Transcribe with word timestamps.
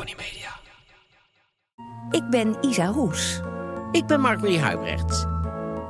Tony 0.00 0.14
Media. 0.16 0.50
Ik 2.10 2.30
ben 2.30 2.56
Isa 2.60 2.86
Roes. 2.86 3.40
Ik 3.92 4.06
ben 4.06 4.20
Mark-Marie 4.20 4.58
Huibrecht. 4.58 5.26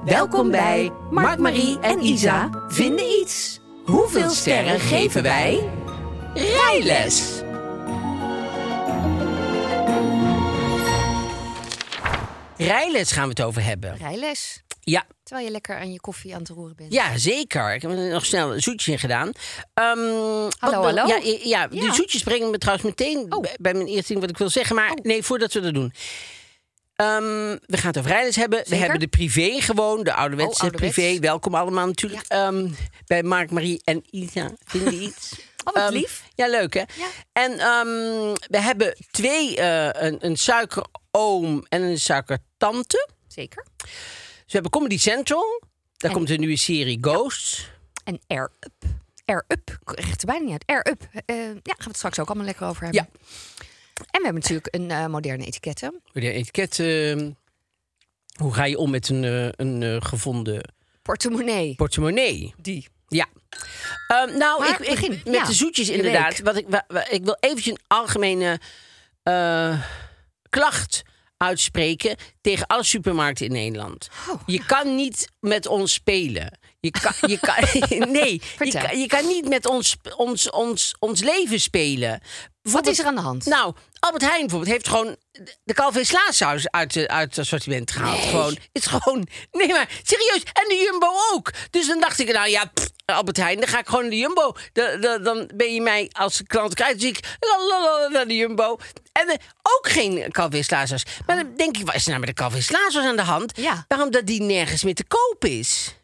Welkom 0.04 0.50
bij 0.50 0.90
Mark, 1.10 1.38
Marie 1.38 1.78
en 1.80 2.04
Isa 2.04 2.50
vinden 2.68 3.04
iets. 3.20 3.60
Hoeveel 3.84 4.30
sterren 4.30 4.80
geven 4.80 5.22
wij? 5.22 5.68
Rijles. 6.34 7.42
Rijles 12.66 13.12
gaan 13.12 13.22
we 13.22 13.28
het 13.28 13.42
over 13.42 13.64
hebben. 13.64 13.96
rijles. 13.96 14.62
Ja, 14.80 15.06
Terwijl 15.22 15.46
je 15.46 15.52
lekker 15.52 15.78
aan 15.78 15.92
je 15.92 16.00
koffie 16.00 16.34
aan 16.34 16.40
het 16.40 16.48
roeren 16.48 16.76
bent. 16.76 16.92
ja 16.92 17.18
zeker. 17.18 17.74
Ik 17.74 17.82
heb 17.82 17.90
er 17.90 17.96
nog 17.96 18.24
snel 18.26 18.52
een 18.54 18.60
zoetje 18.60 18.92
in 18.92 18.98
gedaan. 18.98 19.26
Wat 19.26 20.54
Hallo, 20.58 20.82
hallo. 20.82 21.06
Ja, 21.06 21.16
ja, 21.16 21.38
ja, 21.42 21.66
die 21.66 21.92
zoetjes 21.94 22.22
brengen 22.22 22.50
me 22.50 22.58
trouwens 22.58 22.86
meteen 22.88 23.26
Oh. 23.32 23.40
bij, 23.40 23.56
bij 23.60 23.74
mijn 23.74 23.86
eerste 23.86 24.08
ding 24.08 24.20
wat 24.20 24.30
ik 24.30 24.38
wil 24.38 24.48
zeggen. 24.48 24.76
Maar 24.76 24.98
nee, 25.02 25.22
voordat 25.22 25.52
we 25.52 25.60
dat 25.60 25.74
doen. 25.74 25.92
Ehm, 26.94 27.56
we 27.66 27.76
gaan 27.76 27.86
het 27.86 27.98
over 27.98 28.10
rijles 28.10 28.36
hebben. 28.36 28.62
We 28.66 28.76
hebben 28.76 29.00
de 29.00 29.08
privé 29.08 29.60
gewoon, 29.60 30.02
de 30.04 30.14
ouderwetse 30.14 30.64
Oh, 30.64 30.70
privé. 30.70 31.18
Welkom 31.18 31.54
allemaal 31.54 31.86
natuurlijk. 31.86 32.24
Ehm, 32.28 32.68
bij 33.06 33.22
Mark, 33.22 33.50
Marie 33.50 33.80
en 33.84 34.02
Isa. 34.10 34.50
Vinden 34.64 35.02
iets? 35.02 35.32
Oh, 35.64 35.74
wat 35.74 35.92
lief. 35.92 36.24
Ja, 36.34 36.48
leuk 36.48 36.74
hè? 36.74 36.80
Ja. 36.80 37.06
En 37.32 37.50
we 38.48 38.60
hebben 38.60 38.96
twee, 39.10 39.56
eh, 39.56 40.02
een, 40.02 40.16
een 40.20 40.36
suikeroom 40.36 41.64
en 41.68 41.82
een 41.82 41.98
suikertante. 42.60 43.08
Zeker. 43.28 43.66
We 44.46 44.56
hebben 44.56 44.70
Comedy 44.70 44.98
Central. 44.98 45.62
Daar 45.96 46.10
En- 46.10 46.16
komt 46.16 46.30
een 46.30 46.38
nieuwe 46.38 46.56
serie 46.56 46.98
Ghosts. 47.00 47.70
En 48.04 48.20
Air 48.26 48.50
Up. 48.60 48.84
Air 49.24 49.44
Up. 49.48 49.78
Het 49.84 50.20
er 50.20 50.26
bijna 50.26 50.44
niet 50.44 50.52
uit. 50.52 50.66
Air 50.66 50.86
Up. 50.92 51.02
Eh, 51.26 51.36
ja, 51.36 51.42
gaan 51.52 51.76
we 51.78 51.84
het 51.84 51.96
straks 51.96 52.18
ook 52.18 52.26
allemaal 52.28 52.46
lekker 52.46 52.66
over 52.66 52.82
hebben. 52.82 53.06
Ja. 53.12 53.18
En 53.94 54.20
we 54.20 54.22
hebben 54.24 54.34
natuurlijk 54.42 54.74
een 54.74 54.90
eh, 54.90 55.06
moderne 55.06 55.44
etiketten. 55.44 56.00
De 56.12 56.30
etiket. 56.32 56.78
ehm, 56.78 57.30
hoe 58.36 58.54
ga 58.54 58.64
je 58.64 58.78
om 58.78 58.90
met 58.90 59.08
een, 59.08 59.24
eh, 59.24 59.48
een 59.66 60.02
gevonden 60.02 60.72
Portemonnee. 61.02 61.74
portemonnee? 61.74 62.54
Die. 62.56 62.88
Ja. 63.08 63.26
Ehm, 64.08 64.38
nou, 64.38 64.60
Maar 64.60 64.68
ik, 64.70 64.78
ik, 64.78 64.88
begin. 64.90 65.10
met 65.24 65.34
Ja, 65.34 65.44
de 65.44 65.52
zoetjes 65.52 65.86
de 65.86 65.92
inderdaad. 65.92 66.38
Wat 66.40 66.56
ik, 66.56 66.66
ik 67.10 67.24
wil 67.24 67.36
eventjes 67.40 67.72
een 67.74 67.84
algemene 67.86 68.60
klacht 70.48 71.02
uitspreken 71.42 72.16
tegen 72.40 72.66
alle 72.66 72.84
supermarkten 72.84 73.46
in 73.46 73.52
Nederland. 73.52 74.08
Oh, 74.30 74.40
je 74.46 74.64
kan 74.64 74.94
niet 74.94 75.28
met 75.40 75.66
ons 75.66 75.92
spelen. 75.92 76.58
Je 76.80 76.90
kan, 76.90 77.12
je 77.30 77.38
kan, 77.38 77.54
nee, 78.12 78.42
je 78.58 78.72
kan, 78.72 78.98
je 78.98 79.06
kan 79.06 79.26
niet 79.26 79.48
met 79.48 79.66
ons, 79.66 79.96
ons, 80.16 80.50
ons, 80.50 80.94
ons 80.98 81.20
leven 81.22 81.60
spelen. 81.60 82.20
Wat 82.62 82.86
is 82.86 82.98
er 82.98 83.04
aan 83.06 83.14
de 83.14 83.20
hand? 83.20 83.44
Nou, 83.44 83.74
Albert 83.98 84.22
Heijn 84.22 84.40
bijvoorbeeld 84.40 84.72
heeft 84.72 84.88
gewoon 84.88 85.16
de 85.64 85.74
Calvé 85.74 86.04
Slaasaus 86.04 86.70
uit, 86.70 86.92
de- 86.92 87.08
uit 87.08 87.28
het 87.28 87.38
assortiment 87.38 87.90
gehaald. 87.90 88.20
Gewoon, 88.20 88.52
het 88.52 88.68
is 88.72 88.86
gewoon, 88.86 89.26
nee 89.52 89.68
maar 89.68 89.88
serieus. 90.02 90.42
En 90.52 90.68
de 90.68 90.86
Jumbo 90.90 91.08
ook. 91.32 91.52
Dus 91.70 91.86
dan 91.86 92.00
dacht 92.00 92.18
ik, 92.18 92.32
nou 92.32 92.48
ja, 92.48 92.64
pff, 92.74 92.89
Albert 93.14 93.36
Heijn, 93.36 93.58
dan 93.60 93.68
ga 93.68 93.78
ik 93.78 93.86
gewoon 93.86 94.00
naar 94.02 94.10
de 94.10 94.16
Jumbo. 94.16 94.52
De, 94.72 94.96
de- 95.00 95.20
dan 95.22 95.50
ben 95.54 95.74
je 95.74 95.80
mij 95.80 96.08
als 96.12 96.42
klant 96.46 96.74
kwijt. 96.74 97.00
Dus 97.00 97.08
ik 97.10 97.36
lalalala 97.40 98.08
naar 98.08 98.26
de 98.26 98.36
Jumbo. 98.36 98.76
En 99.12 99.28
eh, 99.28 99.34
ook 99.62 99.88
geen 99.88 100.64
Slaasaus. 100.64 101.04
Maar 101.26 101.36
dan 101.36 101.54
denk 101.56 101.76
ik, 101.76 101.86
wat 101.86 101.94
is 101.94 102.04
er 102.04 102.10
nou 102.12 102.24
met 102.26 102.36
de 102.36 102.60
Slaasaus 102.62 103.04
aan 103.04 103.16
de 103.16 103.22
hand? 103.22 103.56
Ja. 103.56 103.84
Waarom 103.88 104.10
dat 104.10 104.26
die 104.26 104.42
nergens 104.42 104.84
meer 104.84 104.94
te 104.94 105.04
koop 105.06 105.44
is? 105.44 105.94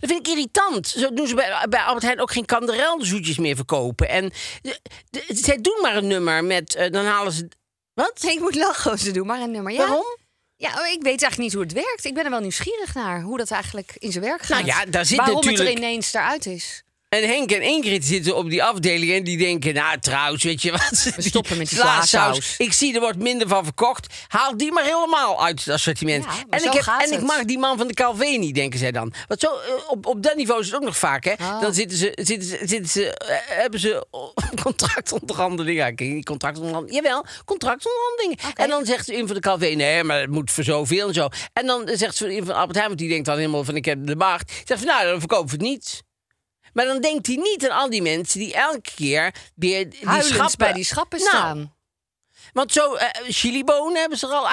Dat 0.00 0.10
vind 0.10 0.26
ik 0.26 0.32
irritant. 0.32 0.86
Zo 0.88 1.12
doen 1.14 1.26
ze 1.26 1.34
bij, 1.34 1.66
bij 1.68 1.80
Albert 1.80 2.04
Heijn 2.04 2.20
ook 2.20 2.32
geen 2.32 2.44
kanderelzoetjes 2.46 3.38
meer 3.38 3.56
verkopen. 3.56 4.08
En 4.08 4.32
de- 4.62 4.80
de- 5.10 5.24
zij 5.28 5.58
doen 5.60 5.78
maar 5.82 5.96
een 5.96 6.06
nummer 6.06 6.44
met... 6.44 6.74
eh, 6.74 6.90
dan 6.90 7.04
halen 7.04 7.32
ze... 7.32 7.48
Wat? 7.94 8.22
Ik 8.22 8.40
moet 8.40 8.54
lachen 8.54 8.98
ze 8.98 9.10
doen, 9.10 9.26
maar 9.26 9.40
een 9.40 9.50
nummer. 9.50 9.72
Ja? 9.72 9.78
Waarom? 9.78 10.04
Ja, 10.60 10.74
maar 10.74 10.92
ik 10.92 11.02
weet 11.02 11.22
eigenlijk 11.22 11.38
niet 11.38 11.52
hoe 11.52 11.62
het 11.62 11.72
werkt. 11.72 12.04
Ik 12.04 12.14
ben 12.14 12.24
er 12.24 12.30
wel 12.30 12.40
nieuwsgierig 12.40 12.94
naar 12.94 13.20
hoe 13.20 13.38
dat 13.38 13.50
eigenlijk 13.50 13.92
in 13.98 14.12
zijn 14.12 14.24
werk 14.24 14.42
gaat. 14.42 14.64
Nou 14.64 14.64
ja, 14.66 14.84
daar 14.84 15.04
zit 15.04 15.16
Waarom 15.16 15.36
het 15.36 15.44
natuurlijk- 15.44 15.78
er 15.78 15.84
ineens 15.84 16.14
eruit 16.14 16.46
is. 16.46 16.84
En 17.10 17.28
Henk 17.28 17.50
en 17.50 17.62
Ingrid 17.62 18.04
zitten 18.04 18.36
op 18.36 18.50
die 18.50 18.62
afdeling 18.62 19.12
en 19.12 19.24
die 19.24 19.38
denken... 19.38 19.74
Nou, 19.74 19.98
trouwens, 19.98 20.42
weet 20.42 20.62
je 20.62 20.70
wat? 20.70 21.12
We 21.16 21.22
stoppen 21.22 21.58
met 21.58 21.68
die 21.68 21.78
slaasaus. 21.78 22.54
Ik 22.58 22.72
zie, 22.72 22.94
er 22.94 23.00
wordt 23.00 23.18
minder 23.18 23.48
van 23.48 23.64
verkocht. 23.64 24.14
Haal 24.28 24.56
die 24.56 24.72
maar 24.72 24.84
helemaal 24.84 25.44
uit 25.44 25.64
het 25.64 25.74
assortiment. 25.74 26.24
Ja, 26.24 26.30
en 26.50 26.64
ik, 26.64 26.72
heb, 26.72 26.86
en 26.98 27.12
ik 27.12 27.20
mag 27.20 27.44
die 27.44 27.58
man 27.58 27.78
van 27.78 27.86
de 27.86 27.94
Calvé 27.94 28.24
niet, 28.24 28.54
denken 28.54 28.78
zij 28.78 28.92
dan. 28.92 29.12
Want 29.28 29.40
zo, 29.40 29.46
eh, 29.46 29.90
op, 29.90 30.06
op 30.06 30.22
dat 30.22 30.36
niveau 30.36 30.60
is 30.60 30.66
het 30.66 30.74
ook 30.74 30.82
nog 30.82 30.96
vaak, 30.96 31.24
hè? 31.24 31.32
Oh. 31.32 31.60
Dan 31.60 31.74
zitten 31.74 31.98
ze, 31.98 32.12
zitten 32.14 32.48
ze, 32.48 32.58
zitten 32.60 32.88
ze, 32.88 33.16
eh, 33.16 33.36
hebben 33.46 33.80
ze 33.80 34.06
contractonderhandelingen. 34.62 35.94
Ja, 35.96 36.22
contractonderhandelingen. 36.22 37.02
Jawel, 37.02 37.24
contractonderhandelingen. 37.44 38.38
En 38.54 38.68
dan 38.68 38.86
zegt 38.86 39.04
ze 39.04 39.16
in 39.16 39.26
van 39.26 39.34
de 39.34 39.42
Calvé, 39.42 39.66
nee, 39.66 40.04
maar 40.04 40.20
het 40.20 40.30
moet 40.30 40.50
voor 40.50 40.64
zoveel 40.64 41.08
en 41.08 41.14
zo. 41.14 41.28
En 41.52 41.66
dan 41.66 41.90
zegt 41.92 42.16
ze 42.16 42.34
in 42.34 42.44
van 42.44 42.54
Albert 42.54 42.74
Heijn, 42.74 42.88
want 42.88 42.98
die 42.98 43.08
denkt 43.08 43.26
dan 43.26 43.36
helemaal 43.36 43.64
van... 43.64 43.76
ik 43.76 43.84
heb 43.84 44.06
de 44.06 44.16
macht. 44.16 44.52
Zegt 44.64 44.80
van, 44.80 44.88
nou, 44.88 45.06
dan 45.06 45.18
verkopen 45.18 45.46
we 45.46 45.52
het 45.52 45.62
niet. 45.62 46.08
Maar 46.72 46.84
dan 46.84 47.00
denkt 47.00 47.26
hij 47.26 47.36
niet 47.36 47.68
aan 47.68 47.78
al 47.78 47.90
die 47.90 48.02
mensen 48.02 48.38
die 48.38 48.54
elke 48.54 48.90
keer 48.96 49.34
weer 49.54 49.90
die 49.90 49.98
Huilend 50.08 50.34
schappen... 50.34 50.58
bij 50.58 50.72
die 50.72 50.84
schappen 50.84 51.18
Nou, 51.18 51.30
staan. 51.30 51.74
Want 52.52 52.72
zo, 52.72 52.94
eh 52.94 53.08
chilibonen 53.28 54.00
hebben 54.00 54.18
ze 54.18 54.26
er 54.26 54.32
al 54.32 54.48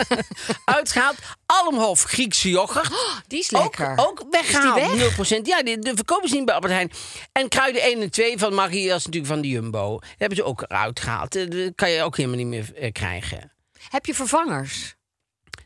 uitgehaald. 0.76 1.16
Almhof, 1.46 2.02
Griekse 2.02 2.48
yoghurt. 2.50 2.90
Die 3.26 3.38
is 3.38 3.54
Ook, 3.54 3.62
lekker. 3.78 4.06
ook 4.06 4.24
weggehaald, 4.30 4.92
Is 4.92 5.16
die 5.28 5.40
0%. 5.40 5.42
Ja, 5.42 5.62
de, 5.62 5.78
de 5.78 5.92
verkopen 5.94 6.28
ze 6.28 6.34
niet 6.34 6.44
bij 6.44 6.54
Albert 6.54 6.72
Heijn. 6.72 6.90
En 7.32 7.48
kruiden 7.48 7.82
1 7.82 8.00
en 8.02 8.10
2 8.10 8.38
van 8.38 8.54
Maggi, 8.54 8.88
dat 8.88 8.98
is 8.98 9.04
natuurlijk 9.04 9.32
van 9.32 9.42
de 9.42 9.48
Jumbo. 9.48 9.98
Die 9.98 10.08
hebben 10.18 10.38
ze 10.38 10.44
ook 10.44 10.62
eruit 10.62 11.00
gehaald. 11.00 11.36
Eh, 11.36 11.50
Dat 11.50 11.72
kan 11.74 11.90
je 11.90 12.02
ook 12.02 12.16
helemaal 12.16 12.38
niet 12.38 12.46
meer 12.46 12.74
eh, 12.74 12.92
krijgen. 12.92 13.52
Heb 13.88 14.06
je 14.06 14.14
vervangers? 14.14 14.94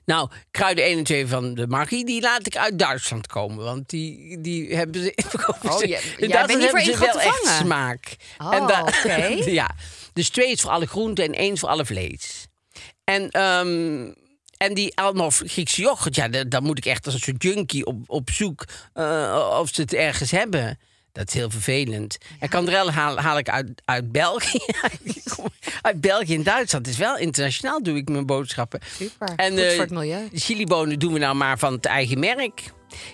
Nou, 0.07 0.31
kruiden 0.51 0.85
1 0.85 0.99
en 0.99 1.05
2 1.05 1.27
van 1.27 1.55
de 1.55 1.67
Maggi, 1.67 2.05
die 2.05 2.21
laat 2.21 2.47
ik 2.47 2.57
uit 2.57 2.79
Duitsland 2.79 3.27
komen. 3.27 3.65
Want 3.65 3.89
die, 3.89 4.41
die 4.41 4.77
hebben 4.77 5.03
ze... 5.03 5.15
Oh, 5.69 5.83
jij- 5.83 6.01
in 6.01 6.15
bent 6.19 6.33
Duitsland 6.33 6.63
hebben 6.63 6.85
ze 6.85 6.99
wel 6.99 7.21
echt 7.21 7.57
smaak. 7.61 8.17
Oh, 8.39 8.67
da- 8.67 8.81
oké. 8.81 9.27
ja, 9.51 9.71
dus 10.13 10.29
twee 10.29 10.51
is 10.51 10.61
voor 10.61 10.71
alle 10.71 10.87
groenten 10.87 11.25
en 11.25 11.33
één 11.35 11.53
is 11.53 11.61
voor 11.61 11.69
alle 11.69 11.87
vlees. 11.87 12.47
En, 13.05 13.31
ehm, 13.31 14.13
en 14.57 14.75
die 14.75 14.97
Almof 14.97 15.43
Griekse 15.45 15.81
yoghurt, 15.81 16.15
ja, 16.15 16.29
da- 16.29 16.45
dan 16.45 16.63
moet 16.63 16.79
ik 16.79 16.85
echt 16.87 17.05
als 17.05 17.15
een 17.15 17.21
soort 17.21 17.43
junkie 17.43 17.87
op, 17.87 17.97
op 18.07 18.31
zoek 18.31 18.65
eh, 18.93 19.57
of 19.61 19.75
ze 19.75 19.81
het 19.81 19.95
ergens 19.95 20.31
hebben. 20.31 20.79
Dat 21.17 21.29
is 21.29 21.35
heel 21.35 21.51
vervelend. 21.51 22.19
En 22.41 22.49
Kandrel 22.49 22.91
haal, 22.91 23.19
haal 23.19 23.39
ik 23.39 23.49
uit, 23.49 23.69
uit 23.85 24.13
België. 24.13 24.59
uit 25.83 26.01
België 26.01 26.35
en 26.35 26.43
Duitsland. 26.43 26.87
Is 26.89 26.97
wel 26.97 27.17
internationaal, 27.19 27.83
doe 27.83 27.97
ik 27.97 28.09
mijn 28.09 28.27
boodschappen. 28.27 28.81
Super. 28.97 29.33
En, 29.37 29.53
Goed 29.53 29.73
voor 29.73 29.81
het 29.83 29.91
milieu. 29.91 30.29
De 30.33 30.39
chilibonen 30.41 30.99
doen 30.99 31.13
we 31.13 31.19
nou 31.19 31.35
maar 31.35 31.59
van 31.59 31.73
het 31.73 31.85
eigen 31.85 32.19
merk. 32.19 32.63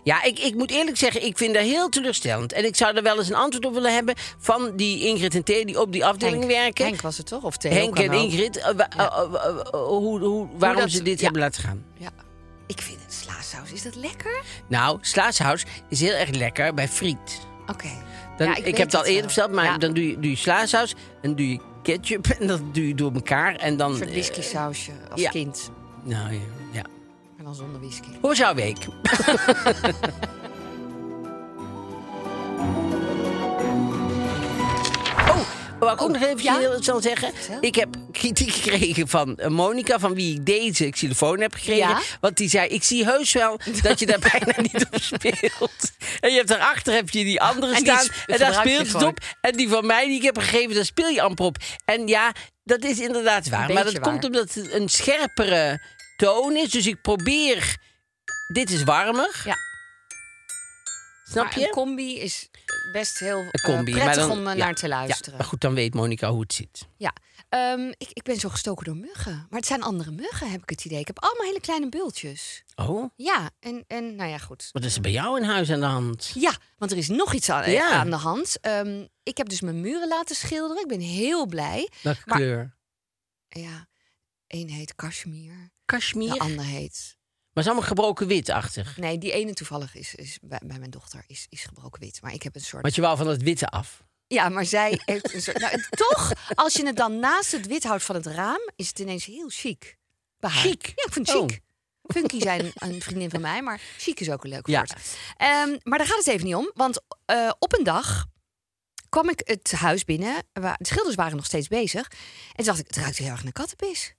Ja, 0.05 0.23
ik, 0.23 0.39
ik 0.39 0.55
moet 0.55 0.71
eerlijk 0.71 0.97
zeggen, 0.97 1.25
ik 1.25 1.39
vind 1.39 1.55
dat 1.55 1.63
heel 1.63 1.89
teleurstellend. 1.89 2.53
En 2.53 2.65
ik 2.65 2.77
zou 2.77 2.97
er 2.97 3.03
wel 3.03 3.19
eens 3.19 3.29
een 3.29 3.35
antwoord 3.35 3.65
op 3.67 3.75
willen 3.75 3.95
hebben 3.95 4.15
van 4.39 4.77
die 4.77 5.07
Ingrid 5.07 5.35
en 5.35 5.45
Thea 5.45 5.65
die 5.65 5.81
op 5.81 5.93
die 5.93 6.05
afdeling 6.05 6.43
Henk, 6.43 6.53
werken. 6.53 6.85
Henk 6.85 7.01
was 7.01 7.17
het 7.17 7.27
toch? 7.27 7.43
Of 7.43 7.57
Theo 7.57 7.73
Henk 7.73 7.99
en. 7.99 8.13
Ingrid, 8.13 8.73
wa- 8.77 8.89
hoe, 9.71 10.21
hoe, 10.21 10.49
waarom 10.59 10.81
dat- 10.81 10.91
ze 10.91 11.03
dit 11.03 11.19
ja. 11.19 11.25
hebben 11.25 11.43
laten 11.43 11.63
gaan. 11.63 11.85
Ja. 11.99 12.11
Ik 12.67 12.81
vind 12.81 12.99
het 13.05 13.13
slaasaus. 13.15 13.73
Is 13.73 13.83
dat 13.83 13.95
lekker? 13.95 14.43
Nou, 14.69 14.99
slaashuis 15.01 15.65
is 15.89 16.01
heel 16.01 16.15
erg 16.15 16.31
lekker 16.31 16.75
bij 16.75 16.89
friet. 16.89 17.51
Oké. 17.67 17.89
Dan, 18.37 18.47
Ja, 18.47 18.57
ik 18.57 18.67
ik, 18.67 18.77
heb 18.77 18.87
het 18.87 18.95
al 18.97 19.05
eerder 19.05 19.21
wel. 19.21 19.31
verteld, 19.31 19.53
maar 19.53 19.65
Ja. 19.65 19.79
dan 19.79 19.93
doe 19.95 20.09
je, 20.09 20.15
doe 20.19 20.31
je 20.31 20.37
slaasaus 20.37 20.95
en 21.23 21.35
doe 21.37 21.49
je 21.51 21.61
ketchup 21.83 22.27
en 22.41 22.47
dat 22.47 22.61
doe 22.75 22.89
je 22.89 22.95
door 22.95 23.13
elkaar. 23.13 23.55
En 23.57 23.77
dan, 23.77 23.91
Een 23.91 23.97
soort 23.97 24.09
eh, 24.09 24.15
whisky 24.15 24.41
sausje 24.43 24.93
als 25.11 25.21
ja. 25.21 25.31
kind. 25.31 25.71
nou 26.03 26.33
ja, 26.33 26.41
ja. 26.73 26.83
Maar 27.37 27.45
dan 27.45 27.55
zonder 27.55 27.81
whisky. 27.81 28.09
Hoe 28.21 28.29
was 28.29 28.39
jouw 28.39 28.55
week? 28.55 28.77
wou 35.85 35.95
ik 35.95 36.03
ook 36.03 36.13
nog 36.13 36.23
even 36.23 36.43
ja? 36.43 36.81
snel 36.81 37.01
zeggen. 37.01 37.33
Ik 37.61 37.75
heb 37.75 37.97
kritiek 38.13 38.53
gekregen 38.53 39.09
van 39.09 39.37
eh, 39.37 39.49
Monica, 39.49 39.99
van 39.99 40.15
wie 40.15 40.35
ik 40.35 40.47
deze 40.47 40.91
xylofoon 40.91 41.41
heb 41.41 41.55
gekregen. 41.55 41.89
Ja? 41.89 42.01
Want 42.21 42.37
die 42.37 42.49
zei, 42.49 42.69
ik 42.69 42.83
zie 42.83 43.05
heus 43.05 43.33
wel 43.33 43.61
dat 43.83 43.99
je 43.99 44.07
daar 44.07 44.19
bijna 44.33 44.61
niet 44.61 44.87
op 44.91 45.01
speelt. 45.01 45.93
En 46.21 46.31
je 46.31 46.37
hebt 46.37 46.49
daarachter 46.49 46.95
heb 46.95 47.11
je 47.11 47.25
die 47.25 47.41
andere 47.41 47.75
En 47.75 47.81
staan. 47.81 48.07
En 48.27 48.39
daar 48.39 48.55
speelt 48.55 48.93
het 48.93 49.03
op. 49.03 49.19
En 49.41 49.57
die 49.57 49.69
van 49.69 49.87
mij 49.87 50.07
die 50.07 50.17
ik 50.17 50.23
heb 50.23 50.39
gegeven, 50.39 50.75
daar 50.75 50.85
speel 50.85 51.09
je 51.09 51.23
amper 51.23 51.45
op. 51.45 51.57
En 51.85 52.07
ja, 52.07 52.33
dat 52.65 52.85
is 52.85 52.99
inderdaad 52.99 53.49
waar. 53.49 53.73
Maar 53.73 53.85
dat 53.85 53.93
waar. 53.93 54.03
komt 54.03 54.25
omdat 54.25 54.55
het 54.55 54.73
een 54.73 54.89
scherpere 54.89 55.83
toon 56.17 56.57
is. 56.57 56.71
Dus 56.71 56.87
ik 56.87 57.03
probeer... 57.03 57.91
Dit 58.53 58.71
is 58.71 58.83
warmer. 58.83 59.43
Ja. 59.45 59.57
Snap 61.25 61.45
maar 61.45 61.59
je? 61.59 61.65
een 61.65 61.71
combi 61.71 62.19
is 62.19 62.49
best 62.93 63.19
heel 63.19 63.41
eh, 63.51 63.65
combi. 63.65 63.93
prettig 63.93 64.17
dan, 64.17 64.31
om 64.31 64.47
eh, 64.47 64.57
ja, 64.57 64.65
naar 64.65 64.75
te 64.75 64.89
luisteren. 64.89 65.31
Ja, 65.33 65.37
maar 65.39 65.47
goed, 65.47 65.61
dan 65.61 65.75
weet 65.75 65.95
Monica 65.95 66.31
hoe 66.31 66.41
het 66.41 66.53
zit. 66.53 66.87
Ja, 66.97 67.13
Ehm, 67.49 67.89
ik, 67.97 68.09
ik 68.13 68.23
ben 68.23 68.37
zo 68.37 68.49
gestoken 68.49 68.85
door 68.85 68.97
muggen. 68.97 69.47
Maar 69.51 69.59
het 69.59 69.67
zijn 69.69 69.83
andere 69.83 70.11
muggen, 70.11 70.51
heb 70.51 70.63
ik 70.63 70.71
het 70.71 70.85
idee. 70.85 70.99
Ik 71.01 71.07
heb 71.07 71.19
allemaal 71.19 71.47
hele 71.47 71.61
kleine 71.61 71.89
bultjes. 71.89 72.65
Oh, 72.75 73.11
Ja, 73.17 73.51
en, 73.61 73.85
en 73.89 74.15
nou 74.17 74.31
ja, 74.31 74.39
goed. 74.39 74.69
wat 74.73 74.85
is 74.85 74.95
er 74.95 75.01
bij 75.01 75.11
jou 75.11 75.41
in 75.41 75.45
huis 75.49 75.71
aan 75.71 75.81
de 75.81 75.87
hand? 75.87 76.31
Ja, 76.35 76.53
want 76.79 76.91
er 76.91 76.97
is 76.97 77.09
nog 77.09 77.35
iets 77.35 77.51
aan, 77.51 77.71
Ja. 77.71 77.91
aan 77.91 78.11
de 78.11 78.17
hand. 78.17 78.61
Ehm, 78.61 79.07
ik 79.23 79.37
heb 79.37 79.49
dus 79.49 79.61
mijn 79.61 79.81
muren 79.81 80.09
laten 80.09 80.37
schilderen. 80.37 80.83
Ik 80.83 80.89
ben 80.89 81.01
heel 81.01 81.47
blij. 81.47 81.91
Welke 82.03 82.21
Maar- 82.25 82.37
kleur? 82.39 82.77
Ja, 83.49 83.87
één 84.47 84.69
heet 84.69 84.95
Kashmir, 84.95 85.71
Kashmir? 85.85 86.33
de 86.33 86.39
ander 86.39 86.65
heet... 86.65 87.17
Maar 87.53 87.63
is 87.65 87.71
allemaal 87.71 87.89
gebroken 87.89 88.27
wit 88.27 88.49
achter. 88.49 88.95
Nee, 88.97 89.19
die 89.19 89.33
ene 89.33 89.55
toevallig 89.55 89.95
is, 89.95 90.15
is 90.15 90.39
bij, 90.43 90.61
bij 90.65 90.79
mijn 90.79 90.91
dochter 90.91 91.25
is, 91.27 91.47
is 91.49 91.65
gebroken 91.65 92.01
wit. 92.01 92.23
Maar 92.23 92.33
ik 92.33 92.43
heb 92.43 92.55
een 92.55 92.61
soort... 92.61 92.83
Want 92.83 92.95
je 92.95 93.01
wou 93.01 93.17
van 93.17 93.27
het 93.27 93.43
witte 93.43 93.67
af. 93.67 94.03
Ja, 94.27 94.49
maar 94.49 94.65
zij 94.65 95.01
heeft 95.05 95.35
een 95.35 95.43
soort... 95.43 95.59
Nou, 95.59 95.85
toch, 95.91 96.33
als 96.55 96.75
je 96.75 96.87
het 96.87 96.97
dan 96.97 97.19
naast 97.19 97.53
het 97.53 97.67
wit 97.67 97.85
houdt 97.85 98.03
van 98.03 98.15
het 98.15 98.27
raam... 98.27 98.71
is 98.77 98.89
het 98.89 98.99
ineens 98.99 99.25
heel 99.25 99.49
chic. 99.49 99.97
Bij 100.39 100.51
haar. 100.51 100.63
Chic? 100.63 100.87
Ja, 100.87 101.05
ik 101.07 101.13
vind 101.13 101.27
het 101.27 101.37
Oh. 101.37 101.47
chic. 101.49 101.61
Funky 102.03 102.41
zijn 102.41 102.71
een 102.75 103.03
vriendin 103.03 103.31
van 103.31 103.41
mij, 103.41 103.63
maar 103.63 103.81
chic 103.99 104.21
is 104.21 104.31
ook 104.31 104.45
een 104.45 104.51
leuk 104.51 104.67
Ja. 104.67 104.77
woord. 104.79 104.95
Ehm, 105.37 105.79
maar 105.83 105.99
daar 105.99 106.07
gaat 106.07 106.17
het 106.19 106.27
even 106.27 106.47
niet 106.47 106.55
om. 106.55 106.71
Want 106.75 107.01
eh, 107.25 107.51
op 107.59 107.79
een 107.79 107.85
dag 107.85 108.27
kwam 109.09 109.29
ik 109.29 109.41
het 109.45 109.73
huis 109.73 110.05
binnen. 110.05 110.43
Waar, 110.53 110.77
de 110.79 110.87
schilders 110.87 111.15
waren 111.17 111.37
nog 111.37 111.45
steeds 111.47 111.69
bezig. 111.69 112.09
En 112.11 112.57
toen 112.57 112.65
dacht 112.65 112.79
ik, 112.79 112.87
het 112.87 112.97
ruikt 112.97 113.17
heel 113.19 113.29
erg 113.29 113.43
naar 113.43 113.53
kattenpis. 113.53 114.15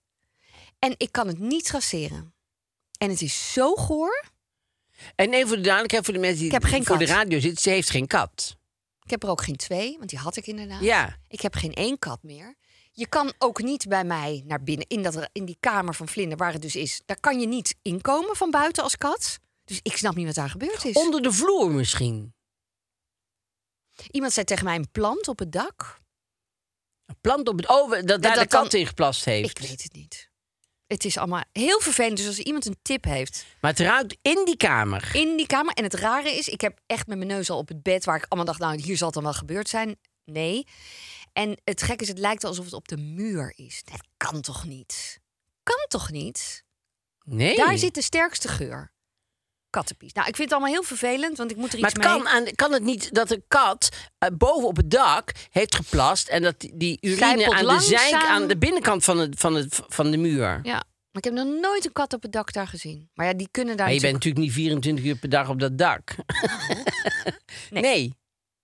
En 0.80 0.96
ik 0.98 1.12
kan 1.12 1.28
het 1.28 1.40
niet 1.40 1.66
traceren. 1.66 2.33
En 3.04 3.10
het 3.10 3.22
is 3.22 3.54
zo 3.54 3.76
goor. 3.76 4.24
En 5.16 5.34
even 5.34 5.48
voor 5.48 5.58
de 5.58 5.64
duidelijkheid, 5.64 6.06
voor 6.06 6.14
de 6.14 6.20
mensen 6.20 6.38
die 6.38 6.48
Ik 6.48 6.54
heb 6.54 6.64
geen 6.64 6.86
voor 6.86 6.98
de 6.98 7.06
radio 7.06 7.40
zitten, 7.40 7.62
ze 7.62 7.70
heeft 7.70 7.90
geen 7.90 8.08
kat. 8.08 8.58
Ik 9.04 9.10
heb 9.10 9.24
er 9.24 9.30
ook 9.30 9.44
geen 9.44 9.56
twee, 9.56 9.98
want 9.98 10.10
die 10.10 10.20
had 10.20 10.36
ik 10.36 10.48
inderdaad. 10.48 10.82
Ja. 10.82 11.18
Ik 11.28 11.42
heb 11.42 11.56
geen 11.56 11.74
één 11.74 12.00
kat 12.00 12.24
meer. 12.24 12.56
Je 12.92 13.08
kan 13.08 13.34
ook 13.38 13.62
niet 13.62 13.88
bij 13.88 14.04
mij 14.04 14.44
naar 14.46 14.64
binnen, 14.64 14.88
in, 14.88 15.04
dat, 15.04 15.30
in 15.32 15.46
die 15.46 15.58
kamer 15.60 15.96
van 15.96 16.08
Vlinder, 16.08 16.38
waar 16.38 16.54
het 16.54 16.62
dus 16.62 16.76
is. 16.76 17.02
Daar 17.06 17.20
kan 17.20 17.40
je 17.40 17.48
niet 17.48 17.76
inkomen 17.82 18.36
van 18.36 18.52
buiten 18.52 18.84
als 18.84 18.98
kat. 18.98 19.40
Dus 19.66 19.80
ik 19.82 19.98
snap 19.98 20.16
niet 20.16 20.26
wat 20.26 20.36
daar 20.36 20.50
gebeurd 20.50 20.86
is. 20.86 20.96
Onder 20.96 21.22
de 21.22 21.32
vloer 21.32 21.72
misschien. 21.72 22.34
Iemand 24.12 24.34
zei 24.34 24.46
tegen 24.46 24.66
mij 24.66 24.76
een 24.76 24.92
plant 24.92 25.28
op 25.28 25.40
het 25.40 25.52
dak. 25.52 26.00
Een 27.06 27.18
plant 27.22 27.48
op 27.48 27.58
het... 27.58 27.70
Oh, 27.70 27.92
dat 27.92 28.08
daar 28.08 28.20
dat 28.20 28.34
de 28.34 28.48
kan- 28.48 28.64
kat 28.64 28.74
in 28.74 28.88
geplast 28.88 29.26
heeft. 29.26 29.60
Ik 29.60 29.68
weet 29.68 29.84
het 29.84 29.94
niet. 29.94 30.32
Het 30.94 31.06
is 31.06 31.18
allemaal 31.18 31.44
heel 31.52 31.80
vervelend. 31.80 32.18
Dus 32.18 32.28
als 32.28 32.40
iemand 32.40 32.66
een 32.66 32.78
tip 32.82 33.04
heeft 33.04 33.46
Maar 33.62 33.72
het 33.72 33.80
ruikt 33.80 34.18
in 34.22 34.46
die 34.46 34.58
kamer. 34.58 35.10
in 35.14 35.38
die 35.38 35.48
kamer. 35.48 35.74
En 35.74 35.84
het 35.84 35.94
rare 35.94 36.32
is, 36.38 36.48
ik 36.48 36.62
heb 36.62 36.80
echt 36.86 37.08
met 37.08 37.18
mijn 37.18 37.30
neus 37.30 37.50
al 37.50 37.58
op 37.58 37.68
het 37.68 37.84
bed... 37.84 38.06
waar 38.06 38.16
ik 38.16 38.26
allemaal 38.28 38.46
dacht, 38.46 38.60
nou, 38.60 38.82
hier 38.82 38.98
zal 38.98 39.06
het 39.06 39.16
dan 39.16 39.24
wel 39.24 39.34
gebeurd 39.34 39.70
zijn. 39.70 40.00
Nee. 40.26 40.68
En 41.34 41.62
het 41.64 41.82
gek 41.82 42.02
is, 42.02 42.08
het 42.08 42.18
lijkt 42.18 42.44
alsof 42.44 42.66
het 42.66 42.74
op 42.74 42.88
de 42.88 42.98
muur 42.98 43.54
is. 43.56 43.82
Dat 43.84 44.08
kan 44.18 44.42
toch 44.42 44.66
niet? 44.66 45.20
Kan 45.64 45.86
toch 45.88 46.12
niet? 46.12 46.64
Nee. 47.24 47.56
Daar 47.56 47.78
zit 47.78 47.96
de 47.96 48.02
sterkste 48.02 48.48
geur. 48.48 48.93
Kattenpies. 49.74 50.14
Nou, 50.14 50.28
ik 50.28 50.36
vind 50.36 50.50
het 50.50 50.58
allemaal 50.60 50.76
heel 50.76 50.88
vervelend, 50.88 51.38
want 51.38 51.52
ik 51.52 51.58
moet 51.58 51.74
er 51.74 51.80
Maar 51.80 51.90
iets 51.90 52.00
het 52.00 52.08
mee. 52.12 52.24
kan, 52.24 52.28
aan, 52.34 52.56
kan 52.56 52.72
het 52.74 52.84
niet 52.84 53.14
dat 53.14 53.32
een 53.32 53.44
kat 53.48 53.90
eh, 54.18 54.30
boven 54.38 54.68
op 54.68 54.78
het 54.78 54.92
dak 54.92 55.32
heeft 55.50 55.76
geplast... 55.76 56.28
en 56.28 56.42
dat 56.42 56.60
die- 56.60 56.72
die 56.78 56.98
urine 57.02 57.54
aan 57.54 57.68
de, 57.78 57.80
zijk, 57.84 58.14
aan 58.14 58.48
de 58.48 58.58
binnenkant 58.58 59.04
van, 59.04 59.18
het, 59.18 59.40
van, 59.40 59.56
het, 59.56 59.80
van 59.88 60.12
de 60.12 60.18
muur. 60.18 60.60
Ja, 60.64 60.74
maar 60.74 60.84
ik 61.12 61.24
heb 61.24 61.34
nog 61.34 61.60
nooit 61.62 61.86
een 61.86 61.92
kat 61.92 62.14
op 62.14 62.22
het 62.22 62.32
dak 62.32 62.54
daar 62.54 62.68
gezien. 62.68 63.10
Maar 63.14 63.26
ja, 63.26 63.34
die 63.34 63.48
kunnen 63.52 63.78
daar 63.78 63.86
Maar 63.86 63.96
je 63.96 64.02
bent 64.02 64.14
natuurlijk- 64.14 64.44
niet 64.46 64.54
24 64.54 65.06
uur 65.06 65.16
per 65.16 65.30
dag 65.30 65.50
op 65.50 65.60
dat 65.60 65.78
dak. 65.78 66.16
Nee. 67.70 67.82
nee. 67.84 68.14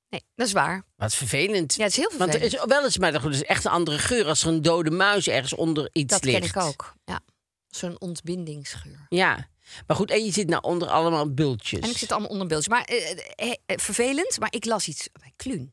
Nee, 0.09 0.23
dat 0.35 0.47
is 0.47 0.53
waar. 0.53 0.83
Wat 0.95 1.15
vervelend. 1.15 1.75
Ja, 1.75 1.83
het 1.83 1.91
is 1.91 1.97
heel 1.97 2.09
Want 2.17 2.21
vervelend. 2.31 2.53
er 2.53 2.59
is 2.59 2.65
wel 2.69 2.83
eens, 2.83 2.97
maar 2.97 3.13
het 3.13 3.33
is 3.33 3.43
echt 3.43 3.65
een 3.65 3.71
andere 3.71 3.97
geur 3.99 4.25
als 4.25 4.41
er 4.41 4.47
een 4.47 4.61
dode 4.61 4.89
muis 4.91 5.27
ergens 5.27 5.53
onder 5.55 5.89
iets 5.93 6.13
dat 6.13 6.23
ligt. 6.23 6.51
ken 6.51 6.61
ik 6.63 6.67
ook. 6.69 6.93
Ja. 7.05 7.19
Zo'n 7.67 7.99
ontbindingsgeur. 7.99 9.05
Ja. 9.09 9.47
Maar 9.87 9.97
goed, 9.97 10.11
en 10.11 10.25
je 10.25 10.31
zit 10.31 10.49
nou 10.49 10.61
onder 10.63 10.87
allemaal 10.87 11.33
bultjes. 11.33 11.79
En 11.79 11.89
ik 11.89 11.97
zit 11.97 12.11
allemaal 12.11 12.29
onder 12.29 12.47
beeldje. 12.47 12.69
Maar 12.69 12.83
eh, 12.83 13.11
eh, 13.11 13.53
eh, 13.65 13.77
vervelend, 13.77 14.39
maar 14.39 14.53
ik 14.53 14.65
las 14.65 14.87
iets 14.87 15.09
bij 15.21 15.33
Kluun. 15.35 15.71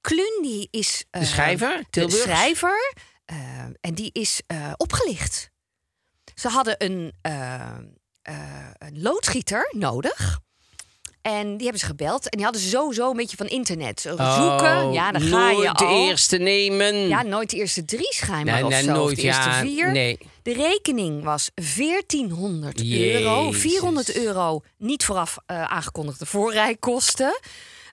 Kluun 0.00 0.38
die 0.42 0.68
is... 0.70 1.04
eh, 1.10 1.20
De 1.20 1.26
schrijver, 1.26 1.84
De 1.90 2.10
schrijver. 2.10 2.94
eh, 3.24 3.36
en 3.80 3.94
die 3.94 4.10
is 4.12 4.40
eh, 4.46 4.72
opgelicht. 4.76 5.50
Ze 6.34 6.48
hadden 6.48 6.74
een, 6.78 7.12
eh, 7.22 7.60
eh, 8.22 8.34
een 8.78 9.02
loodgieter 9.02 9.68
nodig. 9.76 10.40
En 11.22 11.46
die 11.52 11.62
hebben 11.62 11.78
ze 11.80 11.86
gebeld. 11.86 12.24
En 12.28 12.30
die 12.36 12.42
hadden 12.44 12.62
ze 12.62 12.68
sowieso 12.68 13.10
een 13.10 13.16
beetje 13.16 13.36
van 13.36 13.46
internet. 13.46 14.00
Zo 14.00 14.08
Zoeken. 14.08 14.84
Oh, 14.84 14.92
Ja, 14.92 15.12
dan 15.12 15.20
ga 15.20 15.50
je 15.50 15.56
nooit 15.56 15.78
de 15.78 15.84
al. 15.84 16.06
eerste 16.08 16.36
nemen. 16.36 16.94
Ja, 17.08 17.22
nooit 17.22 17.50
de 17.50 17.56
eerste 17.56 17.84
drie 17.84 18.12
schijnbaar 18.14 18.54
Nee, 18.54 18.64
of 18.64 18.70
nee, 18.70 18.82
zo. 18.82 18.90
of 18.90 18.96
nooit, 18.96 19.16
de 19.16 19.22
eerste 19.22 19.48
ja, 19.48 19.60
vier. 19.60 19.92
nee. 19.92 20.18
De 20.42 20.52
rekening 20.52 21.24
was 21.24 21.50
1400 21.54 22.78
euro. 22.84 23.44
Jezus. 23.44 23.60
400 23.60 24.16
euro 24.16 24.60
niet 24.78 25.04
vooraf 25.04 25.36
eh, 25.46 25.62
aangekondigde 25.62 26.26
voorrijkosten. 26.26 27.40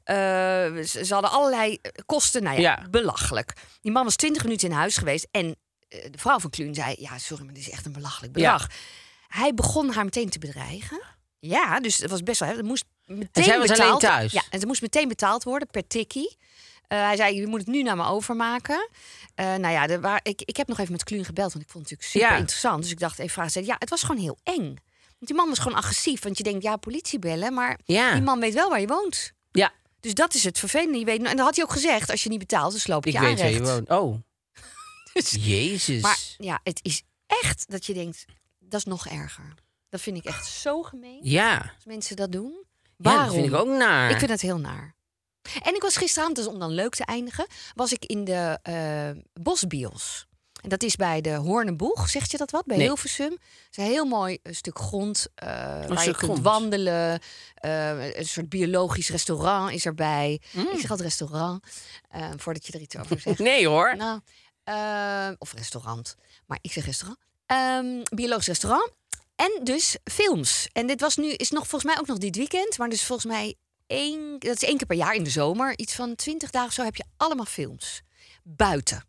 Eh, 0.03 0.15
ze, 0.15 1.01
ze 1.05 1.13
hadden 1.13 1.31
allerlei 1.31 1.77
eh, 1.81 1.91
kosten. 2.05 2.43
Nou 2.43 2.55
ja, 2.61 2.61
Ja. 2.81 2.87
belachelijk. 2.89 3.53
Die 3.81 3.91
man 3.91 4.03
was 4.03 4.15
20 4.15 4.43
minuten 4.43 4.69
in 4.69 4.75
huis 4.75 4.97
geweest. 4.97 5.27
En 5.31 5.55
de 5.87 6.11
vrouw 6.17 6.39
van 6.39 6.49
Kluun 6.49 6.73
zei... 6.75 6.95
Ja, 6.99 7.17
sorry, 7.17 7.43
maar 7.45 7.53
dit 7.53 7.63
is 7.63 7.69
echt 7.69 7.85
een 7.85 7.91
belachelijk 7.93 8.33
bedrag. 8.33 8.67
Hij 9.27 9.53
begon 9.53 9.89
haar 9.89 10.03
meteen 10.03 10.29
te 10.29 10.39
bedreigen. 10.39 11.01
Ja, 11.39 11.79
dus 11.79 11.97
het 11.97 12.09
was 12.09 12.23
best 12.23 12.39
wel... 12.39 12.49
Het 12.49 12.61
moest 12.65 12.85
meteen 13.05 13.43
zij 13.43 13.57
was 13.59 13.67
alleen 13.69 13.77
betaald, 13.81 13.99
thuis? 14.01 14.31
Ja, 14.31 14.43
en 14.49 14.59
ze 14.59 14.65
moest 14.65 14.81
meteen 14.81 15.07
betaald 15.07 15.43
worden 15.43 15.67
per 15.67 15.87
tikkie. 15.87 16.37
Hij 16.87 17.15
zei, 17.15 17.35
je 17.35 17.47
moet 17.47 17.59
het 17.59 17.67
nu 17.67 17.83
naar 17.83 17.95
me 17.97 18.05
overmaken. 18.05 18.89
Eh, 19.39 19.45
nou 19.55 19.73
ja, 19.73 19.87
er 19.87 20.01
waar, 20.01 20.19
ik, 20.23 20.41
ik 20.45 20.57
heb 20.57 20.67
nog 20.67 20.79
even 20.79 20.91
met 20.91 21.03
Kluun 21.03 21.25
gebeld, 21.25 21.53
want 21.53 21.65
ik 21.65 21.71
vond 21.71 21.89
het 21.89 21.91
natuurlijk 21.99 22.09
super 22.25 22.29
Ja. 22.37 22.41
interessant. 22.41 22.81
Dus 22.81 22.91
ik 22.91 22.99
dacht 22.99 23.19
even 23.19 23.31
vragen. 23.33 23.65
Ja, 23.65 23.75
het 23.79 23.89
was 23.89 24.01
gewoon 24.03 24.21
heel 24.21 24.37
eng. 24.43 24.63
Want 25.07 25.25
die 25.25 25.35
man 25.35 25.49
was 25.49 25.59
gewoon 25.59 25.77
agressief. 25.77 26.23
Want 26.23 26.37
je 26.37 26.43
denkt, 26.43 26.63
ja, 26.63 26.75
politie 26.75 27.19
bellen. 27.19 27.53
Maar 27.53 27.79
Ja. 27.85 28.13
die 28.13 28.21
man 28.21 28.39
weet 28.39 28.53
wel 28.53 28.69
waar 28.69 28.79
je 28.81 28.87
woont. 28.87 29.31
Ja, 29.51 29.71
Dus 29.99 30.13
dat 30.13 30.33
is 30.33 30.43
het 30.43 30.59
vervelende. 30.59 30.97
Je 30.99 31.05
weet, 31.05 31.17
en 31.23 31.35
dat 31.37 31.45
had 31.45 31.55
hij 31.55 31.63
ook 31.65 31.71
gezegd. 31.71 32.09
Als 32.11 32.23
je 32.23 32.29
niet 32.29 32.39
betaalt, 32.39 32.71
dan 32.71 32.79
sloop 32.79 33.05
ik, 33.05 33.13
ik 33.13 33.19
je 33.19 33.25
weet 33.25 33.39
waar 33.39 33.49
je 33.49 33.59
aanrecht. 33.59 33.87
woont. 33.87 33.89
Oh, 34.01 34.21
Dus- 35.13 35.35
jezus. 35.39 36.01
maar 36.01 36.19
ja, 36.37 36.59
het 36.63 36.79
is 36.83 37.01
echt 37.27 37.65
dat 37.71 37.85
je 37.85 37.93
denkt, 37.93 38.25
dat 38.59 38.79
is 38.79 38.85
nog 38.85 39.07
erger. 39.07 39.53
Dat 39.89 40.01
vind 40.01 40.17
ik 40.17 40.25
echt 40.25 40.47
zo 40.47 40.81
gemeen. 40.83 41.19
ja. 41.23 41.57
Als 41.75 41.85
mensen 41.85 42.15
dat 42.15 42.31
doen. 42.31 42.51
ja, 42.83 42.87
Waarom? 42.97 43.23
dat 43.25 43.33
vind 43.33 43.45
ik 43.47 43.53
ook 43.53 43.67
naar. 43.67 44.09
Ik 44.09 44.17
vind 44.17 44.31
het 44.31 44.41
heel 44.41 44.57
naar. 44.57 44.95
En 45.63 45.75
ik 45.75 45.81
was 45.81 45.97
gisteravond, 45.97 46.35
dus 46.35 46.47
om 46.47 46.59
dan 46.59 46.71
leuk 46.71 46.95
te 46.95 47.05
eindigen, 47.05 47.47
was 47.75 47.91
ik 47.91 48.05
in 48.05 48.23
de 48.23 48.59
eh 48.61 49.09
Bosbios. 49.33 50.27
En 50.61 50.69
dat 50.69 50.83
is 50.83 50.95
bij 50.95 51.21
de 51.21 51.33
Hoornenboeg, 51.33 52.09
zegt 52.09 52.31
je 52.31 52.37
dat 52.37 52.51
wat? 52.51 52.65
Bij 52.65 52.77
Nee. 52.77 52.85
Hilversum. 52.85 53.31
Het 53.31 53.41
is 53.71 53.77
een 53.77 53.83
heel 53.83 54.05
mooi 54.05 54.37
eh, 54.43 54.53
stuk 54.53 54.77
grond 54.79 55.27
waar 55.35 55.89
je 55.89 55.97
stuk 55.99 56.17
kunt 56.17 56.31
grond. 56.31 56.39
wandelen. 56.43 57.21
Een 57.61 58.25
soort 58.27 58.49
biologisch 58.49 59.09
restaurant 59.09 59.71
is 59.71 59.85
erbij. 59.85 60.41
Mm. 60.51 60.61
Ik 60.61 60.79
zeg 60.79 60.89
altijd 60.89 61.07
restaurant, 61.07 61.63
voordat 62.37 62.65
je 62.67 62.73
er 62.73 62.79
iets 62.81 62.97
over 62.97 63.19
zegt. 63.19 63.39
Nee 63.49 63.67
hoor. 63.67 63.95
Nou, 63.95 64.19
of 65.37 65.53
restaurant. 65.53 66.15
Maar 66.45 66.57
ik 66.61 66.71
zeg 66.71 66.85
restaurant. 66.85 67.19
Ehm, 67.45 68.03
biologisch 68.15 68.47
restaurant. 68.47 68.91
En 69.35 69.59
dus 69.63 69.97
films. 70.03 70.67
En 70.71 70.87
dit 70.87 71.01
was 71.01 71.15
nu, 71.17 71.31
is 71.31 71.49
nog 71.49 71.67
volgens 71.67 71.91
mij 71.91 72.01
ook 72.01 72.07
nog 72.07 72.17
dit 72.17 72.35
weekend. 72.35 72.77
Maar 72.77 72.89
dus 72.89 73.03
volgens 73.03 73.31
mij 73.31 73.55
één, 73.89 74.39
dat 74.39 74.55
is 74.55 74.63
één 74.67 74.77
keer 74.77 74.87
per 74.87 74.95
jaar 74.97 75.15
in 75.15 75.23
de 75.23 75.29
zomer. 75.29 75.77
Iets 75.77 75.93
van 75.95 76.15
twintig 76.15 76.49
dagen 76.49 76.73
zo 76.73 76.83
heb 76.83 76.95
je 76.95 77.03
allemaal 77.17 77.45
films. 77.45 78.01
Buiten. 78.43 79.03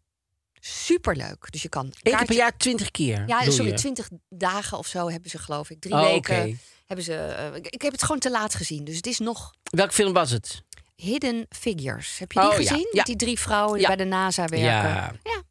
Superleuk. 0.60 1.46
Dus 1.50 1.62
je 1.62 1.68
kan. 1.68 1.84
Eén 2.02 2.16
keer 2.16 2.24
per 2.26 2.34
jaar 2.36 2.56
twintig 2.56 2.90
keer. 2.90 3.24
Ja, 3.26 3.50
sorry, 3.50 3.72
twintig 3.72 4.08
dagen 4.28 4.78
of 4.78 4.86
zo 4.86 5.10
hebben 5.10 5.30
ze 5.30 5.38
geloof 5.38 5.70
ik. 5.70 5.80
Drie 5.80 5.94
Oh, 5.94 6.02
weken 6.02 6.60
hebben 6.86 7.04
ze. 7.04 7.14
eh, 7.16 7.54
ik, 7.54 7.66
ik 7.66 7.82
heb 7.82 7.92
het 7.92 8.02
gewoon 8.02 8.18
te 8.20 8.30
laat 8.30 8.54
gezien. 8.54 8.84
Dus 8.84 8.96
het 8.96 9.06
is 9.06 9.18
nog. 9.18 9.54
Welke 9.62 9.92
film 9.92 10.12
was 10.12 10.30
het? 10.30 10.62
Hidden 10.94 11.46
Figures. 11.48 12.18
Heb 12.18 12.32
je 12.32 12.40
die 12.40 12.48
Oh, 12.48 12.54
gezien? 12.54 12.78
Ja. 12.78 12.86
Met 12.92 13.06
die 13.06 13.16
drie 13.16 13.38
vrouwen 13.38 13.72
die 13.72 13.82
Ja. 13.82 13.86
bij 13.94 13.96
de 13.96 14.04
NASA 14.10 14.46
werken. 14.46 14.68
Ja. 14.68 15.12
ja. 15.22 15.42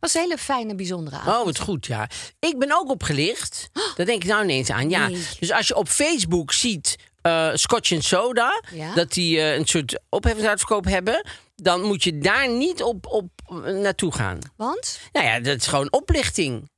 was 0.00 0.14
een 0.14 0.20
hele 0.20 0.38
fijne, 0.38 0.74
bijzondere 0.74 1.16
avond. 1.16 1.36
Oh, 1.38 1.44
wat 1.44 1.58
goed, 1.58 1.86
ja. 1.86 2.08
Ik 2.38 2.58
ben 2.58 2.72
ook 2.72 2.90
opgelicht. 2.90 3.68
Daar 3.96 4.06
denk 4.06 4.22
ik 4.22 4.28
nou 4.28 4.42
ineens 4.44 4.70
aan. 4.70 4.90
Ja. 4.90 5.08
Nee. 5.08 5.26
Dus 5.40 5.52
als 5.52 5.66
je 5.66 5.74
op 5.76 5.88
Facebook 5.88 6.52
ziet 6.52 6.96
eh, 7.26 7.50
Scotch 7.54 7.92
en 7.92 8.02
Soda... 8.02 8.62
Ja. 8.72 8.94
dat 8.94 9.12
die 9.12 9.38
eh, 9.40 9.54
een 9.54 9.66
soort 9.66 10.00
opheffingsuitverkoop 10.08 10.84
hebben... 10.84 11.26
dan 11.56 11.82
moet 11.82 12.04
je 12.04 12.18
daar 12.18 12.48
niet 12.48 12.82
op, 12.82 13.06
op 13.06 13.28
eh, 13.46 13.56
naartoe 13.56 14.12
gaan. 14.12 14.38
Want? 14.56 15.00
Nou 15.12 15.26
ja, 15.26 15.40
dat 15.40 15.56
is 15.56 15.66
gewoon 15.66 15.92
oplichting. 15.92 16.70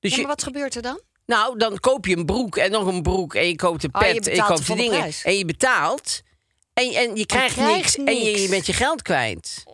Dus 0.00 0.10
Ja, 0.10 0.16
je, 0.16 0.22
maar 0.22 0.30
wat 0.30 0.42
gebeurt 0.42 0.74
er 0.74 0.82
dan? 0.82 1.00
Nou, 1.26 1.58
dan 1.58 1.78
koop 1.78 2.06
je 2.06 2.16
een 2.16 2.26
broek 2.26 2.56
en 2.56 2.70
nog 2.70 2.86
een 2.86 3.02
broek... 3.02 3.34
en 3.34 3.48
je 3.48 3.56
koopt 3.56 3.84
een 3.84 3.94
Oh, 3.94 4.06
je 4.06 4.14
pet 4.14 4.26
en 4.26 4.34
je 4.34 4.44
koopt 4.44 4.66
de 4.66 4.74
dingen. 4.74 4.98
prijs. 4.98 5.22
En 5.22 5.38
je 5.38 5.44
betaalt... 5.44 6.20
En, 6.72 6.90
en 6.94 7.16
je 7.16 7.26
krijgt, 7.26 7.54
krijgt 7.54 7.76
niks, 7.76 7.96
En 7.96 8.24
je, 8.24 8.40
je 8.40 8.48
bent 8.48 8.66
je 8.66 8.72
geld 8.72 9.02
kwijt. 9.02 9.64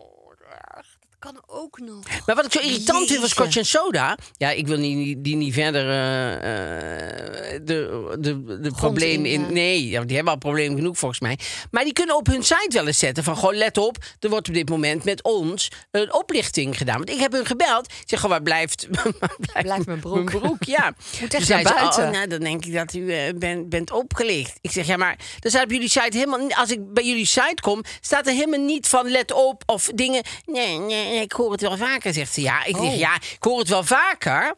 Kan 1.25 1.43
ook 1.47 1.79
nog. 1.79 2.03
Maar 2.25 2.35
wat 2.35 2.45
ik 2.45 2.51
zo 2.51 2.59
irritant 2.59 2.97
vind 2.97 3.07
van 3.07 3.07
Jeetje. 3.07 3.27
Scotch 3.27 3.57
en 3.57 3.65
Soda... 3.65 4.17
Ja, 4.37 4.49
ik 4.49 4.67
wil 4.67 4.77
niet, 4.77 5.23
die 5.23 5.35
niet 5.35 5.53
verder 5.53 5.81
eh, 5.81 7.59
de, 7.63 8.15
de, 8.19 8.59
de 8.61 8.71
problemen 8.71 9.31
in... 9.31 9.41
ja. 9.41 9.49
Nee, 9.49 9.87
ja, 9.87 10.03
die 10.03 10.15
hebben 10.15 10.33
al 10.33 10.39
problemen 10.39 10.77
genoeg 10.77 10.97
volgens 10.97 11.19
mij. 11.19 11.39
Maar 11.71 11.83
die 11.83 11.93
kunnen 11.93 12.15
op 12.15 12.27
hun 12.27 12.43
site 12.43 12.69
wel 12.69 12.87
eens 12.87 12.99
zetten 12.99 13.23
van... 13.23 13.37
Gewoon 13.37 13.55
let 13.55 13.77
op, 13.77 13.97
er 14.19 14.29
wordt 14.29 14.47
op 14.47 14.53
dit 14.53 14.69
moment 14.69 15.03
met 15.03 15.23
ons 15.23 15.71
een 15.91 16.13
oplichting 16.13 16.77
gedaan. 16.77 16.97
Want 16.97 17.09
ik 17.09 17.19
heb 17.19 17.31
hun 17.31 17.45
gebeld. 17.45 17.85
Ik 17.85 18.03
zeg 18.05 18.19
gewoon, 18.19 18.35
waar 18.35 18.45
blijft, 18.45 18.87
waar 18.91 19.35
blijft, 19.39 19.61
Blijft 19.61 19.85
mijn 19.85 19.99
broek? 19.99 20.15
Mijn 20.15 20.39
broek, 20.39 20.63
ja. 20.63 20.93
Moet 21.21 21.33
echt 21.33 21.49
naar 21.49 21.61
ze, 21.61 21.73
buiten. 21.73 22.03
oh, 22.03 22.11
nou, 22.11 22.27
dan 22.27 22.39
denk 22.39 22.65
ik 22.65 22.73
dat 22.73 22.93
u 22.93 23.11
eh, 23.11 23.33
bent, 23.35 23.69
bent 23.69 23.91
opgelicht. 23.91 24.57
Ik 24.61 24.71
zeg, 24.71 24.87
ja, 24.87 24.97
maar 24.97 25.17
er 25.39 25.49
staat 25.49 25.63
op 25.63 25.71
jullie 25.71 25.89
site 25.89 26.17
helemaal... 26.17 26.51
Als 26.51 26.71
ik 26.71 26.93
bij 26.93 27.05
jullie 27.05 27.25
site 27.25 27.61
kom, 27.61 27.83
staat 28.01 28.27
er 28.27 28.33
helemaal 28.33 28.59
niet 28.59 28.87
van 28.87 29.09
let 29.09 29.31
op 29.31 29.63
of 29.65 29.89
dingen... 29.95 30.23
Nee, 30.45 30.77
nee, 30.77 31.14
ik 31.21 31.31
hoor 31.31 31.51
het 31.51 31.61
wel 31.61 31.77
vaker, 31.77 32.13
zegt 32.13 32.33
ze. 32.33 32.41
Ja, 32.41 32.65
ik 32.65 32.75
zeg, 32.75 32.85
Oh. 32.85 32.97
ja, 32.97 33.15
ik 33.15 33.37
hoor 33.39 33.59
het 33.59 33.69
wel 33.69 33.83
vaker. 33.83 34.53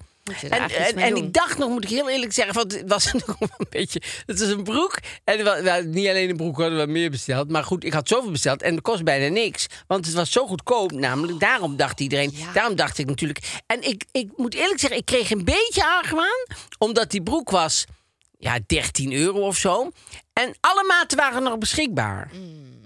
En, 0.50 0.98
en, 0.98 1.16
ik 1.16 1.34
dacht 1.34 1.58
nog, 1.58 1.70
moet 1.70 1.84
ik 1.84 1.90
heel 1.90 2.10
eerlijk 2.10 2.34
zeggen, 2.34 2.54
want 2.56 2.74
het 2.74 2.88
was 2.88 3.12
nog 3.26 3.36
een 3.40 3.66
beetje... 3.70 4.02
Het 4.26 4.40
was 4.40 4.50
een 4.50 4.64
broek. 4.64 4.98
En 5.24 5.44
wel, 5.44 5.84
niet 5.84 6.08
alleen 6.08 6.30
een 6.30 6.38
broek, 6.38 6.56
we 6.56 6.62
hadden 6.62 6.86
we 6.86 6.92
meer 6.92 7.10
besteld. 7.10 7.50
Maar 7.52 7.64
goed, 7.64 7.84
ik 7.84 7.94
had 7.94 8.08
zoveel 8.08 8.32
besteld 8.32 8.62
en 8.62 8.74
het 8.74 8.84
kost 8.84 9.04
bijna 9.04 9.34
niks. 9.34 9.68
Want 9.88 10.06
het 10.06 10.16
was 10.16 10.32
zo 10.32 10.48
goedkoop 10.48 10.92
namelijk. 10.92 11.40
Daarom 11.40 11.76
dacht 11.76 12.00
iedereen, 12.00 12.32
Ja. 12.34 12.52
daarom 12.54 12.76
dacht 12.76 12.98
ik 12.98 13.06
natuurlijk... 13.06 13.62
En 13.66 13.82
ik, 13.88 14.06
ik 14.12 14.30
moet 14.36 14.54
eerlijk 14.54 14.80
zeggen, 14.80 15.00
ik 15.00 15.06
kreeg 15.06 15.32
een 15.32 15.46
beetje 15.46 15.86
argwaan. 15.86 16.46
Omdat 16.78 17.12
die 17.12 17.24
broek 17.24 17.50
was, 17.50 17.86
ja, 18.40 18.60
13 18.68 19.14
euro 19.14 19.40
of 19.40 19.58
zo. 19.58 19.92
En 20.34 20.56
alle 20.60 20.84
maten 20.88 21.18
waren 21.18 21.44
nog 21.44 21.58
beschikbaar. 21.58 22.30
Mm. 22.34 22.77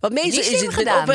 Want 0.00 0.12
meestal 0.12 0.42
is 0.52 0.60
het 0.60 0.74
gedaan. 0.74 1.10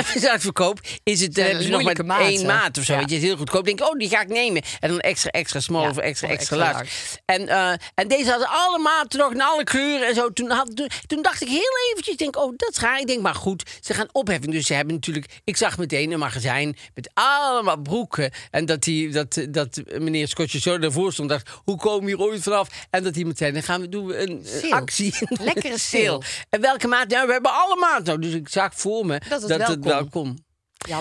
is 1.04 1.22
het 1.22 1.34
dan 1.36 1.44
Zijn 1.44 1.48
hebben 1.48 1.64
ze 1.64 1.70
nog 1.70 2.06
maar 2.06 2.20
één 2.20 2.46
maat 2.46 2.78
of 2.78 2.84
zo. 2.84 2.94
Ja. 2.94 3.00
Weet 3.00 3.10
je, 3.10 3.16
het 3.16 3.24
is 3.24 3.30
heel 3.30 3.38
goedkoop. 3.38 3.66
Denk 3.66 3.80
ik, 3.80 3.88
oh, 3.88 3.98
die 3.98 4.10
ga 4.10 4.22
ik 4.22 4.28
nemen. 4.28 4.62
En 4.80 4.90
dan 4.90 5.00
extra, 5.00 5.30
extra 5.30 5.60
small 5.60 5.82
Ja, 5.82 5.90
of 5.90 5.98
extra, 5.98 6.28
extra, 6.28 6.58
extra 6.58 6.74
large. 6.74 6.92
En, 7.26 7.48
eh, 7.48 7.72
en 7.96 8.08
deze 8.08 8.30
hadden 8.30 8.48
alle 8.50 8.80
maten 8.80 9.20
nog 9.20 9.32
in 9.32 9.42
alle 9.42 9.64
kleuren 9.64 10.08
en 10.08 10.16
zo. 10.16 10.34
Toen, 10.34 10.50
had, 10.50 10.76
toen, 10.76 10.90
toen 11.08 11.22
dacht 11.22 11.42
ik 11.42 11.48
heel 11.48 11.72
eventjes, 11.92 12.16
denk, 12.16 12.38
oh, 12.38 12.54
dat 12.58 12.70
is 12.70 12.78
raar. 12.78 13.00
Ik 13.00 13.08
denk, 13.08 13.22
maar 13.22 13.36
goed, 13.36 13.64
ze 13.82 13.94
gaan 13.94 14.10
opheffing. 14.12 14.54
Dus 14.54 14.66
ze 14.66 14.74
hebben 14.74 14.94
natuurlijk, 14.94 15.26
ik 15.44 15.58
zag 15.58 15.78
meteen 15.78 16.12
een 16.12 16.20
magazijn 16.20 16.78
met 16.94 17.10
allemaal 17.14 17.78
broeken. 17.78 18.32
En 18.52 18.66
dat, 18.66 18.84
die, 18.84 19.10
dat, 19.10 19.46
dat 19.50 19.82
meneer 20.00 20.28
Scotje 20.28 20.60
zo 20.60 20.78
daarvoor 20.78 21.14
stond, 21.14 21.30
dacht, 21.30 21.50
hoe 21.64 21.78
komen 21.78 22.06
we 22.06 22.16
hier 22.16 22.26
ooit 22.26 22.44
vanaf? 22.44 22.70
En 22.90 23.04
dat 23.04 23.16
iemand 23.16 23.38
zei, 23.38 23.52
dan 23.52 23.64
gaan 23.64 23.82
we 23.82 23.90
doen 23.90 24.08
we 24.08 24.18
een, 24.18 24.46
actie. 24.70 25.14
Lekkere 25.30 25.80
sale. 25.92 26.22
En 26.50 26.62
welke 26.62 26.88
maat? 26.88 27.08
Nou, 27.08 27.28
we 27.28 27.34
hebben 27.34 27.52
alle 27.58 27.76
maten. 27.80 28.04
Nou, 28.06 28.20
dus 28.20 28.34
ik 28.34 28.50
zag 28.50 28.74
voor 28.76 29.06
me 29.06 29.20
Dat 29.30 29.42
het 29.42 29.50
dat 29.50 29.58
wel 29.60 29.70
het 29.70 29.84
wel 29.84 30.08
kon. 30.08 30.46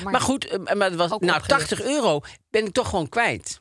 maar, 0.05 0.21
goed, 0.21 0.45
eh, 0.47 0.59
maar 0.75 0.89
het 0.91 0.95
was, 0.95 1.11
Ook 1.11 1.21
nou, 1.21 1.39
opgelicht. 1.39 1.69
80 1.69 1.83
euro 1.87 2.21
ben 2.51 2.67
ik 2.67 2.73
toch 2.73 2.89
gewoon 2.89 3.09
kwijt. 3.09 3.61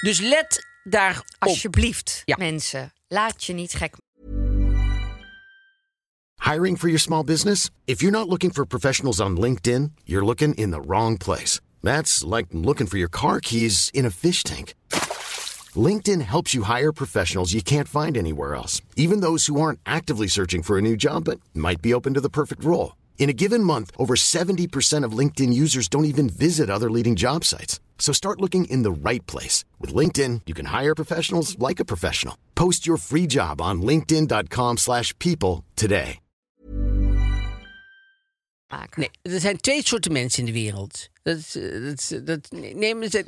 Dus 0.00 0.20
let 0.20 0.66
daarop. 0.84 1.24
alsjeblieft, 1.38 2.22
Ja. 2.24 2.36
mensen, 2.38 2.92
laat 3.08 3.44
je 3.44 3.52
niet 3.52 3.72
gek 3.72 3.94
Hiring 6.42 6.78
for 6.78 6.86
your 6.88 6.98
small 7.00 7.24
business? 7.24 7.70
If 7.84 8.00
you're 8.00 8.16
not 8.16 8.28
looking 8.28 8.52
for 8.52 8.66
professionals 8.66 9.20
on 9.20 9.38
LinkedIn, 9.40 9.92
you're 10.04 10.24
looking 10.24 10.54
in 10.54 10.70
the 10.70 10.80
wrong 10.80 11.16
place. 11.18 11.60
That's 11.82 12.22
like 12.22 12.46
looking 12.50 12.88
for 12.88 12.96
your 12.96 13.10
car 13.10 13.40
keys 13.40 13.88
in 13.90 14.04
a 14.04 14.10
fish 14.10 14.42
tank. 14.42 14.74
LinkedIn 15.78 16.22
helps 16.22 16.54
you 16.54 16.62
hire 16.62 16.92
professionals 16.92 17.52
you 17.52 17.60
can't 17.60 17.88
find 17.88 18.16
anywhere 18.16 18.54
else, 18.54 18.80
even 18.96 19.20
those 19.20 19.46
who 19.46 19.60
aren't 19.60 19.80
actively 19.84 20.28
searching 20.28 20.62
for 20.62 20.78
a 20.78 20.82
new 20.82 20.96
job 20.96 21.24
but 21.24 21.40
might 21.54 21.82
be 21.82 21.92
open 21.92 22.14
to 22.14 22.20
the 22.20 22.30
perfect 22.30 22.64
role. 22.64 22.96
In 23.18 23.28
a 23.28 23.34
given 23.34 23.62
month, 23.62 23.90
over 23.98 24.14
70% 24.14 25.04
of 25.04 25.12
LinkedIn 25.12 25.52
users 25.52 25.88
don't 25.88 26.06
even 26.06 26.30
visit 26.30 26.70
other 26.70 26.90
leading 26.90 27.16
job 27.16 27.44
sites. 27.44 27.78
So 27.98 28.14
start 28.14 28.40
looking 28.40 28.64
in 28.70 28.84
the 28.84 29.10
right 29.10 29.26
place. 29.26 29.66
With 29.78 29.92
LinkedIn, 29.92 30.42
you 30.46 30.54
can 30.54 30.66
hire 30.66 30.94
professionals 30.94 31.58
like 31.58 31.80
a 31.80 31.84
professional. 31.84 32.38
Post 32.54 32.86
your 32.86 32.96
free 32.96 33.26
job 33.26 33.60
on 33.60 33.82
linkedin.com/people 33.82 34.76
slash 34.76 35.12
people 35.18 35.64
today. 35.74 36.20
Nee, 38.96 39.10
er 39.22 39.40
zijn 39.40 39.56
twee 39.56 39.86
soorten 39.86 40.12
mensen 40.12 40.40
in 40.40 40.52
de 40.52 40.60
wereld. 40.60 41.08
Dat, 41.34 41.54
eh, 41.54 41.84
dat, 41.84 42.26
dat 42.26 42.60
nemen 42.74 43.10
ze. 43.10 43.24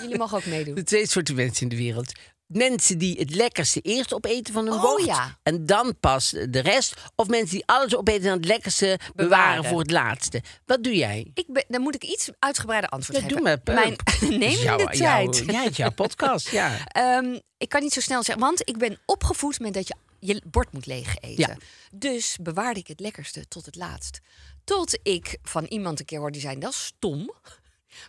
Jullie 0.00 0.18
mogen 0.18 0.36
ook 0.36 0.44
meedoen. 0.46 0.74
De 0.80 0.82
twee 0.82 1.08
soorten 1.08 1.34
mensen 1.34 1.62
in 1.62 1.68
de 1.68 1.76
wereld. 1.76 2.12
Mensen 2.46 2.98
die 2.98 3.18
het 3.18 3.34
lekkerste 3.34 3.80
eerst 3.80 4.12
opeten 4.14 4.54
van 4.54 4.64
hun 4.64 4.74
Oh, 4.74 4.82
bord. 4.82 5.04
ja. 5.04 5.38
En 5.42 5.66
dan 5.66 5.96
pas 6.00 6.30
de 6.30 6.58
rest. 6.60 6.94
Of 7.16 7.28
mensen 7.28 7.54
die 7.56 7.66
alles 7.66 7.96
opeten 7.96 8.24
en 8.30 8.36
het 8.36 8.44
lekkerste 8.44 8.98
bewaren, 9.14 9.30
Bewaren. 9.30 9.64
voor 9.64 9.78
het 9.78 9.90
laatste. 9.90 10.42
Wat 10.66 10.82
doe 10.84 10.96
jij? 10.96 11.30
Ik 11.34 11.46
ben, 11.48 11.64
dan 11.68 11.80
moet 11.80 11.94
ik 11.94 12.04
iets 12.04 12.28
uitgebreider 12.38 12.90
antwoord 12.90 13.18
Ja, 13.22 13.28
geven. 13.28 13.60
doe. 13.64 13.74
Mijn 13.74 13.96
neem 14.40 14.76
de 14.76 14.84
tijd. 14.90 15.42
ja, 15.46 15.62
het 15.62 15.76
jouw 15.76 15.90
podcast, 15.92 16.48
ja. 16.50 16.76
Ehm, 16.86 17.38
ik 17.58 17.68
kan 17.68 17.82
niet 17.82 17.92
zo 17.92 18.00
snel 18.00 18.22
zeggen, 18.22 18.44
want 18.44 18.60
ik 18.68 18.78
ben 18.78 18.98
opgevoed 19.06 19.58
met 19.60 19.74
dat 19.74 19.88
je 19.88 19.94
je 20.18 20.42
bord 20.50 20.72
moet 20.72 20.86
leeg 20.86 21.16
eten. 21.20 21.48
Ja. 21.48 21.56
Dus 21.92 22.36
bewaarde 22.40 22.80
ik 22.80 22.86
het 22.86 23.00
lekkerste 23.00 23.48
tot 23.48 23.66
het 23.66 23.76
laatst. 23.76 24.20
Tot 24.64 24.98
ik 25.02 25.38
van 25.42 25.64
iemand 25.64 26.00
een 26.00 26.06
keer 26.06 26.18
hoorde 26.18 26.40
zei, 26.40 26.58
dat 26.58 26.70
is 26.70 26.84
stom. 26.84 27.32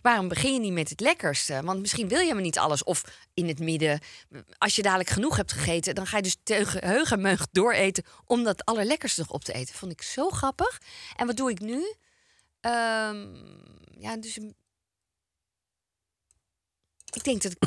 Waarom 0.02 0.28
begin 0.28 0.52
je 0.52 0.60
niet 0.60 0.72
met 0.72 0.88
het 0.88 1.00
lekkerste? 1.00 1.60
Want 1.62 1.80
misschien 1.80 2.08
wil 2.08 2.20
je 2.20 2.32
maar 2.32 2.42
niet 2.42 2.58
alles. 2.58 2.84
Of 2.84 3.04
in 3.34 3.48
het 3.48 3.58
midden. 3.58 4.00
Als 4.58 4.76
je 4.76 4.82
dadelijk 4.82 5.08
genoeg 5.08 5.36
hebt 5.36 5.52
gegeten, 5.52 5.94
dan 5.94 6.06
ga 6.06 6.16
je 6.16 6.22
dus 6.22 6.36
tegen 6.42 6.84
heug 6.84 7.12
en 7.12 7.38
dooreten 7.52 8.04
om 8.24 8.44
dat 8.44 8.64
allerlekkerste 8.64 9.20
nog 9.20 9.30
op 9.30 9.44
te 9.44 9.52
eten. 9.52 9.74
Vond 9.74 9.92
ik 9.92 10.02
zo 10.02 10.30
grappig. 10.30 10.80
En 11.16 11.26
wat 11.26 11.36
doe 11.36 11.50
ik 11.50 11.60
nu? 11.60 11.94
Ehm, 12.60 13.26
ja, 13.98 14.16
dus 14.16 14.38
ik 17.16 17.24
denk 17.24 17.42
dat 17.42 17.52
ik... 17.52 17.62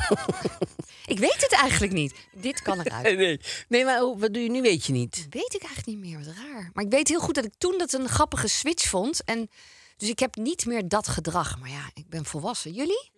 ik 1.14 1.18
weet 1.18 1.40
het 1.42 1.52
eigenlijk 1.52 1.92
niet. 1.92 2.14
Dit 2.32 2.62
kan 2.62 2.80
eruit. 2.84 3.02
Nee, 3.02 3.16
nee. 3.16 3.40
nee 3.68 3.84
maar 3.84 3.98
hoe- 4.00 4.18
wat 4.18 4.34
doe 4.34 4.42
je 4.42 4.50
nu, 4.50 4.62
weet 4.62 4.84
je 4.86 4.92
niet. 4.92 5.26
Weet 5.30 5.54
ik 5.54 5.62
eigenlijk 5.62 5.86
niet 5.86 5.98
meer, 5.98 6.18
wat 6.24 6.34
raar. 6.36 6.70
Maar 6.72 6.84
ik 6.84 6.90
weet 6.90 7.08
heel 7.08 7.20
goed 7.20 7.34
dat 7.34 7.44
ik 7.44 7.52
toen 7.58 7.78
dat 7.78 7.92
een 7.92 8.08
grappige 8.08 8.48
switch 8.48 8.88
vond. 8.88 9.24
En 9.24 9.48
dus 9.96 10.08
ik 10.08 10.18
heb 10.18 10.34
niet 10.36 10.66
meer 10.66 10.88
dat 10.88 11.08
gedrag. 11.08 11.58
Maar 11.58 11.70
ja, 11.70 11.90
ik 11.94 12.08
ben 12.08 12.24
volwassen. 12.24 12.72
Jullie? 12.72 13.10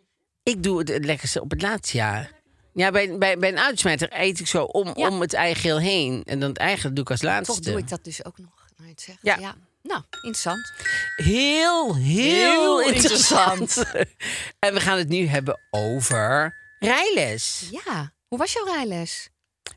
Ik 0.42 0.62
doe 0.62 0.78
het, 0.78 1.04
lekkerste 1.04 1.40
op 1.40 1.50
het 1.50 1.62
laatste 1.62 1.96
jaar. 1.96 2.40
Ja, 2.74 2.90
bij, 2.90 3.18
bij, 3.18 3.38
bij 3.38 3.48
een 3.48 3.58
uitsmijter 3.58 4.08
eet 4.20 4.40
ik 4.40 4.46
zo 4.46 4.64
om, 4.64 4.90
Ja. 4.94 5.08
om 5.08 5.20
het 5.20 5.32
eigeel 5.34 5.78
heen. 5.78 6.22
En 6.24 6.40
dan 6.40 6.48
het 6.48 6.58
eigen 6.58 6.94
doe 6.94 7.04
ik 7.04 7.10
als 7.10 7.22
laatste. 7.22 7.54
Toch 7.54 7.64
doe 7.64 7.78
ik 7.78 7.88
dat 7.88 8.04
dus 8.04 8.24
ook 8.24 8.38
nog. 8.38 8.66
Nou, 8.76 8.90
het 8.90 9.00
zegt. 9.00 9.18
Ja. 9.22 9.54
Nou, 9.82 10.02
interessant. 10.10 10.72
Heel, 11.16 11.96
heel, 11.96 12.00
Heel 12.00 12.80
interessant. 12.80 13.84
en 14.58 14.74
we 14.74 14.80
gaan 14.80 14.98
het 14.98 15.08
nu 15.08 15.26
hebben 15.26 15.60
over 15.70 16.54
rijles. 16.78 17.68
Ja. 17.70 18.12
Hoe 18.28 18.38
was 18.38 18.52
jouw 18.52 18.64
rijles? 18.64 19.28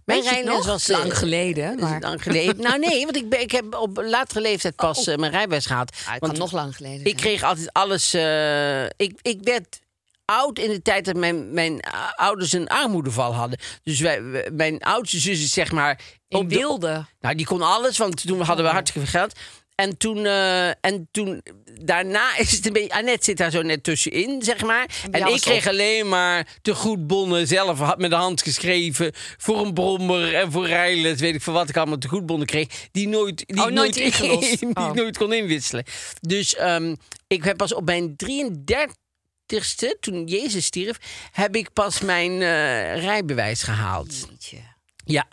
Mijn 0.06 0.22
rijles 0.22 0.66
was 0.66 0.90
eh, 0.90 0.98
lang 0.98 1.18
geleden. 1.18 1.76
is 1.76 1.82
Maar 1.82 2.00
lang 2.02 2.24
geleden. 2.24 2.62
nou 2.62 2.80
nee, 2.80 3.04
want 3.04 3.16
ik, 3.16 3.30
ben, 3.30 3.40
ik 3.42 3.52
heb 3.52 3.76
op 3.76 3.98
latere 3.98 4.42
leeftijd 4.42 4.76
pas 4.76 5.08
eh, 5.08 5.18
mijn 5.18 5.32
rijbewijs 5.32 5.66
gehad. 5.66 5.92
Ah, 6.06 6.12
het 6.14 6.22
want 6.22 6.38
nog 6.38 6.52
lang 6.52 6.76
geleden 6.76 7.00
ik 7.00 7.04
zijn. 7.06 7.16
kreeg 7.16 7.44
altijd 7.44 7.74
alles. 7.74 8.14
eh, 8.14 8.84
ik, 8.86 9.20
ik 9.22 9.38
werd 9.42 9.80
oud 10.26 10.60
in 10.60 10.70
de 10.70 10.82
tijd 10.82 11.06
dat 11.06 11.16
mijn, 11.16 11.54
mijn 11.54 11.80
ouders 12.16 12.52
een 12.52 12.68
armoedeval 12.68 13.34
hadden. 13.36 13.60
Dus 13.84 14.00
wij, 14.00 14.24
wij- 14.24 14.50
mijn 14.54 14.80
oudste 14.82 15.20
zus 15.20 15.44
is 15.44 15.52
zeg 15.52 15.72
maar. 15.72 16.02
In 16.28 16.38
op 16.38 16.50
wilde. 16.50 17.06
nou, 17.20 17.36
die 17.36 17.46
kon 17.46 17.62
alles, 17.62 17.98
want 17.98 18.28
toen 18.28 18.42
hadden 18.42 18.66
we 18.66 18.72
hartstikke 18.72 19.08
veel 19.08 19.20
geld. 19.20 19.40
En 19.76 19.98
toen, 19.98 20.26
eh, 20.26 20.68
en 20.68 21.08
toen, 21.12 21.42
daarna 21.82 22.38
is 22.38 22.52
het 22.52 22.66
een 22.66 22.74
beetje. 22.74 22.94
Annette 22.94 23.24
zit 23.24 23.38
daar 23.38 23.52
zo 23.52 23.62
net 23.62 23.84
tussenin, 23.84 24.42
zeg 24.44 24.62
maar. 24.62 24.90
En 25.12 25.28
ik 25.28 25.42
kreeg 25.42 25.64
op. 25.64 25.70
alleen 25.72 26.10
maar 26.10 26.48
te 26.62 26.76
goed 26.76 27.08
bonnen 27.08 27.48
zelf 27.48 27.80
had 27.80 27.98
met 27.98 28.10
de 28.10 28.16
hand 28.16 28.42
geschreven. 28.42 29.12
Voor 29.38 29.66
een 29.66 29.74
brommer 29.74 30.36
en 30.36 30.52
voor 30.52 30.68
rijles, 30.68 31.20
weet 31.20 31.36
ik 31.36 31.42
veel 31.42 31.54
wat 31.54 31.70
ik 31.70 31.78
allemaal 31.78 31.98
te 31.98 32.08
goed 32.08 32.26
bonnen 32.26 32.48
kreeg. 32.48 32.68
Die 32.92 33.08
nooit, 33.08 33.44
die 33.48 33.64
Oh, 33.64 33.68
nooit 33.72 33.94
die 34.60 34.74
Oh. 34.74 34.92
nooit 34.92 35.18
kon 35.18 35.34
inwisselen. 35.34 35.84
Dus 36.22 36.56
ehm, 36.56 36.96
ik 37.28 37.44
heb 37.44 37.58
pas 37.58 37.74
op 37.74 37.86
mijn 37.86 38.16
33ste, 38.16 40.00
toen 40.00 40.26
Jezus 40.26 40.66
stierf, 40.66 40.98
heb 41.32 41.56
ik 41.56 41.74
pas 41.74 42.00
mijn 42.02 42.32
eh, 42.32 43.02
rijbewijs 43.04 43.64
gehaald. 43.64 44.28
Jeetje. 44.30 44.58
Ja, 45.06 45.28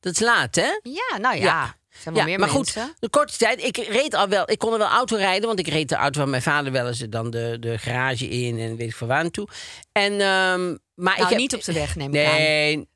dat 0.00 0.12
is 0.12 0.20
laat, 0.20 0.54
hè? 0.54 0.68
Ja, 0.82 1.18
nou 1.18 1.36
ja. 1.36 1.42
Ja. 1.42 1.76
Ja, 2.14 2.24
meer 2.24 2.38
maar 2.38 2.48
goed, 2.48 2.74
de 2.98 3.08
korte 3.10 3.36
tijd. 3.36 3.62
Ik 3.64 3.76
reed 3.76 4.14
al 4.14 4.28
wel. 4.28 4.50
Ik 4.50 4.58
kon 4.58 4.72
er 4.72 4.78
wel 4.78 4.88
auto 4.88 5.16
rijden, 5.16 5.46
want 5.46 5.58
ik 5.58 5.68
reed 5.68 5.88
de 5.88 5.94
auto 5.94 6.20
van 6.20 6.30
mijn 6.30 6.42
vader 6.42 6.72
wel 6.72 6.86
eens 6.86 6.98
dan 6.98 7.30
de, 7.30 7.56
de 7.60 7.78
garage 7.78 8.28
in 8.28 8.58
en 8.58 8.76
weet 8.76 8.88
ik 8.88 8.94
voor 8.94 9.06
waar 9.08 9.18
aan 9.24 9.30
toe. 9.30 9.48
En, 9.92 10.12
ehm, 10.12 10.76
maar 10.94 11.12
ik 11.12 11.18
Nou, 11.18 11.28
heb, 11.28 11.38
niet 11.38 11.54
op 11.54 11.64
de 11.64 11.72
weg, 11.72 11.96
neem 11.96 12.14
ik 12.14 12.26
aan. 12.26 12.34
Nee, 12.36 12.88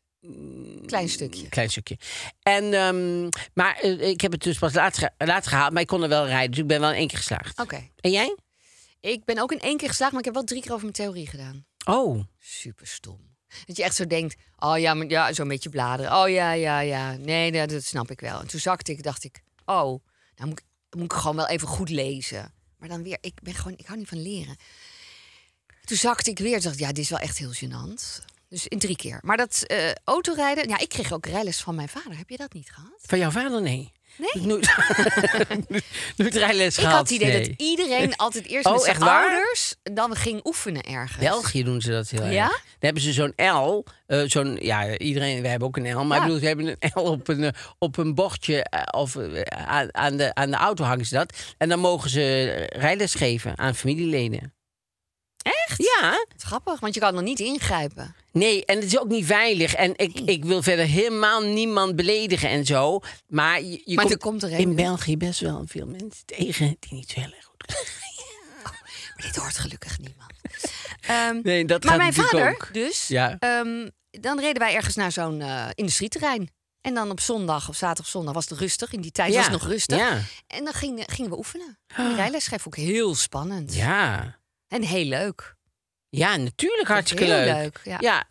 Klein 0.87 1.09
stukje. 1.09 1.49
klein 1.49 1.71
stukje. 1.71 1.97
En, 2.43 2.75
ehm, 2.75 3.29
maar 3.55 3.77
eh, 3.81 4.09
ik 4.09 4.21
heb 4.21 4.33
het 4.33 4.43
dus 4.43 4.59
pas 4.59 4.73
ge- 4.73 5.11
later 5.19 5.51
gehaald, 5.51 5.73
maar 5.73 5.83
ik 5.83 5.89
kon 5.89 6.03
er 6.03 6.09
wel 6.09 6.27
rijden. 6.27 6.51
Dus 6.51 6.61
ik 6.61 6.67
ben 6.67 6.81
wel 6.81 6.91
in 6.91 6.97
één 6.97 7.07
keer 7.09 7.19
geslaagd. 7.19 7.61
Oké. 7.61 7.89
En 8.01 8.11
jij? 8.11 8.37
Ik 9.01 9.25
ben 9.25 9.39
ook 9.39 9.53
in 9.53 9.61
één 9.61 9.77
keer 9.77 9.89
geslaagd, 9.89 10.11
maar 10.11 10.21
ik 10.21 10.27
heb 10.27 10.35
wel 10.35 10.45
drie 10.45 10.61
keer 10.61 10.71
over 10.71 10.83
mijn 10.83 10.95
theorie 10.95 11.27
gedaan. 11.27 11.65
Oh, 11.85 12.21
Super 12.39 12.87
stom. 12.87 13.29
Dat 13.67 13.77
je 13.77 13.83
echt 13.83 13.95
zo 13.95 14.07
denkt, 14.07 14.37
oh 14.59 14.79
ja, 14.79 14.95
maar 14.95 15.07
ja, 15.07 15.33
zo'n 15.33 15.49
beetje 15.49 15.69
bladeren. 15.69 16.17
Oh 16.17 16.29
ja, 16.29 16.53
ja, 16.53 16.81
ja. 16.81 17.17
Nee, 17.17 17.67
dat 17.67 17.85
snap 17.85 18.11
ik 18.11 18.21
wel. 18.21 18.41
En 18.41 18.47
toen 18.47 18.61
zakte 18.61 18.93
ik, 18.93 19.03
dacht 19.03 19.25
ik, 19.25 19.43
oh, 19.65 20.05
nou 20.37 20.49
moet 20.49 20.59
ik, 20.59 20.65
moet 20.91 21.13
ik 21.13 21.13
gewoon 21.13 21.37
wel 21.37 21.49
even 21.49 21.69
goed 21.69 21.89
lezen. 21.89 22.53
Maar 22.79 22.89
dan 22.89 23.03
weer, 23.03 23.19
ik 23.21 23.35
ben 23.43 23.55
gewoon, 23.55 23.79
ik 23.79 23.87
hou 23.87 23.99
niet 23.99 24.09
van 24.09 24.23
leren. 24.23 24.57
Toen 25.85 25.97
zakte 25.97 26.31
ik 26.31 26.39
weer, 26.39 26.61
toen 26.61 26.63
dacht 26.63 26.79
ja, 26.79 26.89
dit 26.89 26.99
is 26.99 27.11
wel 27.11 27.19
echt 27.19 27.39
heel 27.39 27.53
gênant. 27.53 28.25
Dus 28.49 28.67
in 28.67 28.79
drie 28.79 28.97
keer. 28.97 29.19
Maar 29.23 29.37
dat 29.37 29.63
eh, 29.63 29.91
autorijden, 30.05 30.69
ja, 30.69 30.79
ik 30.79 30.89
kreeg 30.89 31.13
ook 31.13 31.27
rijles 31.27 31.61
van 31.61 31.75
mijn 31.75 31.89
vader. 31.89 32.17
Heb 32.17 32.29
je 32.29 32.37
dat 32.37 32.53
niet 32.53 32.71
gehad? 32.71 32.99
van 33.01 33.19
jouw 33.19 33.31
vader? 33.31 33.63
Nee. 33.63 33.93
Nee? 34.21 34.47
Nooit, 34.47 34.75
nooit 36.17 36.35
rijles 36.35 36.79
Ik 36.79 36.85
had 36.85 36.99
het 37.01 37.11
idee 37.11 37.29
nee. 37.33 37.49
dat 37.49 37.61
iedereen 37.61 38.17
altijd 38.25 38.47
eerst 38.47 38.67
Oh, 38.67 38.73
met 38.73 38.83
zijn 38.83 38.95
echt 38.95 39.05
waar? 39.05 39.29
ouders 39.31 39.75
dan 39.83 40.17
ging 40.17 40.41
oefenen 40.47 40.83
ergens. 40.83 41.19
België 41.19 41.65
doen 41.65 41.81
ze 41.81 41.91
dat 41.91 42.09
heel 42.09 42.23
erg. 42.23 42.33
Ja? 42.33 42.47
Dan 42.49 42.59
hebben 42.79 43.03
ze 43.03 43.13
zo'n 43.13 43.33
L. 43.37 43.85
eh, 44.07 44.23
zo'n, 44.27 44.59
ja, 44.61 44.99
iedereen, 44.99 45.41
wij 45.43 45.51
hebben 45.51 45.69
ook 45.69 45.77
een 45.77 45.93
L. 45.95 46.05
Maar 46.05 46.17
Ja. 46.17 46.17
ik 46.17 46.23
bedoel, 46.23 46.39
ze 46.41 46.47
hebben 46.47 46.67
een 46.79 46.91
L 46.95 46.99
op 47.07 47.29
een, 47.29 47.45
eh, 47.45 47.51
op 47.79 47.97
een 47.97 48.15
bordje. 48.15 48.63
eh, 48.65 48.83
of 49.01 49.17
aan, 49.67 49.95
aan, 49.95 50.17
de, 50.17 50.35
aan 50.35 50.51
de 50.51 50.57
auto 50.57 50.85
hangen 50.85 51.07
ze 51.07 51.15
dat. 51.15 51.33
En 51.59 51.69
dan 51.69 51.79
mogen 51.79 52.11
ze 52.11 52.45
rijles 52.77 53.15
geven 53.15 53.59
aan 53.59 53.75
familieleden. 53.75 54.53
Echt? 55.43 55.83
Ja. 56.01 56.27
Grappig, 56.37 56.81
want 56.81 56.95
je 56.95 57.01
kan 57.01 57.15
nog 57.15 57.23
niet 57.23 57.41
ingrijpen. 57.41 58.15
Nee, 58.33 58.65
en 58.65 58.75
het 58.75 58.85
is 58.85 58.99
ook 58.99 59.09
niet 59.09 59.27
veilig. 59.27 59.75
En 59.75 59.93
ik, 59.97 60.21
ik 60.21 60.45
wil 60.45 60.63
verder 60.63 60.85
helemaal 60.87 61.43
niemand 61.43 61.97
beledigen 61.97 62.49
en 62.49 62.65
zo. 62.67 63.01
Maar 63.29 63.63
je, 63.63 63.83
je 63.85 63.95
Maar 63.95 64.05
komt 64.05 64.11
er 64.11 64.19
komt 64.19 64.43
er 64.43 64.51
in 64.51 64.75
België 64.75 65.17
best 65.17 65.41
wel 65.41 65.63
veel 65.67 65.87
mensen 65.87 66.27
tegen 66.27 66.77
die 66.81 66.93
niet 66.95 67.11
zo 67.11 67.21
heel 67.21 67.33
erg 67.33 67.45
goed 67.45 67.65
kunnen. 67.67 67.85
Maar 69.17 69.29
dit 69.33 69.37
hoort 69.37 69.59
gelukkig 69.59 69.99
niemand. 69.99 70.33
Ehm, 71.01 71.41
Nee, 71.43 71.65
dat 71.65 71.85
maar 71.85 71.97
mijn 71.97 72.13
vader, 72.13 72.49
ook. 72.51 72.69
dus, 72.73 73.09
Ja. 73.09 73.37
ehm, 73.39 73.89
dan 74.11 74.41
reden 74.41 74.59
wij 74.63 74.75
ergens 74.75 74.95
naar 74.95 75.13
zo'n 75.13 75.41
eh, 75.41 75.67
industrieterrein. 75.75 76.51
En 76.81 76.95
dan 76.95 77.11
op 77.11 77.21
zondag 77.21 77.69
of 77.69 77.77
zaterdag 77.77 78.05
of 78.05 78.11
zondag 78.11 78.35
was 78.35 78.49
het 78.49 78.59
rustig. 78.59 78.93
In 78.93 79.01
die 79.01 79.11
tijd 79.13 79.35
was 79.35 79.43
het 79.43 79.53
nog 79.53 79.67
rustig. 79.67 79.99
Ja. 79.99 80.19
En 80.47 80.65
dan 80.65 80.73
gingen, 80.73 81.09
gingen 81.11 81.31
we 81.31 81.37
oefenen. 81.37 81.79
Die 81.97 82.15
rijles 82.15 82.45
schrijven 82.45 82.67
ook 82.67 82.77
heel 82.77 83.15
spannend. 83.15 83.75
Ja. 83.75 84.39
En 84.71 84.83
heel 84.83 85.05
leuk. 85.05 85.55
Ja, 86.09 86.37
natuurlijk 86.37 86.89
hartstikke 86.89 87.25
Heel 87.25 87.45
leuk. 87.45 87.55
leuk, 87.55 87.81
ja. 87.85 87.97
ja. 88.01 88.25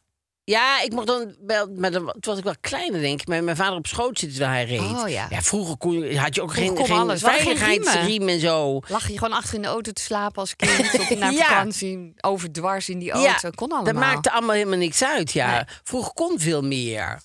Ja, 0.44 0.82
ik 0.82 0.92
mocht 0.92 1.08
dan 1.08 1.36
wel, 1.46 1.68
maar 1.76 1.92
dan 1.92 2.04
toen 2.06 2.20
was 2.22 2.38
ik 2.38 2.44
wel 2.44 2.56
kleiner, 2.62 3.02
denk 3.02 3.22
ik. 3.22 3.28
Met 3.28 3.44
mijn 3.44 3.56
vader 3.56 3.78
op 3.78 3.88
schoot 3.88 4.20
zitten 4.20 4.38
terwijl 4.40 4.68
hij 4.68 4.78
reed. 4.78 4.98
Oh, 5.04 5.10
ja. 5.10 5.28
vroeger 5.42 5.78
kon, 5.78 6.00
je- 6.00 6.20
had 6.20 6.36
je 6.36 6.42
ook 6.42 6.52
Vroeger 6.54 6.78
geen, 6.78 6.86
geen 6.86 6.98
alles. 6.98 7.22
Veiligheidsriem 7.22 8.28
en 8.30 8.40
zo. 8.40 8.80
Lag 8.88 9.08
je 9.08 9.18
gewoon 9.18 9.34
achter 9.38 9.56
in 9.56 9.62
de 9.62 9.68
auto 9.68 9.92
te 9.92 10.02
slapen 10.02 10.36
als 10.42 10.56
kind. 10.56 11.00
Op 11.12 11.18
naar 11.18 11.32
Ja. 11.34 11.44
vakantie. 11.46 12.14
Overdwars 12.22 12.90
in 12.90 13.00
die 13.00 13.12
auto. 13.12 13.50
kon 13.56 13.70
allemaal. 13.72 13.94
dat 13.94 14.02
maakte 14.04 14.32
allemaal 14.32 14.56
helemaal 14.56 14.78
niks 14.78 15.04
uit. 15.04 15.32
Ja. 15.32 15.52
Nee. 15.56 15.64
Vroeger 15.84 16.14
kon 16.14 16.40
veel 16.40 16.62
meer. 16.62 17.22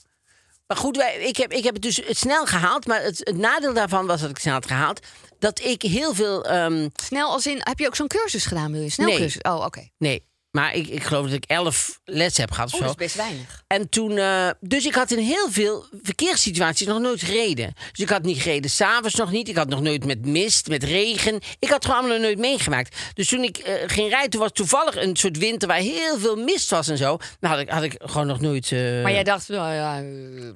Maar 0.75 0.83
goed, 0.83 0.97
wij, 0.97 1.17
ik, 1.17 1.37
heb, 1.37 1.53
ik 1.53 1.65
heb 1.65 1.73
het 1.75 1.83
dus 1.83 2.01
snel 2.09 2.47
gehaald. 2.47 2.87
Maar 2.87 3.03
het, 3.03 3.19
het 3.19 3.37
nadeel 3.37 3.73
daarvan 3.75 4.07
was 4.07 4.21
dat 4.21 4.31
ik 4.31 4.39
snel 4.39 4.53
had 4.53 4.67
gehaald. 4.67 5.01
Dat 5.39 5.61
ik 5.61 5.83
heel 5.83 6.15
veel... 6.15 6.45
ehm, 6.45 6.89
Snel 7.03 7.31
als 7.31 7.47
in, 7.47 7.57
heb 7.61 7.79
je 7.79 7.87
ook 7.87 7.97
zo'n 7.97 8.09
cursus 8.09 8.47
gedaan, 8.47 8.73
wil 8.73 8.83
je? 8.83 8.91
Snel 8.91 9.07
Nee. 9.09 9.17
cursus? 9.19 9.43
Oh, 9.43 9.65
oké. 9.65 9.89
nee, 9.99 10.23
maar 10.55 10.75
ik, 10.75 10.89
ik 10.89 11.03
geloof 11.03 11.25
dat 11.25 11.35
ik 11.35 11.45
elf 11.47 12.01
les 12.05 12.37
heb 12.37 12.51
gehad 12.51 12.67
of 12.69 12.75
Oh, 12.75 12.81
zo. 12.81 12.87
dat 12.87 13.01
is 13.01 13.05
best 13.07 13.17
weinig. 13.17 13.63
En 13.67 13.89
toen, 13.89 14.17
eh, 14.19 14.49
dus 14.61 14.85
ik 14.87 14.95
had 14.95 15.11
in 15.11 15.19
heel 15.19 15.47
veel 15.51 15.87
verkeerssituaties 16.03 16.87
nog 16.87 17.01
nooit 17.01 17.23
gereden. 17.23 17.73
Dus 17.91 18.01
ik 18.05 18.09
had 18.09 18.23
niet 18.23 18.43
gereden, 18.43 18.71
s'avonds 18.71 19.15
nog 19.15 19.31
niet. 19.31 19.49
Ik 19.49 19.57
had 19.57 19.69
nog 19.69 19.81
nooit 19.81 20.05
met 20.05 20.27
mist, 20.27 20.69
met 20.69 20.85
regen. 20.85 21.41
Ik 21.59 21.69
had 21.69 21.85
gewoon 21.85 21.99
allemaal 21.99 22.17
nog 22.17 22.27
nooit 22.27 22.39
meegemaakt. 22.39 22.97
Dus 23.15 23.29
toen 23.29 23.43
ik 23.43 23.57
eh, 23.59 23.75
ging 23.87 24.09
rijden, 24.09 24.31
toen 24.31 24.41
was 24.41 24.51
toevallig 24.53 24.97
een 24.97 25.17
soort 25.17 25.39
winter 25.39 25.69
waar 25.69 25.77
heel 25.79 26.19
veel 26.19 26.37
mist 26.37 26.71
was 26.71 26.89
en 26.89 26.97
zo. 26.99 27.19
Nou 27.41 27.55
had 27.55 27.59
ik, 27.63 27.69
had 27.71 27.83
ik 27.83 27.95
gewoon 27.99 28.27
nog 28.27 28.41
nooit. 28.41 28.73
eh, 28.73 29.03
Maar 29.03 29.13
jij 29.13 29.25
dacht, 29.25 29.49
nou 29.49 29.73
ja, 29.75 29.99
eh, 29.99 30.47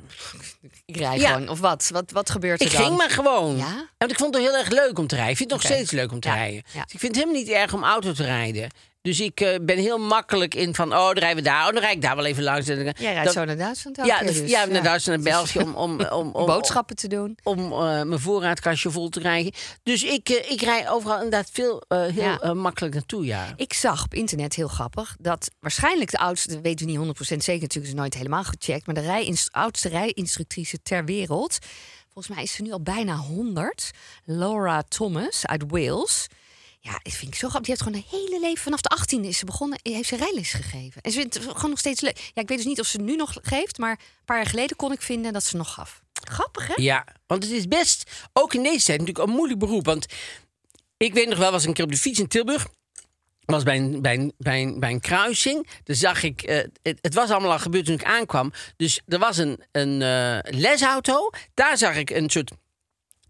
ik 0.87 0.97
rij 0.97 1.19
Ja. 1.19 1.33
gewoon. 1.33 1.49
Of 1.49 1.61
wat? 1.61 1.89
Wat, 1.93 2.11
wat 2.11 2.31
gebeurt 2.31 2.61
er 2.61 2.67
ik 2.67 2.73
dan? 2.73 2.83
ging 2.83 2.97
maar 2.97 3.11
gewoon. 3.11 3.57
Ja? 3.57 3.89
Want 3.99 4.11
ik 4.11 4.19
vond 4.19 4.35
het 4.35 4.43
heel 4.45 4.57
erg 4.57 4.69
leuk 4.71 4.99
om 4.99 5.07
te 5.07 5.15
rijden. 5.15 5.33
Ik 5.33 5.39
vind 5.39 5.51
het 5.51 5.61
nog 5.63 5.71
Oké. 5.71 5.79
steeds 5.81 5.93
leuk 6.01 6.13
om 6.13 6.21
te 6.21 6.29
Ja, 6.29 6.35
rijden. 6.35 6.63
ja. 6.73 6.83
Dus 6.83 6.93
ik 6.93 6.99
vind 7.01 7.15
het 7.15 7.25
helemaal 7.25 7.43
niet 7.45 7.53
erg 7.53 7.73
om 7.75 7.85
auto 7.85 8.13
te 8.13 8.25
rijden. 8.25 8.71
Dus 9.09 9.21
ik 9.21 9.41
eh, 9.41 9.59
ben 9.63 9.79
heel 9.79 9.99
makkelijk 9.99 10.55
in 10.55 10.75
van, 10.75 10.93
oh, 10.93 11.05
dan 11.07 11.13
rijden 11.19 11.37
we 11.37 11.43
daar. 11.43 11.67
Oh, 11.67 11.73
dan 11.73 11.83
rijd 11.83 11.95
ik 11.95 12.03
daar 12.03 12.17
wel 12.17 12.25
even 12.25 12.43
langs. 12.43 12.67
Jij 12.67 12.95
rijdt 12.99 13.33
zo 13.33 13.45
naar 13.45 13.57
Duitsland 13.57 13.97
Ja, 14.05 14.21
dus- 14.21 14.41
dus, 14.41 14.51
ja, 14.51 14.65
naar 14.65 14.83
Duitsland 14.83 15.19
en 15.19 15.25
België 15.25 15.59
om, 15.59 15.75
om, 15.75 16.01
om, 16.21 16.31
om, 16.31 16.47
Boodschappen 16.47 16.97
te 16.97 17.09
doen. 17.09 17.39
om 17.43 17.73
eh, 17.73 18.03
mijn 18.03 18.19
voorraadkastje 18.19 18.91
vol 18.91 19.09
te 19.09 19.21
krijgen. 19.21 19.53
Dus 19.83 20.03
ik, 20.03 20.29
eh, 20.29 20.51
ik 20.51 20.61
rij 20.61 20.91
overal 20.91 21.17
inderdaad 21.17 21.49
veel 21.53 21.83
heel 21.89 22.55
makkelijk 22.55 22.95
naartoe, 22.95 23.25
ja. 23.25 23.53
Ik 23.57 23.73
zag 23.73 24.05
op 24.05 24.15
internet 24.15 24.55
heel 24.55 24.69
grappig 24.69 25.17
dat 25.21 25.51
waarschijnlijk 25.61 26.11
de 26.11 26.19
oudste, 26.19 26.49
dat 26.49 26.61
weten 26.63 26.87
we 26.87 26.93
niet 26.93 27.01
100% 27.01 27.45
zeker, 27.45 27.63
natuurlijk 27.63 27.93
is 27.93 27.99
nooit 28.01 28.15
helemaal 28.15 28.45
gecheckt, 28.45 28.87
maar 28.87 28.95
de 28.95 29.01
rijinst- 29.01 29.53
oudste 29.53 29.89
rijinstructrice 29.89 30.83
ter 30.83 31.05
wereld, 31.05 31.59
volgens 32.13 32.35
mij 32.35 32.45
is 32.45 32.53
ze 32.53 32.63
nu 32.63 32.73
al 32.73 32.83
bijna 32.83 33.17
100, 33.17 33.91
Laura 34.25 34.83
Thomas 34.83 35.47
uit 35.47 35.65
Wales. 35.67 36.27
Ja, 36.81 37.01
dat 37.03 37.13
vind 37.13 37.33
ik 37.33 37.39
zo 37.39 37.49
grappig. 37.49 37.67
Die 37.67 37.77
heeft 37.77 37.83
gewoon 37.83 37.99
een 37.99 38.21
hele 38.21 38.41
leven, 38.41 38.63
vanaf 38.63 38.81
de 38.81 38.97
18e 38.99 39.27
is 39.27 39.39
ze 39.39 39.45
begonnen, 39.45 39.79
heeft 39.83 40.09
ze 40.09 40.17
rijles 40.17 40.53
gegeven. 40.53 41.03
En 41.03 41.11
ze 41.11 41.19
vindt 41.19 41.35
het 41.35 41.45
gewoon 41.45 41.71
nog 41.71 41.79
steeds 41.79 42.01
leuk. 42.01 42.31
Ja, 42.35 42.43
ik 42.43 42.49
weet 42.49 42.57
dus 42.57 42.67
niet 42.67 42.81
of 42.81 42.87
ze 42.87 42.99
nu 42.99 43.17
nog 43.17 43.37
geeft, 43.43 43.79
maar 43.79 43.91
een 43.91 44.25
paar 44.25 44.37
jaar 44.37 44.47
geleden 44.47 44.77
kon 44.77 44.93
ik 44.93 45.03
vinden 45.03 45.33
dat 45.33 45.45
ze 45.45 45.57
nog 45.57 45.75
gaf. 45.75 46.03
Grappig, 46.13 46.67
hè? 46.67 46.75
Ja, 46.77 47.07
want 47.27 47.43
het 47.43 47.53
is 47.53 47.69
best, 47.69 48.11
ook 48.33 48.55
in 48.55 48.63
deze 48.63 48.85
tijd, 48.85 48.99
natuurlijk 49.01 49.29
een 49.29 49.35
moeilijk 49.35 49.59
beroep. 49.61 49.85
Want 49.85 50.07
ik 50.97 51.15
weet 51.15 51.29
nog 51.29 51.39
wel, 51.39 51.51
was 51.51 51.65
een 51.65 51.73
keer 51.73 51.85
op 51.85 51.91
de 51.91 51.97
fiets 51.97 52.19
in 52.19 52.29
Tilburg. 52.29 52.69
was 53.45 53.63
bij 53.63 53.77
een, 53.77 54.03
bij 54.03 54.15
een, 54.15 54.33
bij 54.39 54.63
een, 54.63 54.81
bij 54.81 54.91
een 54.91 55.01
kruising. 55.01 55.67
Daar 55.85 55.97
zag 55.97 56.23
ik, 56.23 56.43
eh, 56.43 56.57
het, 56.83 56.99
het 57.01 57.15
was 57.15 57.31
allemaal 57.31 57.53
al 57.53 57.59
gebeurd 57.59 57.85
toen 57.85 57.95
ik 57.95 58.05
aankwam. 58.05 58.53
Dus 58.77 59.01
er 59.07 59.19
was 59.19 59.37
een, 59.37 59.63
een 59.73 60.03
eh, 60.03 60.59
lesauto. 60.59 61.31
Daar 61.55 61.79
zag 61.79 61.97
ik 61.97 62.11
een 62.11 62.31
soort 62.31 62.51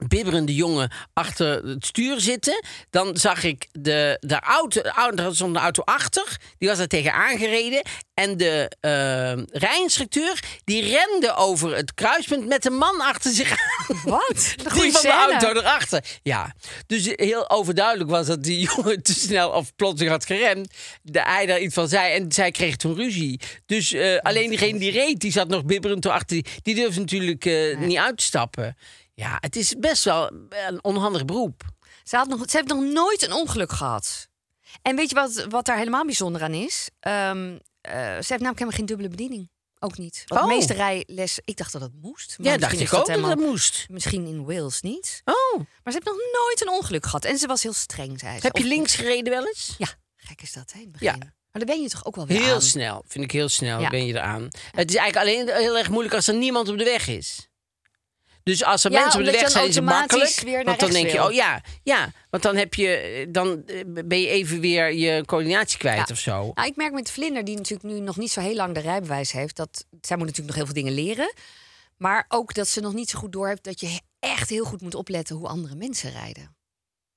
bibberende 0.07 0.55
jongen 0.55 0.93
achter 1.13 1.65
het 1.65 1.87
stuur 1.87 2.21
zitten. 2.21 2.65
Dan 2.91 3.17
zag 3.17 3.45
ik 3.45 3.69
de, 3.73 4.17
de 4.21 4.41
auto, 4.41 4.83
de 4.83 4.93
auto, 4.93 5.25
er 5.25 5.35
stond 5.35 5.57
een 5.57 5.63
auto 5.63 5.83
achter. 5.83 6.37
Die 6.59 6.69
was 6.69 6.79
er 6.79 6.89
tegen 6.89 7.13
aangereden. 7.13 7.83
En 8.15 8.37
de 8.37 8.71
eh, 8.81 9.61
rijinstructeur, 9.61 10.43
die 10.65 10.83
rende 10.83 11.35
over 11.35 11.77
het 11.77 11.95
kruispunt 11.95 12.47
met 12.47 12.65
een 12.65 12.77
man 12.77 13.01
achter 13.01 13.31
zich 13.31 13.51
aan. 13.51 13.97
Wat? 14.05 14.55
Die 14.75 14.93
van 14.93 15.03
de 15.03 15.11
auto 15.11 15.61
erachter. 15.61 16.05
Ja, 16.23 16.55
dus 16.87 17.13
heel 17.15 17.51
overduidelijk 17.51 18.11
was 18.11 18.27
dat 18.27 18.43
die 18.43 18.59
jongen 18.75 19.03
te 19.03 19.15
snel 19.15 19.51
of 19.51 19.75
plotseling 19.77 20.11
had 20.11 20.27
geremd. 20.27 20.75
De 21.03 21.23
hij 21.23 21.47
daar 21.47 21.61
iets 21.61 21.75
van 21.75 21.89
zei 21.89 22.15
en 22.15 22.33
zij 22.33 22.51
kreeg 22.51 22.77
toen 22.77 22.95
ruzie. 22.95 23.41
Dus 23.67 23.93
eh, 23.93 24.19
alleen 24.19 24.49
diegene 24.49 24.79
die 24.79 24.91
reed, 24.91 25.21
die 25.21 25.33
zat 25.33 25.49
nog 25.49 25.65
bibberend 25.65 26.05
erachter. 26.05 26.37
Die, 26.37 26.47
die 26.63 26.75
durfde 26.75 27.01
natuurlijk 27.01 27.45
eh, 27.45 27.79
niet 27.79 27.99
uit 27.99 28.17
te 28.17 28.25
stappen. 28.25 28.77
Ja, 29.19 29.37
het 29.41 29.57
is 29.57 29.75
best 29.79 30.05
wel 30.05 30.31
een 30.49 30.85
onhandig 30.85 31.25
beroep. 31.25 31.63
Ze, 32.05 32.17
had 32.17 32.29
nog, 32.29 32.51
ze 32.51 32.57
heeft 32.57 32.69
nog 32.69 32.81
nooit 32.83 33.23
een 33.23 33.33
ongeluk 33.33 33.73
gehad. 33.73 34.29
En 34.83 34.97
weet 34.97 35.09
je 35.09 35.15
wat, 35.15 35.47
wat 35.49 35.65
daar 35.67 35.77
helemaal 35.77 36.05
bijzonder 36.05 36.43
aan 36.43 36.53
is? 36.55 36.91
Ehm, 37.01 37.59
eh, 37.81 37.93
ze 37.93 37.99
heeft 38.07 38.29
namelijk 38.29 38.41
helemaal 38.59 38.71
geen 38.71 38.87
dubbele 38.87 39.09
bediening. 39.09 39.51
Ook 39.79 39.99
niet. 39.99 40.23
Want 40.27 40.41
Oh. 40.43 40.49
de 40.49 40.55
meeste 40.55 40.73
rijles, 40.73 41.41
ik 41.45 41.57
dacht 41.57 41.73
dat 41.73 41.81
dat 41.81 41.91
moest. 42.01 42.39
Maar 42.39 42.47
Ja, 42.47 42.57
dacht 42.57 42.61
misschien 42.73 42.87
ik 42.87 42.93
ook 42.93 42.99
dat 43.07 43.09
helemaal- 43.17 43.37
dat 43.37 43.47
moest. 43.47 43.87
Misschien 43.91 44.27
in 44.27 44.45
Wales 44.45 44.81
niet. 44.81 45.23
Oh, 45.25 45.57
Maar 45.57 45.93
ze 45.93 45.99
heeft 46.03 46.05
nog 46.05 46.17
nooit 46.17 46.61
een 46.61 46.69
ongeluk 46.71 47.05
gehad. 47.05 47.25
En 47.25 47.39
ze 47.39 47.47
was 47.47 47.63
heel 47.63 47.73
streng, 47.73 48.19
zei 48.21 48.39
ze. 48.41 48.47
heb 48.47 48.57
je 48.57 48.63
Of- 48.63 48.69
links 48.69 48.95
gereden 48.95 49.33
wel 49.33 49.47
eens? 49.47 49.75
Ja, 49.79 49.89
gek 50.17 50.43
is 50.43 50.53
dat, 50.53 50.73
hè, 50.73 50.79
in 50.79 50.85
het 50.85 50.93
begin. 50.93 51.07
Ja. 51.09 51.17
Maar 51.53 51.67
dan 51.67 51.75
ben 51.77 51.83
je 51.83 51.89
toch 51.89 52.05
ook 52.05 52.17
wel 52.17 52.27
weer 52.27 52.43
Heel 52.43 52.55
aan. 52.55 52.63
snel, 52.63 53.05
vind 53.07 53.25
ik 53.25 53.31
heel 53.31 53.49
snel 53.49 53.81
Ja. 53.81 53.89
ben 53.91 54.07
je 54.07 54.13
eraan. 54.15 54.43
Het 54.71 54.91
is 54.91 54.97
eigenlijk 54.97 55.17
alleen 55.17 55.57
heel 55.63 55.79
erg 55.79 55.89
moeilijk 55.91 56.15
als 56.15 56.29
er 56.29 56.35
niemand 56.35 56.69
op 56.69 56.79
de 56.79 56.85
weg 56.85 57.09
is. 57.09 57.48
Dus 58.49 58.65
als 58.65 58.85
er 58.85 58.91
Ja, 58.93 59.01
mensen 59.01 59.21
op 59.21 59.27
de 59.27 59.33
weg 59.33 59.51
zijn, 59.51 59.69
is 59.69 59.75
het 59.75 59.85
makkelijk. 59.85 60.41
weer 60.41 60.65
want 60.65 60.81
dan 60.81 60.91
denk 60.91 61.09
je, 61.11 61.25
oh 61.25 61.33
ja, 61.33 61.63
ja. 61.83 62.13
Want 62.31 62.43
dan, 62.43 62.57
heb 62.57 62.75
je, 62.75 63.27
dan 63.31 63.63
eh, 63.67 63.81
ben 64.05 64.21
je 64.21 64.29
even 64.29 64.61
weer 64.61 64.93
je 64.93 65.23
coördinatie 65.25 65.79
kwijt 65.79 65.97
Ja. 66.09 66.15
of 66.15 66.19
zo. 66.19 66.51
Nou, 66.55 66.69
ik 66.69 66.77
merk 66.77 66.93
met 66.93 67.11
Vlinder, 67.11 67.45
die 67.45 67.57
natuurlijk 67.57 67.89
nu 67.89 68.01
nog 68.01 68.17
niet 68.17 68.31
zo 68.31 68.41
heel 68.41 68.55
lang 68.55 68.75
de 68.75 68.81
rijbewijs 68.81 69.33
heeft, 69.33 69.57
dat 69.57 69.85
zij 70.01 70.17
moet 70.17 70.27
natuurlijk 70.27 70.47
nog 70.47 70.57
heel 70.57 70.65
veel 70.75 70.83
dingen 70.83 70.93
leren. 71.05 71.33
Maar 71.97 72.25
ook 72.29 72.55
dat 72.55 72.69
ze 72.69 72.81
nog 72.81 72.95
niet 72.95 73.11
zo 73.11 73.19
goed 73.19 73.33
doorheeft 73.33 73.65
dat 73.65 73.81
je 73.81 74.01
echt 74.19 74.49
heel 74.51 74.65
goed 74.65 74.81
moet 74.81 74.95
opletten 74.95 75.37
hoe 75.37 75.49
andere 75.49 75.75
mensen 75.75 76.11
rijden. 76.13 76.57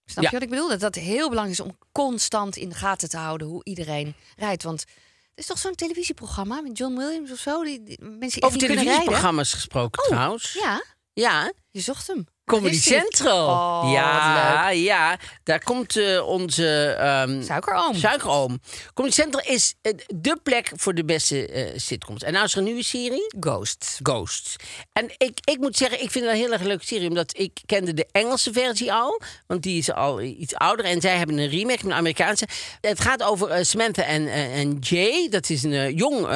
Snap 0.06 0.24
Ja. 0.24 0.30
je 0.30 0.36
wat 0.36 0.44
ik 0.46 0.50
bedoel? 0.50 0.70
Dat 0.70 0.80
dat 0.80 0.96
heel 0.96 1.30
belangrijk 1.30 1.60
is 1.60 1.66
om 1.66 1.78
constant 1.92 2.56
in 2.56 2.70
de 2.70 2.76
gaten 2.76 3.10
te 3.10 3.18
houden 3.18 3.48
hoe 3.48 3.64
iedereen 3.64 4.16
rijdt. 4.38 4.64
Want 4.64 4.82
er 4.82 4.88
is 5.36 5.46
toch 5.46 5.58
zo'n 5.58 5.76
televisieprogramma 5.76 6.62
met 6.62 6.78
John 6.78 6.96
Williams 6.98 7.32
of 7.32 7.38
zo? 7.40 7.64
Die, 7.64 7.84
die 7.84 7.98
mensen 8.02 8.20
die 8.42 8.44
Over 8.44 8.60
televisieprogramma's 8.60 9.54
gesproken 9.54 10.02
Oh, 10.02 10.08
trouwens. 10.08 10.54
Ja, 10.64 10.84
Ja, 11.16 11.52
Je 11.72 11.82
zocht 11.82 12.08
hem. 12.08 12.26
Comedy. 12.46 12.80
Central. 12.80 13.48
Oh, 13.48 13.92
ja, 13.92 14.70
ja, 14.70 15.20
daar 15.44 15.64
komt 15.64 15.98
eh, 15.98 16.28
onze 16.28 16.96
ehm, 17.00 17.44
Suikeroom. 17.44 17.96
Suikeroom. 17.96 18.60
Comedy 18.94 19.16
Central 19.16 19.44
is 19.46 19.76
eh, 19.82 19.94
de 20.08 20.38
plek 20.44 20.72
voor 20.76 20.94
de 20.94 21.06
beste 21.06 21.48
eh, 21.48 21.80
sitcoms. 21.80 22.24
En 22.24 22.34
nou 22.34 22.46
is 22.46 22.52
er 22.52 22.58
een 22.58 22.64
nieuwe 22.64 22.84
serie. 22.84 23.34
Ghost. 23.40 24.00
Ghosts. 24.04 24.56
En 24.94 25.06
ik, 25.18 25.40
ik 25.44 25.58
moet 25.58 25.78
zeggen, 25.78 26.02
ik 26.02 26.12
vind 26.12 26.26
het 26.26 26.34
een 26.34 26.40
heel 26.40 26.52
erg 26.52 26.62
leuke 26.62 26.86
serie. 26.86 27.08
Omdat 27.08 27.38
ik 27.38 27.62
kende 27.66 27.94
de 27.94 28.08
Engelse 28.12 28.54
versie 28.54 28.94
al. 28.94 29.22
Want 29.48 29.64
die 29.64 29.78
is 29.78 29.92
al 29.92 30.22
iets 30.22 30.56
ouder. 30.56 30.86
En 30.86 31.02
zij 31.02 31.18
hebben 31.18 31.38
een 31.38 31.50
remake, 31.50 31.86
een 31.86 31.94
Amerikaanse. 31.94 32.48
Het 32.82 33.00
gaat 33.00 33.24
over 33.24 33.66
Samantha 33.66 34.04
en, 34.04 34.28
en 34.28 34.78
Jay. 34.80 35.30
Dat 35.30 35.50
is 35.50 35.64
een 35.64 35.94
jong 35.94 36.28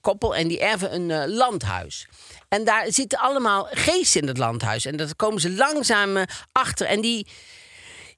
koppel. 0.00 0.36
En 0.36 0.48
die 0.48 0.60
erven 0.60 0.94
een 0.94 1.28
landhuis. 1.28 2.06
En 2.48 2.64
daar 2.64 2.92
zitten 2.92 3.18
allemaal 3.18 3.68
geesten 3.70 4.20
in 4.20 4.28
het 4.28 4.38
landhuis. 4.38 4.75
En 4.84 4.96
daar 4.96 5.16
komen 5.16 5.40
ze 5.40 5.50
langzaam 5.50 6.16
eh, 6.16 6.22
achter. 6.52 6.86
En 6.86 7.00
die... 7.00 7.26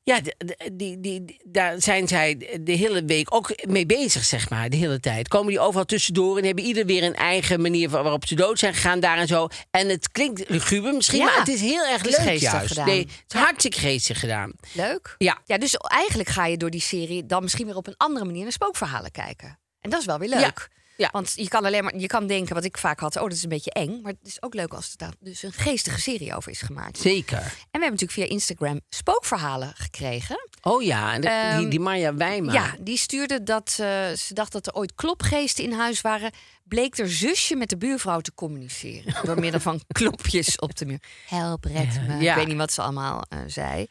Ja, 0.02 0.20
die, 0.20 0.72
die, 0.72 1.00
die- 1.00 1.40
daar 1.44 1.80
zijn 1.82 2.08
zij 2.08 2.58
de 2.60 2.72
hele 2.72 3.04
week 3.04 3.34
ook 3.34 3.66
mee 3.66 3.86
bezig, 3.86 4.24
zeg 4.24 4.50
maar, 4.50 4.68
de 4.70 4.76
hele 4.76 5.00
tijd. 5.00 5.28
Komen 5.28 5.48
die 5.48 5.60
overal 5.60 5.84
tussendoor 5.84 6.38
en 6.38 6.44
hebben 6.44 6.64
ieder 6.64 6.86
weer 6.86 7.02
een 7.02 7.14
eigen 7.14 7.60
manier 7.60 7.88
wa- 7.90 8.02
waarop 8.02 8.26
ze 8.26 8.34
dood 8.34 8.58
zijn 8.58 8.74
gegaan, 8.74 9.00
daar 9.00 9.18
en 9.18 9.26
zo. 9.26 9.48
En 9.70 9.88
het 9.88 10.10
klinkt 10.12 10.48
luguber 10.48 10.94
misschien, 10.94 11.18
Ja, 11.18 11.24
maar 11.24 11.38
het 11.38 11.48
is 11.48 11.60
heel 11.60 11.86
erg 11.86 12.02
leuk 12.04 12.14
geestig 12.14 12.40
juist. 12.52 12.68
gedaan. 12.68 12.86
Nee, 12.86 12.98
het 13.00 13.34
is 13.34 13.40
hartstikke 13.40 13.78
geestig 13.78 14.20
gedaan. 14.20 14.52
Leuk. 14.72 15.14
Ja. 15.18 15.38
Ja, 15.44 15.58
dus 15.58 15.74
eigenlijk 15.76 16.28
ga 16.28 16.46
je 16.46 16.56
door 16.56 16.70
die 16.70 16.80
serie 16.80 17.26
dan 17.26 17.42
misschien 17.42 17.66
weer 17.66 17.76
op 17.76 17.86
een 17.86 17.96
andere 17.96 18.24
manier 18.24 18.42
naar 18.42 18.52
spookverhalen 18.52 19.10
kijken. 19.10 19.58
En 19.80 19.90
dat 19.90 20.00
is 20.00 20.06
wel 20.06 20.18
weer 20.18 20.28
leuk. 20.28 20.40
Ja. 20.40 20.77
Want 21.12 21.32
je 21.36 21.48
kan 21.48 21.64
alleen 21.64 21.84
maar, 21.84 21.96
je 21.96 22.06
kan 22.06 22.26
denken 22.26 22.54
wat 22.54 22.64
ik 22.64 22.78
vaak 22.78 23.00
had, 23.00 23.16
oh, 23.16 23.22
dat 23.22 23.32
is 23.32 23.42
een 23.42 23.48
beetje 23.48 23.70
eng. 23.72 24.00
Maar 24.02 24.12
het 24.12 24.26
is 24.28 24.42
ook 24.42 24.54
leuk 24.54 24.72
als 24.74 24.90
er 24.90 24.96
daar 24.96 25.12
dus 25.20 25.42
een 25.42 25.52
geestige 25.52 26.00
serie 26.00 26.34
over 26.36 26.50
is 26.50 26.60
gemaakt. 26.60 26.98
Zeker. 26.98 27.36
En 27.38 27.44
we 27.44 27.50
hebben 27.70 27.90
natuurlijk 27.90 28.12
via 28.12 28.24
Instagram 28.24 28.80
spookverhalen 28.88 29.72
gekregen. 29.76 30.48
Oh 30.62 30.82
ja, 30.82 31.12
en 31.12 31.20
de- 31.20 31.26
die, 31.28 31.36
Ehm, 31.62 31.68
die 31.68 31.80
Marja 31.80 32.14
Wijma. 32.14 32.52
Ja, 32.52 32.74
die 32.80 32.96
stuurde 32.98 33.42
dat 33.42 33.68
eh, 33.80 34.08
ze 34.12 34.34
dacht 34.34 34.52
dat 34.52 34.66
er 34.66 34.72
ooit 34.74 34.94
klopgeesten 34.94 35.64
in 35.64 35.72
huis 35.72 36.00
waren. 36.00 36.30
Bleek 36.64 36.98
er 36.98 37.10
zusje 37.10 37.56
met 37.56 37.68
de 37.68 37.76
buurvrouw 37.76 38.20
te 38.20 38.34
communiceren. 38.34 39.14
door 39.26 39.40
middel 39.40 39.60
van 39.60 39.80
klopjes 39.92 40.58
op 40.58 40.76
de 40.76 40.86
muur. 40.86 41.00
Help, 41.26 41.64
red 41.64 42.00
me. 42.06 42.16
Ja. 42.16 42.30
Ik 42.32 42.36
weet 42.38 42.46
niet 42.48 42.56
wat 42.56 42.72
ze 42.72 42.82
allemaal 42.82 43.22
eh, 43.28 43.38
zei. 43.46 43.86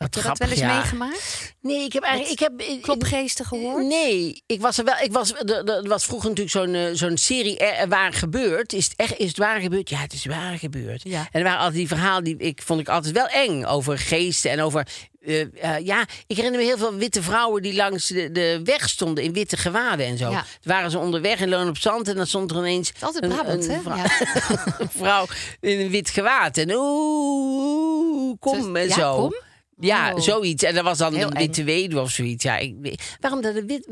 Heb 0.00 0.14
je 0.14 0.22
dat 0.22 0.38
wel 0.38 0.48
eens 0.48 0.58
ja. 0.58 0.74
meegemaakt? 0.74 1.54
Nee, 1.60 1.84
ik 1.84 1.92
heb 1.92 2.02
eigenlijk... 2.02 2.40
Ik 2.40 2.66
heb, 2.68 2.82
Klopgeesten 2.82 3.44
gehoord? 3.44 3.84
Nee, 3.86 4.42
ik 4.46 4.60
was 4.60 4.78
er 4.78 4.84
wel. 4.84 4.94
Ik 5.02 5.12
was, 5.12 5.32
er, 5.34 5.68
er 5.68 5.88
was 5.88 6.04
vroeger 6.04 6.28
natuurlijk 6.28 6.56
zo'n 6.56 6.74
eh, 6.74 6.86
zo'n 6.92 7.16
serie 7.16 7.58
er, 7.58 7.74
er 7.74 7.88
waar 7.88 8.12
gebeurd. 8.12 8.72
Is 8.72 8.84
het 8.84 8.94
echt 8.96 9.18
is 9.18 9.28
het 9.28 9.36
waar 9.36 9.60
gebeurd? 9.60 9.90
Ja, 9.90 9.98
het 9.98 10.12
is 10.12 10.24
waar 10.24 10.58
gebeurd. 10.58 11.00
Ja. 11.04 11.18
En 11.20 11.40
er 11.40 11.42
waren 11.42 11.58
altijd 11.58 11.76
die 11.76 11.88
verhalen 11.88 12.24
die 12.24 12.36
ik 12.36 12.62
vond 12.62 12.80
ik 12.80 12.88
altijd 12.88 13.14
wel 13.14 13.26
eng 13.26 13.64
over 13.64 13.98
geesten 13.98 14.50
en 14.50 14.60
over. 14.60 14.86
eh, 15.20 15.40
eh, 15.40 15.84
ja, 15.86 16.04
ik 16.26 16.36
herinner 16.36 16.60
me 16.60 16.66
heel 16.66 16.78
veel 16.78 16.94
witte 16.94 17.22
vrouwen 17.22 17.62
die 17.62 17.74
langs 17.74 18.06
de, 18.06 18.32
de 18.32 18.60
weg 18.64 18.88
stonden 18.88 19.24
in 19.24 19.32
witte 19.32 19.56
gewaden 19.56 20.06
en 20.06 20.18
zo. 20.18 20.30
Ja. 20.30 20.40
Toen 20.40 20.72
waren 20.72 20.90
ze 20.90 20.98
onderweg 20.98 21.40
in 21.40 21.48
Loon 21.48 21.68
op 21.68 21.78
Zand 21.78 22.08
en 22.08 22.16
dan 22.16 22.26
stond 22.26 22.50
er 22.50 22.56
ineens 22.56 22.92
is 22.92 23.02
altijd 23.02 23.28
Brabant, 23.28 23.66
hè? 23.66 23.78
Ja. 23.84 24.04
een 24.78 24.90
vrouw 24.96 25.26
in 25.60 25.80
een 25.80 25.90
wit 25.90 26.10
gewaad 26.10 26.56
en 26.56 26.70
oeh, 26.74 28.36
kom 28.38 28.76
en 28.76 28.88
ja, 28.88 28.94
zo. 28.94 29.14
kom? 29.16 29.48
Ja, 29.80 30.14
Oh. 30.14 30.20
zoiets. 30.20 30.62
En 30.62 30.74
dat 30.74 30.84
was 30.84 30.98
dan 30.98 31.14
Heel 31.14 31.26
een 31.26 31.32
eng. 31.32 31.38
witte 31.38 31.64
weduwe 31.64 32.00
of 32.00 32.10
zoiets. 32.10 32.44
Ja, 32.44 32.56
ik, 32.56 33.00
waarom 33.20 33.40
dat 33.40 33.54
een 33.56 33.66
wit... 33.66 33.86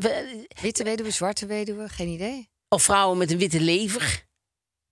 Witte 0.63 0.85
weduwe, 0.85 1.11
zwarte 1.11 1.47
weduwe, 1.47 1.89
geen 1.89 2.09
idee. 2.09 2.49
Of 2.69 2.83
vrouwen 2.83 3.19
met 3.19 3.31
een 3.31 3.39
witte 3.39 3.61
lever. 3.61 4.27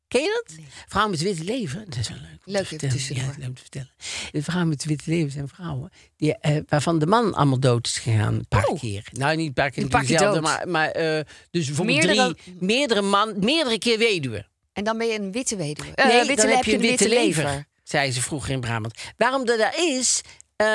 Ken 0.09 0.23
je 0.23 0.43
dat? 0.47 0.57
Vrouwen 0.89 1.13
met 1.15 1.23
witte 1.23 1.45
lever. 1.45 1.85
Dat 1.85 1.99
is 1.99 2.09
wel 2.09 2.19
leuk. 2.19 2.31
om 2.31 2.39
te 2.45 2.51
Leuk 2.51 2.93
tussendoor. 2.93 3.25
Ja, 3.25 3.35
leuk 3.39 3.55
te 3.55 3.61
vertellen. 3.61 3.91
De 4.31 4.43
vrouwen 4.43 4.69
met 4.69 4.85
witte 4.85 5.11
lever 5.11 5.31
zijn 5.31 5.49
vrouwen 5.49 5.91
die, 6.17 6.39
eh, 6.39 6.57
waarvan 6.69 6.99
de 6.99 7.07
man 7.07 7.35
allemaal 7.35 7.61
dood 7.61 7.87
is 7.87 7.99
gegaan. 7.99 8.35
Een 8.35 8.49
paar 8.49 8.67
Oh. 8.67 8.81
keer. 8.81 9.09
Nou, 9.13 9.37
niet 9.37 9.47
een 9.47 9.53
paar 9.53 9.71
keer. 9.71 9.83
Een 9.83 9.89
paar 9.89 10.07
dezelfde. 10.07 10.41
Maar, 10.41 10.69
maar 10.69 10.91
eh, 10.91 11.21
dus 11.51 11.67
bijvoorbeeld 11.67 12.05
Meerdere- 12.05 12.35
drie, 12.35 12.57
meerdere 12.61 13.03
man, 13.03 13.35
meerdere 13.39 13.79
keer 13.79 13.99
weduwe. 13.99 14.47
En 14.73 14.85
dan 14.85 14.99
ben 14.99 15.07
je 15.07 15.19
een 15.19 15.33
witte 15.33 15.57
weduwe. 15.57 15.95
Eh, 15.95 16.07
nee, 16.07 16.25
witte, 16.27 16.47
dan 16.47 16.55
heb 16.57 16.65
je 16.65 16.75
een 16.75 16.81
witte 16.81 17.09
lever. 17.09 17.45
lever. 17.45 17.67
Zei 17.83 18.13
ze 18.13 18.23
vroeger 18.23 18.51
in 18.51 18.61
Brabant. 18.61 18.95
Waarom 19.17 19.45
dat 19.47 19.59
daar 19.59 19.79
is, 19.79 20.21
eh, 20.57 20.67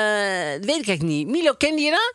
weet 0.60 0.62
ik 0.62 0.68
eigenlijk 0.88 1.02
niet. 1.02 1.26
Milo, 1.26 1.52
kende 1.52 1.82
je 1.82 1.90
dat? 1.90 2.14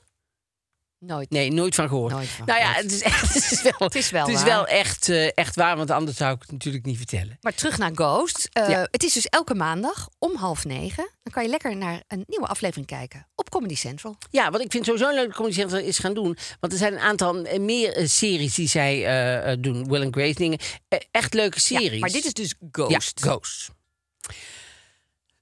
Nooit. 0.99 1.29
Nee, 1.29 1.51
nooit 1.51 1.75
van 1.75 1.87
gehoord. 1.87 2.13
Nooit 2.13 2.27
van 2.27 2.45
nou 2.45 2.59
ja, 2.59 2.73
het 2.73 2.91
is, 2.91 3.01
echt, 3.01 3.33
het 3.33 3.51
is 3.51 3.61
wel, 3.61 3.73
Het 3.77 3.95
is 3.95 4.09
wel 4.09 4.25
het 4.25 4.35
is 4.35 4.43
wel 4.43 4.67
echt, 4.67 5.09
eh, 5.09 5.29
echt 5.33 5.55
waar, 5.55 5.77
want 5.77 5.91
anders 5.91 6.17
zou 6.17 6.33
ik 6.35 6.41
het 6.41 6.51
natuurlijk 6.51 6.85
niet 6.85 6.97
vertellen. 6.97 7.37
Maar 7.41 7.53
terug 7.53 7.77
naar 7.77 7.91
Ghost. 7.93 8.49
Eh, 8.51 8.69
Ja. 8.69 8.87
Het 8.91 9.03
is 9.03 9.13
dus 9.13 9.25
elke 9.25 9.53
maandag 9.55 10.09
om 10.19 10.35
half 10.35 10.65
negen. 10.65 11.09
Dan 11.23 11.33
kan 11.33 11.43
je 11.43 11.49
lekker 11.49 11.75
naar 11.77 12.03
een 12.07 12.23
nieuwe 12.27 12.47
aflevering 12.47 12.87
kijken 12.87 13.27
op 13.35 13.49
Comedy 13.49 13.75
Central. 13.75 14.17
Ja, 14.29 14.51
wat 14.51 14.61
ik 14.61 14.71
vind 14.71 14.85
sowieso 14.85 15.09
leuk 15.13 15.25
dat 15.27 15.35
Comedy 15.35 15.55
Central 15.55 15.79
is 15.81 15.97
gaan 15.99 16.13
doen. 16.13 16.37
Want 16.59 16.73
er 16.73 16.79
zijn 16.79 16.93
een 16.93 16.99
aantal 16.99 17.33
meer 17.59 18.09
series 18.09 18.55
die 18.55 18.67
zij 18.67 19.57
doen. 19.59 19.87
Will 19.87 20.03
and 20.03 20.15
Grace 20.15 20.33
dingen. 20.33 20.59
Echt 21.11 21.33
leuke 21.33 21.59
series. 21.59 21.91
Ja, 21.91 21.99
maar 21.99 22.09
dit 22.09 22.25
is 22.25 22.33
dus 22.33 22.53
Ghost. 22.71 22.91
Ja, 23.23 23.29
Ghost. 23.29 23.69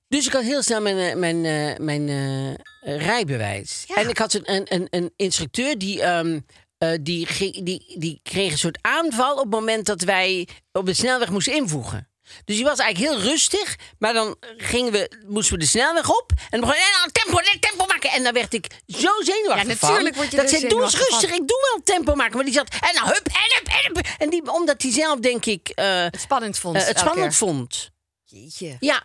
Dus 0.07 0.25
ik 0.25 0.33
had 0.33 0.43
heel 0.43 0.63
snel 0.63 0.81
mijn, 0.81 0.97
eh, 0.97 1.15
mijn, 1.15 1.45
eh, 1.45 1.77
mijn 1.85 2.09
eh, 2.09 2.97
rijbewijs. 2.97 3.83
Ja. 3.87 3.95
En 3.95 4.09
ik 4.09 4.17
had 4.17 4.33
een, 4.33 4.73
een, 4.73 4.87
een, 4.89 5.13
instructeur 5.15 5.77
die, 5.77 6.01
ehm, 6.01 6.39
eh, 6.77 6.91
die, 7.01 7.27
die, 7.63 7.95
die 7.99 8.19
kreeg 8.23 8.51
een 8.51 8.57
soort 8.57 8.77
aanval 8.81 9.33
op 9.33 9.41
het 9.41 9.49
moment 9.49 9.85
dat 9.85 10.01
wij 10.01 10.47
op 10.71 10.85
de 10.85 10.93
snelweg 10.93 11.29
moesten 11.29 11.53
invoegen. 11.53 12.09
Dus 12.45 12.55
die 12.55 12.65
was 12.65 12.79
eigenlijk 12.79 13.13
heel 13.13 13.29
rustig, 13.29 13.75
maar 13.99 14.13
dan 14.13 14.35
gingen 14.57 14.91
we, 14.91 15.23
moesten 15.27 15.53
we 15.53 15.59
de 15.59 15.65
snelweg 15.65 16.09
op. 16.09 16.31
En 16.35 16.45
dan 16.49 16.59
begon 16.59 16.75
hij, 16.75 16.91
nou, 16.91 17.11
tempo, 17.11 17.39
net 17.39 17.61
tempo 17.61 17.85
maken. 17.85 18.09
En 18.09 18.23
dan 18.23 18.33
werd 18.33 18.53
ik 18.53 18.67
zo 18.87 19.09
zenuwachtig 19.23 19.81
Ja, 19.81 19.87
natuurlijk 19.87 20.15
word 20.15 20.31
je 20.31 20.37
Dat 20.37 20.49
zei, 20.49 20.67
doe 20.67 20.83
eens 20.83 20.97
rustig, 20.97 21.31
ik 21.31 21.47
doe 21.47 21.69
wel 21.71 21.81
tempo 21.83 22.15
maken. 22.15 22.35
Maar 22.35 22.45
die 22.45 22.53
zat, 22.53 22.67
en 22.69 22.95
nou, 22.95 23.07
hup, 23.07 23.27
en 23.27 23.55
hup, 23.55 23.67
en 23.67 23.95
hup. 23.95 24.07
En 24.17 24.29
die, 24.29 24.53
omdat 24.53 24.81
hij 24.81 24.91
zelf, 24.91 25.19
denk 25.19 25.45
ik, 25.45 25.71
Het 25.75 26.21
spannend 26.21 26.57
vond. 26.57 26.87
het 26.87 26.99
spannend 26.99 27.27
keer. 27.27 27.33
vond. 27.33 27.89
Jeetje. 28.23 28.77
Ja. 28.79 29.03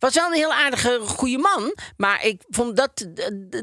Was 0.00 0.14
wel 0.14 0.26
een 0.26 0.32
heel 0.36 0.52
aardige, 0.52 1.00
goede 1.00 1.38
man. 1.38 1.74
Maar 1.96 2.24
ik 2.24 2.42
vond 2.48 2.76
dat. 2.76 3.06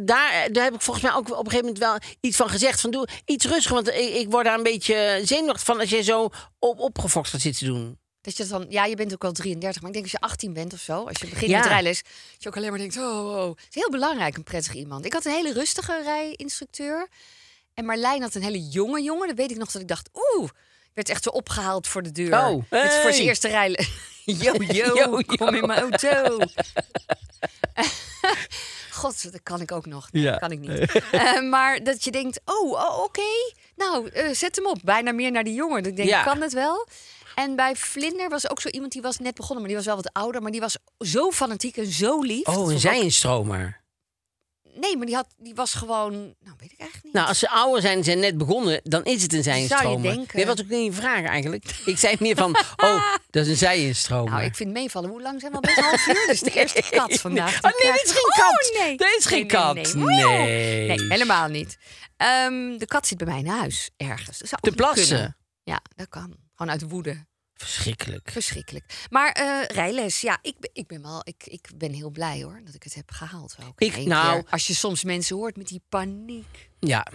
Daar, 0.02 0.48
daar 0.52 0.64
heb 0.64 0.74
ik 0.74 0.82
volgens 0.82 1.06
mij 1.06 1.14
ook 1.16 1.30
op 1.30 1.46
een 1.46 1.52
gegeven 1.52 1.66
moment 1.66 1.78
wel 1.78 1.98
iets 2.20 2.38
van 2.38 2.50
gezegd. 2.50 2.82
Van 2.82 2.92
doe 2.92 3.08
iets 3.26 3.46
rustiger. 3.46 3.74
Want 3.74 3.88
ik, 3.88 4.14
ik 4.14 4.32
word 4.32 4.46
daar 4.46 4.58
een 4.58 4.64
beetje 4.64 5.22
zenuwachtig 5.24 5.66
van 5.66 5.80
als 5.80 5.90
je 5.90 6.04
zo 6.04 6.30
op, 6.60 6.80
opgefokt 6.80 7.30
gaat 7.30 7.42
zitten 7.42 7.66
doen. 7.66 8.00
Dat 8.22 8.38
je 8.38 8.46
dan, 8.46 8.66
ja, 8.70 8.86
je 8.86 8.96
bent 8.96 9.14
ook 9.14 9.24
al 9.24 9.32
33, 9.32 9.82
maar 9.82 9.92
ik 9.92 9.96
denk 10.02 10.12
als 10.12 10.22
je 10.22 10.28
18 10.28 10.54
bent 10.54 10.74
of 10.74 10.80
zo, 10.80 11.04
als 11.08 11.18
je 11.20 11.28
begint 11.28 11.52
Ja. 11.52 11.58
met 11.58 11.68
rijles, 11.68 12.02
dat 12.04 12.12
je 12.44 12.48
ook 12.50 12.56
alleen 12.58 12.70
maar 12.70 12.80
denkt, 12.80 12.98
oh, 12.98 13.36
oh. 13.36 13.50
Het 13.50 13.66
is 13.70 13.76
heel 13.76 13.90
belangrijk, 13.90 14.38
een 14.38 14.44
prettig 14.44 14.74
iemand. 14.74 15.06
Ik 15.06 15.14
had 15.14 15.26
een 15.26 15.32
hele 15.32 15.54
rustige 15.54 16.02
rijinstructeur. 16.04 17.08
En 17.74 17.86
Marlijn 17.86 18.22
had 18.22 18.36
een 18.36 18.44
hele 18.44 18.68
jonge 18.68 19.02
jongen. 19.04 19.28
Dat 19.28 19.38
weet 19.38 19.52
ik 19.52 19.58
nog 19.58 19.72
dat 19.72 19.82
ik 19.82 19.88
dacht, 19.88 20.10
oeh, 20.14 20.50
werd 20.94 21.10
echt 21.10 21.24
zo 21.24 21.30
opgehaald 21.30 21.88
voor 21.88 22.04
de 22.04 22.12
deur. 22.12 22.34
Oh, 22.48 22.64
Dit 22.70 22.84
is 22.84 22.98
voor 23.02 23.14
zijn 23.14 23.28
eerste 23.28 23.48
rijles. 23.48 23.90
Yo, 24.44 24.54
yo, 24.54 24.96
Yo, 24.96 25.22
kom 25.26 25.56
yo. 25.56 25.62
in 25.62 25.68
mijn 25.68 25.80
auto. 25.80 26.38
God, 28.92 29.32
dat 29.32 29.44
kan 29.44 29.62
ik 29.62 29.72
ook 29.72 29.86
nog. 29.86 30.12
Nee, 30.12 30.24
Ja. 30.24 30.38
kan 30.38 30.52
ik 30.52 30.60
niet. 30.60 30.92
Eh, 31.12 31.42
maar 31.42 31.84
dat 31.84 32.04
je 32.04 32.12
denkt, 32.12 32.40
oh, 32.46 32.72
oh, 32.72 33.00
oké. 33.04 33.22
Nou, 33.76 34.10
eh, 34.10 34.30
zet 34.34 34.56
hem 34.56 34.66
op. 34.68 34.80
Bijna 34.84 35.12
meer 35.12 35.32
naar 35.32 35.44
die 35.44 35.54
jongen. 35.54 35.78
Dat 35.84 35.92
ik 35.92 35.98
denk, 35.98 36.10
Ja. 36.10 36.24
kan 36.24 36.42
het 36.42 36.54
wel? 36.54 36.88
En 37.36 37.56
bij 37.56 37.76
Vlinder 37.76 38.30
was 38.30 38.50
ook 38.50 38.62
zo 38.62 38.70
iemand 38.70 38.92
die 38.92 39.02
was 39.02 39.18
net 39.18 39.36
begonnen, 39.36 39.58
maar 39.60 39.68
die 39.68 39.78
was 39.78 39.86
wel 39.86 39.96
wat 39.96 40.14
ouder. 40.14 40.42
Maar 40.42 40.52
die 40.52 40.62
was 40.62 40.78
zo 41.00 41.32
fanatiek 41.32 41.78
en 41.78 41.86
zo 41.92 42.22
lief. 42.22 42.48
Oh, 42.48 42.54
vond 42.54 42.66
een 42.68 42.72
ik 42.72 42.86
ook- 42.86 42.94
zijinstromer. 42.94 43.80
Nee, 44.80 44.98
maar 44.98 45.06
die, 45.06 45.16
had, 45.16 45.28
die 45.38 45.56
was 45.56 45.74
gewoon... 45.74 46.12
Nou, 46.14 46.56
weet 46.58 46.72
ik 46.72 46.80
eigenlijk 46.80 47.04
niet. 47.04 47.14
Nou, 47.14 47.28
als 47.28 47.40
ze 47.40 47.50
ouder 47.50 47.82
zijn 47.82 47.98
en 47.98 48.04
zijn 48.04 48.20
net 48.20 48.38
begonnen, 48.38 48.80
dan 48.84 49.04
is 49.04 49.22
het 49.22 49.34
een 49.34 49.44
zijinstromer. 49.44 50.12
denken. 50.14 50.38
Nee, 50.38 50.46
wat 50.46 50.62
ook 50.62 50.68
niet 50.68 50.88
een 50.88 50.94
vraag 50.94 51.24
eigenlijk. 51.26 51.66
Ik 51.86 51.98
zei 51.98 52.16
meer 52.20 52.36
van, 52.36 52.56
oh, 52.76 53.14
dat 53.30 53.44
is 53.46 53.50
een 53.52 53.58
zijinstromer. 53.58 54.32
Nou, 54.32 54.44
ik 54.44 54.56
vind 54.56 54.72
meevallen. 54.72 55.10
Hoe 55.10 55.22
lang 55.22 55.40
zijn 55.40 55.52
we 55.52 55.58
al? 55.58 55.64
Best 55.64 55.78
een 55.78 55.84
half 55.84 56.08
uur. 56.08 56.28
Dus 56.28 56.40
de 56.40 56.52
eerste 56.52 56.84
kat 56.90 57.14
vandaag. 57.20 57.56
Oh, 57.64 57.72
nee, 57.84 57.92
dit 57.92 58.04
is 58.04 58.12
geen 58.12 58.32
kat. 58.36 58.72
Oh, 58.74 58.80
nee. 58.86 59.16
Is 59.18 59.26
geen 59.26 59.48
Nee, 59.48 59.74
nee, 59.74 59.84
kat. 59.84 59.94
Nee, 59.94 60.88
Nee. 60.88 61.08
Helemaal 61.08 61.48
niet. 61.48 61.78
Ehm, 62.18 62.78
de 62.78 62.86
kat 62.86 63.08
zit 63.08 63.18
bij 63.18 63.28
mij 63.28 63.40
in 63.40 63.48
huis 63.48 63.90
ergens. 63.98 64.38
Dat 64.38 64.48
zou 64.48 64.62
Te 64.62 64.72
plassen? 64.72 65.08
kunnen. 65.08 65.38
Ja, 65.64 65.80
dat 65.96 66.08
kan. 66.10 66.36
Gewoon 66.56 66.72
uit 66.72 66.90
woede. 66.90 67.26
Verschrikkelijk. 67.58 68.30
Verschrikkelijk. 68.32 69.06
Maar 69.10 69.32
eh, 69.32 69.64
rijles, 69.76 70.22
ja, 70.22 70.40
ik, 70.42 70.60
ben- 70.60 70.70
ik 70.74 70.88
ben 70.88 71.02
wel, 71.02 71.22
ik, 71.24 71.44
ik 71.46 71.68
ben 71.76 71.94
heel 71.94 72.10
blij 72.10 72.44
hoor 72.44 72.62
dat 72.66 72.74
ik 72.74 72.84
het 72.84 72.94
heb 72.94 73.12
gehaald. 73.12 73.56
Ook 73.68 73.80
Ik- 73.82 74.06
nou- 74.06 74.42
keer. 74.42 74.52
als 74.52 74.68
je 74.68 74.74
soms 74.76 75.04
mensen 75.04 75.36
hoort 75.36 75.58
met 75.58 75.68
die 75.68 75.82
paniek. 75.90 76.70
Ja. 76.80 77.08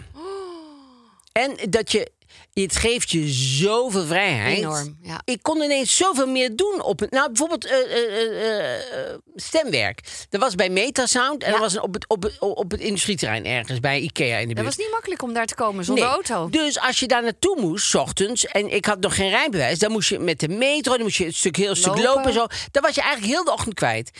En 1.33 1.57
dat 1.69 1.91
je. 1.91 2.11
Het 2.53 2.75
geeft 2.75 3.09
je 3.11 3.27
zoveel 3.31 4.05
vrijheid. 4.05 4.57
Enorm, 4.57 4.97
ja. 5.01 5.21
Ik 5.25 5.39
kon 5.41 5.61
ineens 5.61 5.97
zoveel 5.97 6.27
meer 6.27 6.55
doen 6.55 6.81
op 6.81 6.99
het. 6.99 7.11
Nou, 7.11 7.27
bijvoorbeeld 7.27 7.65
eh, 7.65 7.77
eh, 7.77 9.09
eh, 9.09 9.15
stemwerk. 9.35 9.99
Dat 10.29 10.41
was 10.41 10.55
bij 10.55 10.69
Metasound 10.69 11.43
en 11.43 11.51
Ja. 11.51 11.59
dat 11.59 11.73
was 11.73 11.79
op 11.83 11.93
het, 11.93 12.07
op, 12.09 12.23
het, 12.23 12.39
op 12.39 12.71
het 12.71 12.79
industrieterrein 12.79 13.45
ergens 13.45 13.79
bij 13.79 13.99
Ikea 13.99 14.37
in 14.37 14.47
de 14.47 14.53
Dat 14.53 14.63
buurt. 14.63 14.75
was 14.75 14.85
niet 14.85 14.91
makkelijk 14.93 15.21
om 15.21 15.33
daar 15.33 15.45
te 15.45 15.55
komen 15.55 15.85
zonder 15.85 16.03
Nee. 16.03 16.13
auto. 16.13 16.49
Dus 16.49 16.79
als 16.79 16.99
je 16.99 17.07
daar 17.07 17.23
naartoe 17.23 17.61
moest, 17.61 17.89
's 17.89 17.93
ochtends, 17.95 18.45
en 18.45 18.73
ik 18.73 18.85
had 18.85 18.99
nog 18.99 19.15
geen 19.15 19.29
rijbewijs, 19.29 19.79
dan 19.79 19.91
moest 19.91 20.09
je 20.09 20.19
met 20.19 20.39
de 20.39 20.47
metro, 20.47 20.91
dan 20.93 21.01
moest 21.01 21.17
je 21.17 21.25
een 21.25 21.33
stuk, 21.33 21.55
heel 21.55 21.75
stuk 21.75 21.87
Lopen. 21.87 22.03
lopen. 22.03 22.25
en 22.25 22.33
Zo. 22.33 22.45
Dan 22.71 22.81
was 22.81 22.95
je 22.95 23.01
eigenlijk 23.01 23.33
heel 23.33 23.43
de 23.43 23.51
ochtend 23.51 23.73
kwijt. 23.73 24.11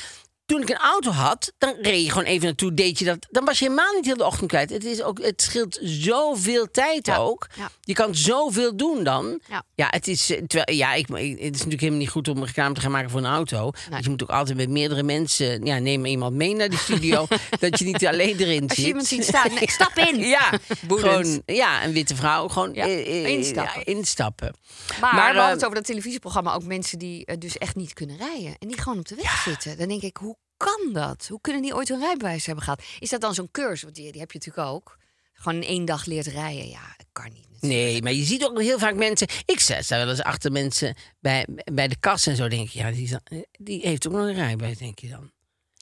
Toen 0.54 0.62
ik 0.62 0.70
een 0.70 0.78
auto 0.78 1.12
had, 1.12 1.54
dan 1.58 1.76
reed 1.82 2.04
je 2.04 2.10
gewoon 2.10 2.24
even 2.28 2.46
naartoe, 2.46 2.74
deed 2.74 3.00
je 3.00 3.06
dat. 3.06 3.28
Dan 3.32 3.46
was 3.46 3.60
je 3.60 3.66
helemaal 3.66 3.94
niet 3.94 4.06
heel 4.06 4.18
de 4.18 4.26
ochtend 4.26 4.50
kwijt. 4.50 4.70
Het, 4.70 4.84
is 4.86 5.02
ook, 5.02 5.22
het 5.22 5.42
scheelt 5.42 5.80
zoveel 5.82 6.72
tijd 6.72 7.06
Ja, 7.06 7.18
ook. 7.18 7.48
ja. 7.56 7.70
Je 7.82 7.94
kan 7.94 8.16
zoveel 8.16 8.76
doen 8.78 9.04
dan. 9.04 9.39
Ja. 9.76 9.88
het 9.89 10.08
is, 10.08 10.30
eh, 10.30 10.42
terwijl, 10.48 10.78
ja, 10.78 10.94
ik, 10.94 11.10
ik- 11.10 11.30
het 11.32 11.42
is 11.42 11.50
natuurlijk 11.52 11.80
helemaal 11.82 12.00
niet 12.00 12.10
goed 12.10 12.28
om 12.28 12.38
een 12.38 12.46
reclame 12.46 12.74
te 12.74 12.82
gaan 12.82 12.92
maken 12.92 13.10
voor 13.10 13.20
een 13.20 13.26
auto. 13.26 13.72
Want 13.89 14.04
je 14.04 14.10
moet 14.10 14.24
ook 14.24 14.30
altijd 14.30 14.58
met 14.58 14.70
meerdere 14.70 15.04
mensen. 15.04 15.66
Ja, 15.66 15.78
neem 15.80 16.06
iemand 16.06 16.36
mee 16.36 16.56
naar 16.56 16.70
de 16.70 16.78
studio. 16.78 17.26
dat 17.60 17.80
je 17.80 17.86
niet 17.86 18.06
alleen 18.08 18.38
erin 18.38 18.62
Als 18.63 18.72
je 18.72 18.76
zit. 18.82 18.86
iemand 18.88 19.08
ziet 19.08 19.24
staan, 19.24 19.54
nee, 19.60 19.72
stap 19.72 19.98
in. 19.98 20.20
Ja, 20.20 20.52
gewoon, 20.88 21.42
ja, 21.46 21.84
een 21.86 21.94
witte 21.94 22.16
vrouw. 22.16 22.48
Gewoon 22.48 22.74
eh, 22.74 23.26
eh, 23.26 23.88
instappen. 23.88 24.56
Maar, 25.02 25.16
Maar, 25.16 25.32
we 25.34 25.38
hadden 25.39 25.56
het 25.56 25.63
over 25.63 25.76
dat 25.76 25.86
televisieprogramma 25.86 26.54
ook 26.54 26.63
mensen 26.63 27.00
die 27.00 27.38
dus 27.38 27.58
echt 27.58 27.76
niet 27.76 27.94
kunnen 27.94 28.18
rijden. 28.18 28.56
En 28.60 28.68
die 28.68 28.82
gewoon 28.82 29.00
op 29.00 29.08
de 29.08 29.16
weg 29.16 29.42
zitten. 29.46 29.78
Dan 29.78 29.88
denk 29.88 30.02
ik, 30.02 30.18
hoe 30.18 30.36
kan 30.63 30.93
dat? 30.93 31.28
Hoe 31.28 31.41
kunnen 31.41 31.62
die 31.62 31.76
ooit 31.76 31.89
een 31.89 31.99
rijbewijs 31.99 32.45
hebben 32.45 32.63
gehad? 32.63 32.84
Is 32.99 33.10
dat 33.10 33.21
dan 33.21 33.34
zo'n 33.34 33.52
cursus? 33.52 33.82
Want 33.82 33.95
die, 33.95 34.12
die 34.12 34.21
heb 34.21 34.32
je 34.32 34.38
natuurlijk 34.38 34.67
ook. 34.67 34.97
Gewoon 35.34 35.62
in 35.62 35.67
één 35.67 35.86
dag 35.86 36.06
leert 36.06 36.28
rijden. 36.28 36.69
Ja, 36.69 36.93
dat 36.97 37.08
kan 37.12 37.32
niet. 37.34 37.49
natuurlijk. 37.49 37.82
Nee, 37.84 38.02
maar 38.02 38.13
je 38.13 38.23
ziet 38.23 38.43
ook 38.45 38.62
heel 38.62 38.80
vaak 38.80 38.95
mensen. 38.95 39.28
Ik 39.45 39.60
sta 39.60 39.82
sta 39.82 39.97
wel 39.97 40.10
eens 40.10 40.23
achter 40.23 40.52
mensen 40.52 40.95
bij, 41.19 41.47
bij 41.73 41.88
de 41.88 41.95
kassa 41.99 42.32
en 42.32 42.38
zo. 42.38 42.47
Denk 42.47 42.69
je, 42.69 42.80
ja, 42.80 42.91
die, 42.91 43.17
die 43.52 43.82
heeft 43.82 44.08
ook 44.08 44.13
nog 44.13 44.21
een 44.21 44.34
rijbewijs, 44.34 44.78
denk 44.78 44.99
je 44.99 45.10
dan. 45.10 45.32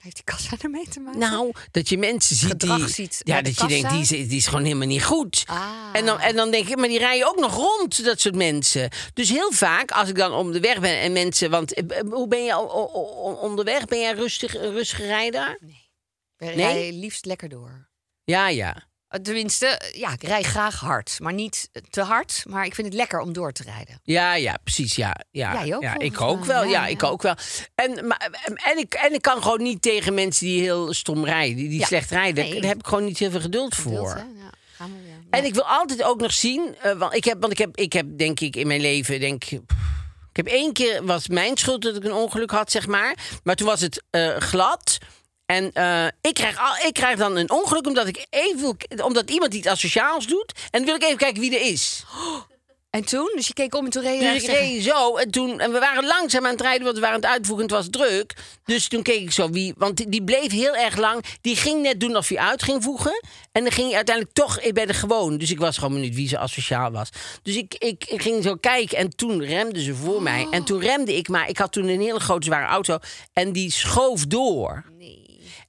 Heeft 0.02 0.16
die 0.16 0.24
kassa 0.24 0.56
ermee 0.62 0.88
te 0.90 1.00
maken? 1.00 1.20
Nou, 1.20 1.52
dat 1.72 1.90
je 1.90 1.98
mensen 1.98 2.36
ziet 2.36 2.50
Gedrag 2.50 2.78
die. 2.78 2.88
ziet 2.88 3.22
ja, 3.24 3.42
dat 3.42 3.60
je 3.60 3.68
denkt, 3.68 3.90
die 3.90 4.00
is, 4.02 4.08
die 4.08 4.38
is 4.38 4.48
gewoon 4.48 4.64
helemaal 4.64 4.88
niet 4.88 5.04
goed. 5.04 5.44
Ah. 5.48 5.90
En, 5.94 6.06
dan, 6.06 6.20
en 6.20 6.36
dan 6.36 6.52
denk 6.52 6.68
ik, 6.68 6.76
maar 6.78 6.88
die 6.88 6.98
rijden 6.98 7.28
ook 7.28 7.40
nog 7.40 7.56
rond, 7.56 8.04
dat 8.04 8.20
soort 8.22 8.36
mensen. 8.36 8.90
Dus 9.14 9.30
heel 9.30 9.52
vaak, 9.52 9.92
als 9.92 10.10
ik 10.10 10.16
dan 10.16 10.34
om 10.34 10.52
de 10.52 10.60
weg 10.60 10.80
ben 10.80 11.00
en 11.00 11.12
mensen. 11.12 11.50
Want 11.50 11.74
eh, 11.74 12.00
hoe 12.10 12.28
ben 12.28 12.44
je 12.44 12.58
onderweg? 13.42 13.86
Ben 13.86 14.00
jij 14.00 14.14
rustig, 14.14 14.56
een 14.56 14.72
rustige 14.72 15.06
rijder? 15.06 15.60
We 16.38 16.46
Nee? 16.46 16.94
liefst 16.94 17.26
lekker 17.26 17.50
door. 17.50 17.90
Ja, 18.24 18.48
ja. 18.48 18.90
Eh, 19.12 19.19
Tenminste, 19.21 19.65
eh, 19.65 20.00
ja, 20.00 20.12
ik 20.13 20.24
rij 20.24 20.43
graag 20.43 20.80
hard. 20.80 21.17
Maar 21.21 21.34
niet 21.34 21.69
eh, 21.74 21.82
te 21.89 22.02
hard. 22.02 22.43
Maar 22.47 22.65
ik 22.65 22.76
vind 22.76 22.88
het 22.88 22.95
lekker 22.95 23.19
om 23.19 23.34
door 23.34 23.52
te 23.52 23.63
rijden. 23.63 24.00
Ja, 24.04 24.36
ja, 24.36 24.58
precies. 24.63 24.95
Ja, 24.95 25.15
ja, 25.32 25.65
Jij 25.65 25.76
ook, 25.76 25.82
ja 25.82 26.00
ik 26.00 26.21
ook 26.21 26.45
wel. 26.45 26.63
Ja, 26.63 26.69
Ja, 26.69 26.82
ja. 26.86 26.88
ik 26.88 27.04
ook 27.04 27.21
wel. 27.21 27.34
En, 27.76 28.08
maar, 28.08 28.30
en, 28.56 28.78
ik, 28.78 28.93
en 28.93 29.13
ik 29.13 29.21
kan 29.21 29.41
gewoon 29.41 29.62
niet 29.62 29.82
tegen 29.82 30.13
mensen 30.13 30.45
die 30.45 30.62
heel 30.62 30.93
stom 30.93 31.26
rijden, 31.26 31.56
die, 31.56 31.69
die 31.69 31.80
Ja. 31.80 31.86
slecht 31.86 32.10
rijden. 32.12 32.43
Nee. 32.50 32.60
Daar 32.62 32.69
heb 32.69 32.80
ik 32.80 32.88
gewoon 32.88 33.04
niet 33.06 33.17
heel 33.17 33.32
veel 33.32 33.41
geduld 33.41 33.76
Geduld, 33.76 33.97
voor. 33.97 34.10
hè? 34.15 34.21
Ja, 34.21 34.50
gaan 34.76 34.91
we 34.91 35.02
weer. 35.04 35.13
En 35.30 35.41
Ja. 35.41 35.47
ik 35.47 35.54
wil 35.54 35.65
altijd 35.67 36.04
ook 36.04 36.19
nog 36.21 36.34
zien, 36.34 36.76
want 36.97 37.13
ik 37.15 37.24
heb, 37.24 37.38
want 37.41 37.52
ik 37.52 37.58
heb, 37.58 37.78
ik 37.78 37.93
heb 37.93 38.06
denk 38.17 38.39
ik 38.39 38.56
in 38.56 38.67
mijn 38.67 38.82
leven, 38.82 39.19
denk 39.19 39.43
ik, 39.45 39.65
pff, 39.65 39.80
ik 40.30 40.36
heb 40.38 40.47
één 40.47 40.74
keer 40.74 41.06
was 41.06 41.28
mijn 41.28 41.58
schuld 41.58 41.82
dat 41.82 41.95
ik 41.95 42.04
een 42.04 42.13
ongeluk 42.13 42.52
had, 42.52 42.71
zeg 42.71 42.88
maar. 42.88 43.15
Maar 43.43 43.56
toen 43.56 43.67
was 43.67 43.82
het 43.82 44.04
glad. 44.39 44.97
En 45.52 45.72
eh, 45.74 46.06
ik, 46.22 46.34
krijg 46.34 46.60
al, 46.60 46.88
ik 46.88 46.94
krijg 46.94 47.18
dan 47.18 47.38
een 47.38 47.52
ongeluk 47.52 47.88
omdat 47.88 48.08
ik 48.08 48.26
even 48.30 48.78
omdat 49.04 49.30
iemand 49.30 49.54
iets 49.54 49.68
asociaals 49.68 50.28
doet. 50.28 50.54
En 50.70 50.70
dan 50.72 50.86
wil 50.86 50.96
ik 50.96 51.04
even 51.04 51.18
kijken 51.18 51.42
wie 51.42 51.60
er 51.60 51.72
is. 51.72 52.04
En 52.90 53.06
toen? 53.06 53.32
Dus 53.36 53.48
je 53.48 53.54
keek 53.54 53.76
om 53.76 53.86
en 53.86 53.92
toen 53.92 54.04
reed 54.04 54.14
je 54.14 54.20
Dus 54.20 54.32
rechts 54.32 54.48
ik 54.48 54.54
reed 54.54 54.84
zo 54.84 55.16
en 55.16 55.32
toen 55.32 55.60
en 55.60 55.72
we 55.72 55.80
waren 55.80 56.06
langzaam 56.06 56.46
aan 56.46 56.52
het 56.52 56.62
rijden, 56.62 56.84
want 56.84 56.96
we 56.96 57.02
waren 57.02 57.16
aan 57.16 57.22
het 57.22 57.32
uitvoeren. 57.32 57.66
Het 57.66 57.76
was 57.76 57.88
druk. 57.90 58.34
Dus 58.66 58.88
toen 58.88 59.02
keek 59.02 59.22
ik 59.22 59.32
zo 59.32 59.50
wie, 59.50 59.74
want 59.78 59.98
die, 59.98 60.10
die 60.10 60.24
bleef 60.24 60.52
heel 60.52 60.76
erg 60.76 60.98
lang. 60.98 61.24
Die 61.42 61.56
ging 61.56 61.82
net 61.82 62.00
doen 62.00 62.16
of 62.16 62.28
hij 62.28 62.38
uit 62.38 62.64
ging 62.64 62.84
voegen. 62.84 63.24
En 63.52 63.64
dan 63.64 63.72
ging 63.72 63.88
hij 63.88 63.96
uiteindelijk 63.96 64.36
toch 64.36 64.72
bij 64.72 64.86
de 64.86 64.94
gewoon. 64.94 65.38
Dus 65.38 65.52
ik 65.52 65.60
was 65.60 65.78
gewoon 65.78 65.94
benieuwd 65.94 66.16
wie 66.16 66.28
ze 66.28 66.38
asociaal 66.38 66.92
was. 66.92 67.10
Dus 67.44 67.56
ik, 67.56 67.76
ik, 67.78 68.06
ik 68.08 68.22
ging 68.22 68.44
zo 68.44 68.56
kijken 68.56 68.98
en 68.98 69.16
toen 69.16 69.44
remde 69.44 69.82
ze 69.82 69.96
voor 69.96 70.22
mij. 70.22 70.48
En 70.52 70.64
toen 70.64 70.80
remde 70.80 71.16
ik, 71.16 71.28
maar 71.28 71.50
ik 71.50 71.58
had 71.58 71.72
toen 71.72 71.88
een 71.88 72.02
hele 72.02 72.20
grote 72.20 72.46
zware 72.46 72.66
auto 72.66 72.98
en 73.34 73.52
die 73.52 73.72
schoof 73.72 74.26
door. 74.26 74.84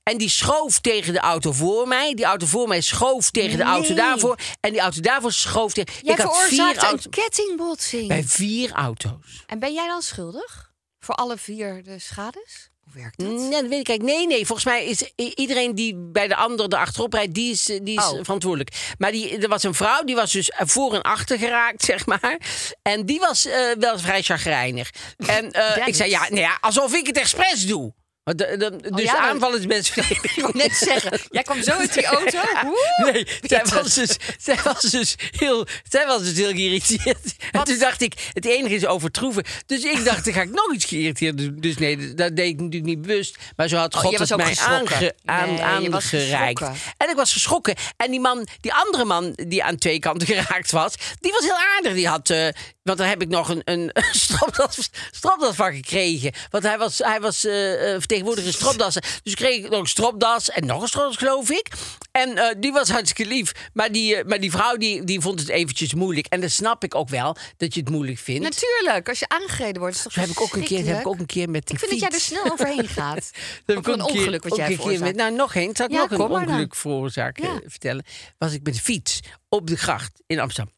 En 0.03 0.19
die 0.19 0.29
schoof 0.29 0.79
tegen 0.81 1.13
de 1.13 1.19
auto 1.19 1.53
voor 1.53 1.89
mij. 1.89 2.15
Die 2.15 2.25
auto 2.25 2.47
voor 2.47 2.69
mij 2.69 2.81
schoof 2.81 3.31
tegen 3.31 3.57
de 3.59 3.63
auto 3.65 3.87
Nee. 3.89 3.97
daarvoor. 3.97 4.37
En 4.61 4.71
die 4.73 4.81
auto 4.81 5.01
daarvoor 5.01 5.33
schoof 5.33 5.73
tegen. 5.73 5.95
Jij 6.03 6.15
ik 6.15 6.21
had 6.21 6.39
vier 6.43 6.77
auto's. 6.77 7.05
een 7.05 7.11
kettingbotsing. 7.11 8.09
Bij 8.09 8.25
vier 8.25 8.73
auto's. 8.73 9.45
En 9.47 9.59
ben 9.59 9.73
jij 9.73 9.87
dan 9.87 10.03
schuldig? 10.03 10.71
Voor 11.01 11.15
alle 11.15 11.37
vier 11.39 11.83
de 11.85 11.99
schades? 11.99 12.71
Hoe 12.85 13.03
werkt 13.03 13.19
dat? 13.19 13.29
Nee, 13.29 13.51
dat 13.51 13.61
weet 13.69 13.81
ik 13.81 13.89
eigenlijk. 13.89 14.03
Nee, 14.03 14.27
nee. 14.27 14.47
Volgens 14.47 14.67
mij 14.67 14.85
is 14.85 15.03
i- 15.03 15.33
iedereen 15.35 15.75
die 15.75 15.95
bij 15.97 16.29
de 16.29 16.37
ander 16.37 16.67
erachterop 16.67 17.13
rijdt, 17.13 17.35
die 17.35 17.53
is, 17.53 17.69
eh, 17.69 17.79
die 17.83 17.99
is 17.99 18.05
Oh. 18.05 18.19
verantwoordelijk. 18.23 18.95
Maar 18.99 19.13
die, 19.13 19.39
er 19.39 19.49
was 19.49 19.63
een 19.63 19.75
vrouw, 19.75 20.03
die 20.05 20.15
was 20.15 20.33
dus 20.33 20.53
voor 20.57 20.95
en 20.95 21.03
achter 21.03 21.39
geraakt, 21.39 21.83
zeg 21.93 22.07
maar. 22.07 22.41
En 22.83 23.07
die 23.07 23.21
was 23.21 23.47
eh, 23.47 23.61
wel 23.79 23.99
vrij 23.99 24.23
chagrijnig. 24.23 24.91
En 25.17 25.51
eh, 25.53 25.87
ik 25.89 25.95
zei, 25.95 26.11
ja, 26.11 26.21
nou 26.21 26.41
ja, 26.41 26.59
alsof 26.61 26.95
ik 26.95 27.07
het 27.07 27.17
expres 27.19 27.67
doe. 27.67 27.95
De- 28.25 28.35
de- 28.35 28.77
dus 28.81 28.91
Oh 28.93 29.01
ja, 29.01 29.57
is 29.57 29.67
best 29.67 29.89
verdediging. 29.93 30.35
Ik 30.37 30.43
wou 30.43 30.57
net 30.57 30.73
zeggen, 30.77 31.19
jij 31.31 31.43
kwam 31.43 31.63
zo 31.63 31.71
uit 31.71 31.95
die 31.95 32.05
auto. 32.17 32.39
Woe! 32.63 33.11
Nee, 33.13 33.27
zij 33.43 33.65
was, 33.65 33.95
dus, 33.95 34.17
zij, 34.39 34.59
was 34.65 34.81
dus 34.81 35.15
heel, 35.31 35.67
zij 35.89 36.07
was 36.07 36.23
dus 36.23 36.37
heel 36.37 36.51
geïrriteerd. 36.51 37.19
En 37.51 37.65
toen 37.65 37.79
dacht 37.79 38.01
ik, 38.03 38.31
het 38.33 38.45
enige 38.45 38.75
is 38.75 38.87
overtroeven. 38.87 39.45
Dus 39.67 39.85
ik 39.85 40.05
dacht, 40.05 40.25
dan 40.25 40.35
ga 40.35 40.43
ik 40.43 40.51
nog 40.51 40.73
iets 40.75 40.85
geïrriteerd 40.85 41.39
doen. 41.39 41.57
Dus 41.61 41.77
nee, 41.77 42.15
dat 42.15 42.37
deed 42.37 42.49
ik 42.49 42.57
natuurlijk 42.57 42.85
niet 42.85 43.03
bewust. 43.03 43.37
Maar 43.57 43.69
zo 43.69 43.77
had 43.77 43.95
Oh, 43.95 44.01
God 44.01 44.19
het 44.19 44.37
mij 44.37 44.57
aange, 44.59 45.15
aan, 45.25 45.49
Nee, 45.55 45.63
aangereikt. 45.63 46.61
En 46.97 47.11
ik 47.11 47.17
was 47.17 47.33
geschrokken. 47.33 47.75
En 47.97 48.11
die 48.11 48.21
man, 48.21 48.47
die 48.61 48.75
andere 48.75 49.05
man 49.05 49.33
die 49.35 49.65
aan 49.65 49.77
twee 49.77 49.99
kanten 49.99 50.27
geraakt 50.27 50.71
was, 50.71 50.95
die 51.21 51.33
was 51.33 51.43
heel 51.45 51.59
aardig. 51.77 51.95
Die 51.95 52.09
had, 52.09 52.31
eh, 52.31 52.47
want 52.83 52.99
dan 52.99 53.07
heb 53.07 53.23
ik 53.23 53.29
nog 53.29 53.49
een, 53.49 53.61
een 53.73 53.93
stropdas, 54.11 54.91
stropdas 55.11 55.55
van 55.55 55.73
gekregen. 55.75 56.33
Want 56.51 56.65
hij 56.65 56.79
was, 56.79 56.99
hij 56.99 57.21
was 57.21 57.45
eh, 57.45 57.53
vertegenwoordiger 57.79 58.53
stropdassen. 58.53 59.03
Dus 59.23 59.35
kreeg 59.35 59.65
ik 59.65 59.71
nog 59.71 59.81
een 59.81 59.87
stropdas 59.87 60.51
en 60.51 60.67
nog 60.67 60.83
een 60.83 60.89
stropdas, 60.89 61.17
geloof 61.17 61.51
ik. 61.51 61.67
En 62.11 62.37
eh, 62.39 62.55
die 62.59 62.73
was 62.73 62.89
hartstikke 62.91 63.35
lief. 63.35 63.53
Maar 63.73 63.93
die, 63.93 64.25
maar 64.25 64.41
die 64.41 64.51
vrouw 64.51 64.77
die, 64.77 65.05
die 65.05 65.21
vond 65.21 65.41
het 65.41 65.49
eventjes 65.49 65.95
moeilijk. 65.95 66.27
En 66.27 66.41
dat 66.41 66.51
snap 66.51 66.85
ik 66.85 66.95
ook 66.95 67.09
wel, 67.09 67.37
dat 67.57 67.75
je 67.75 67.81
het 67.81 67.91
moeilijk 67.91 68.19
vindt. 68.19 68.43
Natuurlijk, 68.43 69.09
als 69.09 69.19
je 69.19 69.29
aangereden 69.29 69.81
wordt, 69.81 69.97
is 69.97 70.03
Zo 70.03 70.09
toch 70.09 70.19
heb 70.21 70.29
ik 70.29 70.41
ook 70.41 70.55
een 70.55 70.65
keer, 70.65 70.87
heb 70.87 70.99
ik 71.01 71.07
ook 71.07 71.19
een 71.19 71.27
keer 71.27 71.51
met 71.51 71.67
de 71.67 71.73
Ik 71.73 71.79
vind 71.79 71.91
dat 71.91 72.01
jij 72.01 72.11
er 72.11 72.21
snel 72.21 72.53
overheen 72.53 72.89
gaat. 72.89 73.31
Dat 73.67 73.77
heb 73.77 73.87
een 73.87 74.01
ook 74.03 74.09
keer- 74.09 74.17
ongeluk 74.19 74.43
wat 74.43 74.57
jij 74.57 74.65
een 74.65 74.71
met, 74.73 74.81
veroorzaakt. 74.81 75.17
Nou, 75.17 75.33
nog 75.35 75.55
één. 75.55 75.77
Zal 75.77 75.87
ik 75.87 75.93
Ja, 75.93 76.01
nog 76.01 76.11
een 76.11 76.21
ongeluk 76.21 76.75
veroorzaken 76.75 77.45
Ja. 77.45 77.61
vertellen? 77.67 78.05
Was 78.39 78.53
ik 78.53 78.63
met 78.63 78.75
de 78.75 78.81
fiets 78.81 79.21
op 79.49 79.67
de 79.67 79.77
gracht 79.77 80.23
in 80.27 80.41
Amsterdam. 80.41 80.75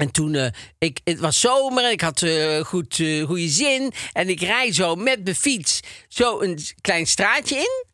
En 0.00 0.10
toen, 0.10 0.34
eh, 0.34 0.46
ik, 0.78 1.00
het 1.04 1.18
was 1.18 1.40
zomer 1.40 1.84
en 1.84 1.90
ik 1.90 2.00
had 2.00 2.22
eh, 2.22 2.60
goed, 2.60 3.00
eh, 3.00 3.24
goede 3.24 3.48
zin. 3.48 3.92
En 4.12 4.28
ik 4.28 4.40
rij 4.40 4.72
zo 4.72 4.94
met 4.94 5.24
mijn 5.24 5.36
fiets 5.36 5.80
zo 6.08 6.40
een 6.40 6.58
klein 6.80 7.06
straatje 7.06 7.56
in. 7.56 7.84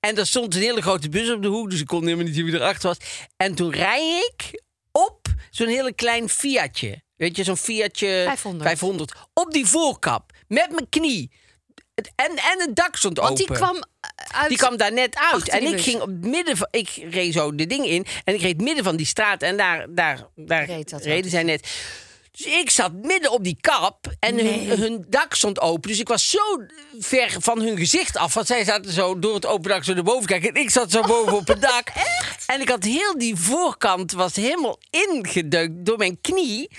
En 0.00 0.16
er 0.16 0.26
stond 0.26 0.54
een 0.54 0.60
hele 0.60 0.82
grote 0.82 1.08
bus 1.08 1.30
op 1.30 1.42
de 1.42 1.48
hoek, 1.48 1.70
dus 1.70 1.80
ik 1.80 1.86
kon 1.86 2.02
helemaal 2.02 2.24
niet 2.24 2.34
zien 2.34 2.44
wie 2.44 2.54
erachter 2.54 2.88
was. 2.88 2.98
En 3.36 3.54
toen 3.54 3.70
rij 3.72 4.18
ik 4.18 4.62
op 4.92 5.28
zo'n 5.50 5.66
hele 5.66 5.92
klein 5.92 6.28
Fiatje. 6.28 7.02
Weet 7.16 7.36
je, 7.36 7.44
zo'n 7.44 7.56
Fiatje 7.56 8.22
500. 8.26 8.68
500. 8.68 9.12
Op 9.32 9.52
die 9.52 9.66
voorkap, 9.66 10.32
met 10.48 10.70
mijn 10.70 10.88
knie. 10.88 11.30
Het- 11.94 12.12
En, 12.16 12.30
en 12.30 12.58
het 12.60 12.76
dak 12.76 12.96
stond 12.96 13.18
Want 13.18 13.30
open. 13.30 13.46
die 13.46 13.56
kwam 13.56 13.76
eh, 13.76 14.40
uit... 14.40 14.48
Die 14.48 14.58
kwam 14.58 14.76
daar 14.76 14.92
net 14.92 15.16
uit. 15.16 15.32
Achter 15.32 15.52
En 15.54 15.64
ik 15.64 15.70
bus. 15.72 15.82
ging 15.82 16.00
op 16.00 16.06
het 16.08 16.24
midden 16.26 16.56
van. 16.56 16.68
Ik 16.70 16.88
reed 17.10 17.32
zo 17.32 17.54
de 17.54 17.66
ding 17.66 17.86
in. 17.86 18.06
En 18.24 18.34
ik 18.34 18.40
reed 18.40 18.60
midden 18.60 18.84
van 18.84 18.96
die 18.96 19.06
straat. 19.06 19.42
En 19.42 19.56
daar, 19.56 19.86
daar, 19.88 20.26
daar 20.36 20.64
Reed 20.64 20.90
dat 20.90 21.02
reden 21.04 21.30
zij 21.30 21.42
net. 21.42 21.68
Dus 22.36 22.46
ik 22.46 22.70
zat 22.70 22.92
midden 22.92 23.30
op 23.30 23.44
die 23.44 23.56
kap. 23.60 24.12
En 24.18 24.38
hun, 24.38 24.78
hun 24.80 25.04
dak 25.08 25.34
stond 25.34 25.60
open. 25.60 25.90
Dus 25.90 25.98
ik 26.00 26.08
was 26.08 26.30
zo 26.30 26.38
ver 26.98 27.36
van 27.38 27.60
hun 27.60 27.76
gezicht 27.76 28.16
af. 28.16 28.34
Want 28.34 28.46
zij 28.46 28.64
zaten 28.64 28.92
zo 28.92 29.18
door 29.18 29.34
het 29.34 29.46
open 29.46 29.70
dak 29.70 29.84
zo 29.84 29.94
naar 29.94 30.02
boven 30.02 30.26
kijken. 30.26 30.48
En 30.54 30.60
ik 30.60 30.70
zat 30.70 30.90
zo 30.90 31.00
boven 31.02 31.32
op 31.36 31.46
het 31.48 31.60
dak. 31.60 31.88
En 32.52 32.60
ik 32.60 32.68
had 32.68 32.84
heel 32.84 33.18
die 33.18 33.36
voorkant 33.36 34.12
was 34.12 34.36
helemaal 34.36 34.78
ingedeukt 34.90 35.86
door 35.86 35.98
mijn 35.98 36.20
knie. 36.20 36.70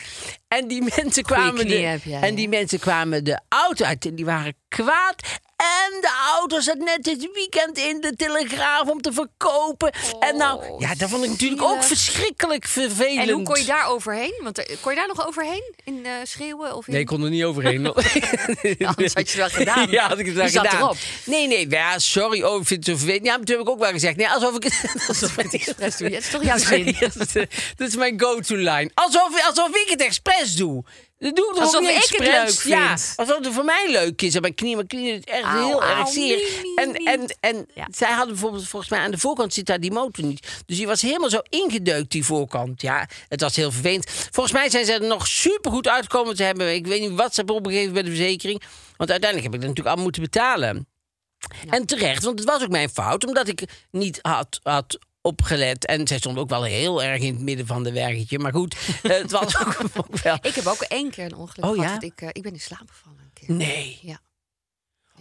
En 0.48 0.68
die 0.68 0.84
mensen 0.96 1.24
kwamen 1.24 1.68
de, 1.68 2.00
en 2.22 2.36
die 2.36 2.50
mensen 2.50 2.80
kwamen 2.80 3.24
de 3.24 3.40
auto 3.50 3.86
uit 3.86 4.06
en 4.06 4.16
die 4.16 4.26
waren 4.26 4.56
kwaad. 4.68 5.40
En 5.64 6.02
de 6.02 6.12
auto 6.40 6.60
zat 6.60 6.78
net 6.78 7.04
dit 7.04 7.30
weekend 7.34 7.78
in 7.78 8.02
de 8.02 8.16
Telegraaf 8.16 8.90
om 8.90 9.02
te 9.02 9.14
verkopen. 9.14 9.94
en 10.20 10.38
nou, 10.38 10.64
ja, 10.80 10.96
dat 10.96 11.10
vond 11.10 11.24
ik 11.24 11.30
natuurlijk 11.30 11.62
ook 11.62 11.84
verschrikkelijk 11.84 12.68
vervelend. 12.68 13.30
En 13.30 13.34
hoe 13.34 13.44
kon 13.44 13.60
je 13.60 13.66
daar 13.66 13.88
overheen? 13.88 14.40
Want 14.44 14.66
kon 14.82 14.92
je 14.92 14.98
daar 14.98 15.08
nog 15.08 15.28
overheen? 15.28 15.74
In 15.84 16.06
eh, 16.06 16.12
schreeuwen? 16.24 16.76
Of 16.76 16.88
in... 16.88 16.94
Nee, 16.94 17.02
ik 17.02 17.08
kon 17.08 17.24
er 17.24 17.30
niet 17.30 17.44
overheen. 17.44 17.88
Anders 18.96 19.14
had 19.14 19.14
je 19.14 19.14
het 19.14 19.34
wel 19.36 19.50
gedaan. 19.66 19.90
Ja, 19.92 20.08
had 20.08 20.20
ik 20.20 20.26
het 20.26 20.36
wel 20.36 20.46
Je 20.46 20.52
zat 20.52 20.66
gedaan. 20.66 20.82
erop. 20.82 20.98
Nee, 21.26 21.48
nee, 21.48 21.70
ja, 21.70 22.00
sorry, 22.00 22.42
oh, 22.42 22.62
ik 22.62 22.68
vind 22.68 22.86
het 22.86 22.96
zo 22.96 23.04
vervelend. 23.04 23.26
Ja, 23.26 23.36
maar 23.38 23.46
toen 23.46 23.56
heb 23.58 23.66
ik 23.66 23.72
ook 23.72 23.80
wel 23.80 23.92
gezegd. 23.92 24.16
Nee, 24.16 24.30
alsof 24.30 24.56
ik 24.56 24.64
het... 24.64 25.08
Alsof 25.08 25.38
ik 25.38 25.52
het 25.52 25.54
expres 25.54 25.98
doe. 25.98 26.10
Het 26.10 26.24
is 26.24 26.30
toch 26.30 26.44
jouw 26.44 26.58
zin? 26.58 26.96
dat, 27.00 27.16
is, 27.16 27.36
eh, 27.36 27.44
dat 27.76 27.88
is 27.88 27.96
mijn 27.96 28.20
go-to-line. 28.20 28.92
Alsof, 28.94 29.46
alsof 29.46 29.76
ik 29.76 29.90
het 29.90 30.02
expres 30.02 30.56
doe. 30.56 30.84
Dat 31.24 31.36
doe 31.36 31.54
Alsof 31.60 31.82
niet 31.82 31.90
ik 31.90 32.10
het 32.10 32.20
leuk 32.20 32.62
Ja, 32.64 32.92
alsof 33.16 33.38
het 33.38 33.48
voor 33.54 33.64
mij 33.66 33.92
leuk 33.92 34.22
is. 34.22 34.36
En 34.36 34.42
mijn 34.42 34.56
knie, 34.56 34.76
mijn 34.76 34.88
knie 34.88 35.12
is 35.14 35.24
echt 35.24 35.48
heel 35.48 35.84
erg 35.84 36.08
zeer. 36.08 36.40
En, 36.76 36.94
en, 36.94 37.36
en 37.40 37.68
Ja. 37.74 37.88
zij 37.92 38.10
hadden 38.12 38.28
bijvoorbeeld, 38.34 38.68
volgens 38.68 38.92
mij 38.92 39.00
aan 39.00 39.12
de 39.12 39.18
voorkant 39.18 39.54
zit 39.54 39.66
daar 39.66 39.80
die 39.80 39.92
motor 39.92 40.26
niet. 40.26 40.48
Dus 40.66 40.78
die 40.78 40.88
was 40.88 41.02
helemaal 41.02 41.30
zo 41.30 41.40
ingedeukt, 41.50 42.12
die 42.12 42.26
voorkant. 42.26 42.82
Ja, 42.82 43.08
het 43.28 43.42
was 43.42 43.56
heel 43.56 43.72
vervelend. 43.72 44.10
Volgens 44.32 44.56
mij 44.56 44.70
zijn 44.70 44.86
ze 44.86 44.94
er 44.94 45.04
nog 45.04 45.28
supergoed 45.28 45.88
uitgekomen 45.88 46.36
te 46.36 46.44
hebben. 46.44 46.74
Ik 46.74 46.88
weet 46.88 47.02
niet 47.02 47.12
wat 47.20 47.30
ze 47.30 47.36
hebben 47.36 47.56
opgegeven 47.56 47.94
bij 47.94 48.04
de 48.04 48.10
verzekering. 48.10 48.62
Want 48.98 49.12
uiteindelijk 49.12 49.44
heb 49.44 49.62
ik 49.62 49.68
dat 49.68 49.70
natuurlijk 49.70 49.88
allemaal 49.88 50.04
moeten 50.04 50.22
betalen. 50.22 50.88
En 51.70 51.86
terecht, 51.86 52.24
want 52.24 52.40
het 52.40 52.48
was 52.48 52.64
ook 52.64 52.70
mijn 52.70 52.90
fout, 52.90 53.26
omdat 53.26 53.48
ik 53.48 53.64
niet 53.92 54.20
had, 54.22 54.60
had 54.64 55.00
opgelet. 55.24 55.86
En 55.86 56.08
zij 56.08 56.18
stond 56.18 56.38
ook 56.38 56.50
wel 56.50 56.64
heel 56.64 57.04
erg 57.04 57.22
in 57.22 57.34
het 57.34 57.42
midden 57.44 57.68
van 57.68 57.84
de 57.84 57.92
werketje. 57.92 58.40
Maar 58.40 58.52
goed, 58.54 58.76
het 59.02 59.32
was 59.32 59.60
ook, 59.60 59.78
ook 59.96 60.18
wel... 60.24 60.38
Ik 60.42 60.56
heb 60.56 60.66
ook 60.66 60.82
één 60.82 61.10
keer 61.12 61.26
een 61.26 61.36
ongeluk 61.36 61.66
Oh, 61.66 61.72
gehad. 61.76 61.88
ja? 61.90 61.94
dat 61.94 62.04
Ik, 62.04 62.22
eh, 62.22 62.28
ik 62.32 62.42
ben 62.42 62.54
in 62.54 62.60
slaap 62.60 62.90
gevallen 62.92 63.20
een 63.20 63.32
keer. 63.34 63.56
Nee. 63.56 64.00
Ja. 64.02 64.20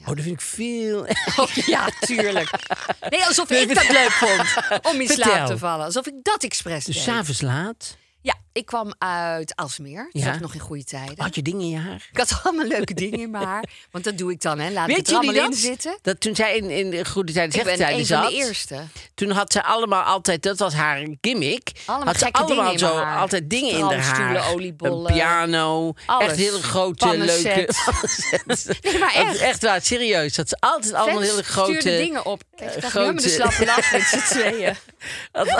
Oh, 0.00 0.06
dat 0.06 0.20
vind 0.20 0.26
ik 0.34 0.40
veel... 0.40 1.06
Oh, 1.36 1.48
ja, 1.66 1.88
tuurlijk. 2.00 2.50
Nee, 3.10 3.24
alsof 3.26 3.50
ik 3.50 3.74
dat 3.74 3.88
leuk 3.90 4.10
vond. 4.10 4.56
Om 4.94 5.00
in 5.00 5.08
slaap 5.08 5.28
Vertel. 5.28 5.46
te 5.46 5.58
vallen. 5.58 5.84
Alsof 5.84 6.06
ik 6.06 6.14
dat 6.22 6.42
expres 6.44 6.84
Dus 6.84 6.94
deed. 6.94 7.04
s'avonds 7.04 7.40
laat 7.40 7.96
Ja, 8.20 8.34
ik 8.52 8.66
kwam 8.66 8.92
uit 8.98 9.56
Alsmeer. 9.56 10.08
Toen 10.10 10.20
Ja. 10.20 10.26
zat 10.26 10.34
ik 10.34 10.40
nog 10.40 10.54
in 10.54 10.60
goede 10.60 10.84
tijden. 10.84 11.14
had 11.18 11.34
je 11.34 11.42
dingen 11.42 11.60
in 11.60 11.68
je 11.68 11.78
haar. 11.78 12.08
Ik 12.12 12.16
had 12.18 12.40
allemaal 12.42 12.66
leuke 12.66 12.94
dingen 12.94 13.18
in 13.18 13.30
mijn 13.30 13.44
haar. 13.44 13.64
Want 13.90 14.04
dat 14.04 14.18
doe 14.18 14.30
ik 14.32 14.40
dan, 14.40 14.58
hè. 14.58 14.70
Laat 14.70 14.88
ik 14.88 14.96
Weet 14.96 15.06
het 15.06 15.16
er 15.16 15.22
jullie 15.22 15.28
allemaal 15.28 15.50
dat? 15.50 15.58
in 15.58 15.64
zitten. 15.66 15.98
Dat 16.02 16.20
toen 16.20 16.34
zij 16.34 16.56
in, 16.56 16.70
in 16.70 16.90
de 16.90 17.04
goede 17.04 17.32
tijden, 17.32 17.60
Ik 17.60 17.66
van 17.96 18.04
zat... 18.04 18.28
de 18.28 18.34
eerste. 18.36 18.82
Toen 19.14 19.30
had 19.30 19.52
ze 19.52 19.62
allemaal 19.64 20.02
altijd, 20.02 20.42
dat 20.42 20.58
was 20.58 20.74
haar 20.74 21.06
gimmick. 21.20 21.70
Allemaal 21.86 22.06
had 22.06 22.18
ze 22.18 22.32
allemaal 22.32 22.72
in 22.72 22.78
zo 22.78 22.96
haar. 22.96 23.18
altijd 23.20 23.50
dingen 23.50 23.70
in 23.78 23.84
haar 23.84 23.98
haar. 24.02 24.50
oliebollen. 24.52 25.06
Een 25.10 25.16
piano, 25.16 25.92
Alles. 26.06 26.26
echt 26.28 26.36
hele 26.36 26.62
grote 26.62 27.06
Pannenset. 27.06 27.44
leuke. 27.44 27.72
Nee, 28.82 28.98
maar 28.98 29.12
Dat 29.14 29.24
echt. 29.26 29.36
echt 29.40 29.62
waar, 29.62 29.80
serieus. 29.82 30.34
Dat 30.34 30.48
ze 30.48 30.56
altijd 30.60 30.92
allemaal 30.94 31.20
hele 31.20 31.42
grote. 31.42 31.70
stuurde 31.80 31.98
dingen 31.98 32.24
op. 32.26 32.42
Kijk, 32.56 32.74
je 32.74 32.80
eh, 32.80 32.92
helemaal 32.92 33.22
de 33.22 33.28
slappe 33.28 33.64
lach 33.64 33.92
met 33.92 34.02
z'n 34.02 34.18
tweeën. 34.38 34.76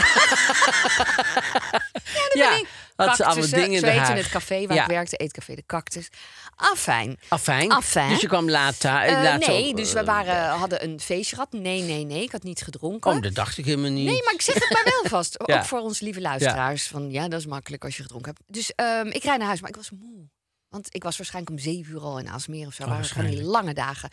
Ja, 2.32 2.60
had 2.96 3.16
ze 3.16 3.24
allemaal 3.24 3.48
dingen 3.48 3.80
zo 3.80 3.86
heette 3.86 4.12
het 4.12 4.28
café 4.28 4.66
waar 4.66 4.76
Ja. 4.76 4.82
ik 4.82 4.88
werkte. 4.88 5.16
Eetcafé 5.16 5.54
de 5.54 5.62
Cactus. 5.66 6.08
Afijn. 6.56 7.18
Afijn. 7.28 7.70
Afijn. 7.72 8.08
Dus 8.08 8.20
je 8.20 8.26
kwam 8.26 8.50
later. 8.50 8.90
Eh, 8.96 9.22
later 9.22 9.48
nee, 9.48 9.70
op, 9.70 9.76
dus 9.76 9.88
eh, 9.94 10.00
we 10.00 10.04
waren, 10.04 10.48
hadden 10.48 10.84
een 10.84 11.00
feestje 11.00 11.34
gehad. 11.34 11.52
Nee, 11.52 11.82
nee, 11.82 12.04
nee. 12.04 12.22
Ik 12.22 12.32
had 12.32 12.42
niet 12.42 12.62
gedronken. 12.62 13.10
Oh, 13.10 13.22
dat 13.22 13.34
dacht 13.34 13.58
ik 13.58 13.64
helemaal 13.64 13.90
niet. 13.90 14.06
Nee, 14.06 14.22
maar 14.24 14.34
ik 14.34 14.42
zeg 14.42 14.54
het 14.54 14.70
maar 14.70 14.84
wel 14.84 15.04
vast. 15.04 15.36
Ja. 15.44 15.58
Ook 15.58 15.64
voor 15.64 15.80
onze 15.80 16.04
lieve 16.04 16.20
luisteraars. 16.20 16.86
Van, 16.86 17.10
ja, 17.10 17.28
dat 17.28 17.40
is 17.40 17.46
makkelijk 17.46 17.84
als 17.84 17.96
je 17.96 18.02
gedronken 18.02 18.34
hebt. 18.34 18.52
Dus 18.52 18.72
ehm, 18.74 19.06
ik 19.06 19.22
rijd 19.22 19.38
naar 19.38 19.46
huis, 19.46 19.60
maar 19.60 19.70
ik 19.70 19.76
was 19.76 19.90
moe. 19.90 20.28
Want 20.68 20.94
ik 20.94 21.02
was 21.02 21.16
waarschijnlijk 21.16 21.56
om 21.56 21.62
zeven 21.62 21.92
uur 21.92 22.00
al 22.00 22.18
in 22.18 22.28
Aalsmeer 22.28 22.66
of 22.66 22.74
zo. 22.74 22.82
Oh, 22.82 22.88
waren 22.88 23.04
van 23.04 23.26
die 23.26 23.42
lange 23.42 23.74
dagen. 23.74 24.10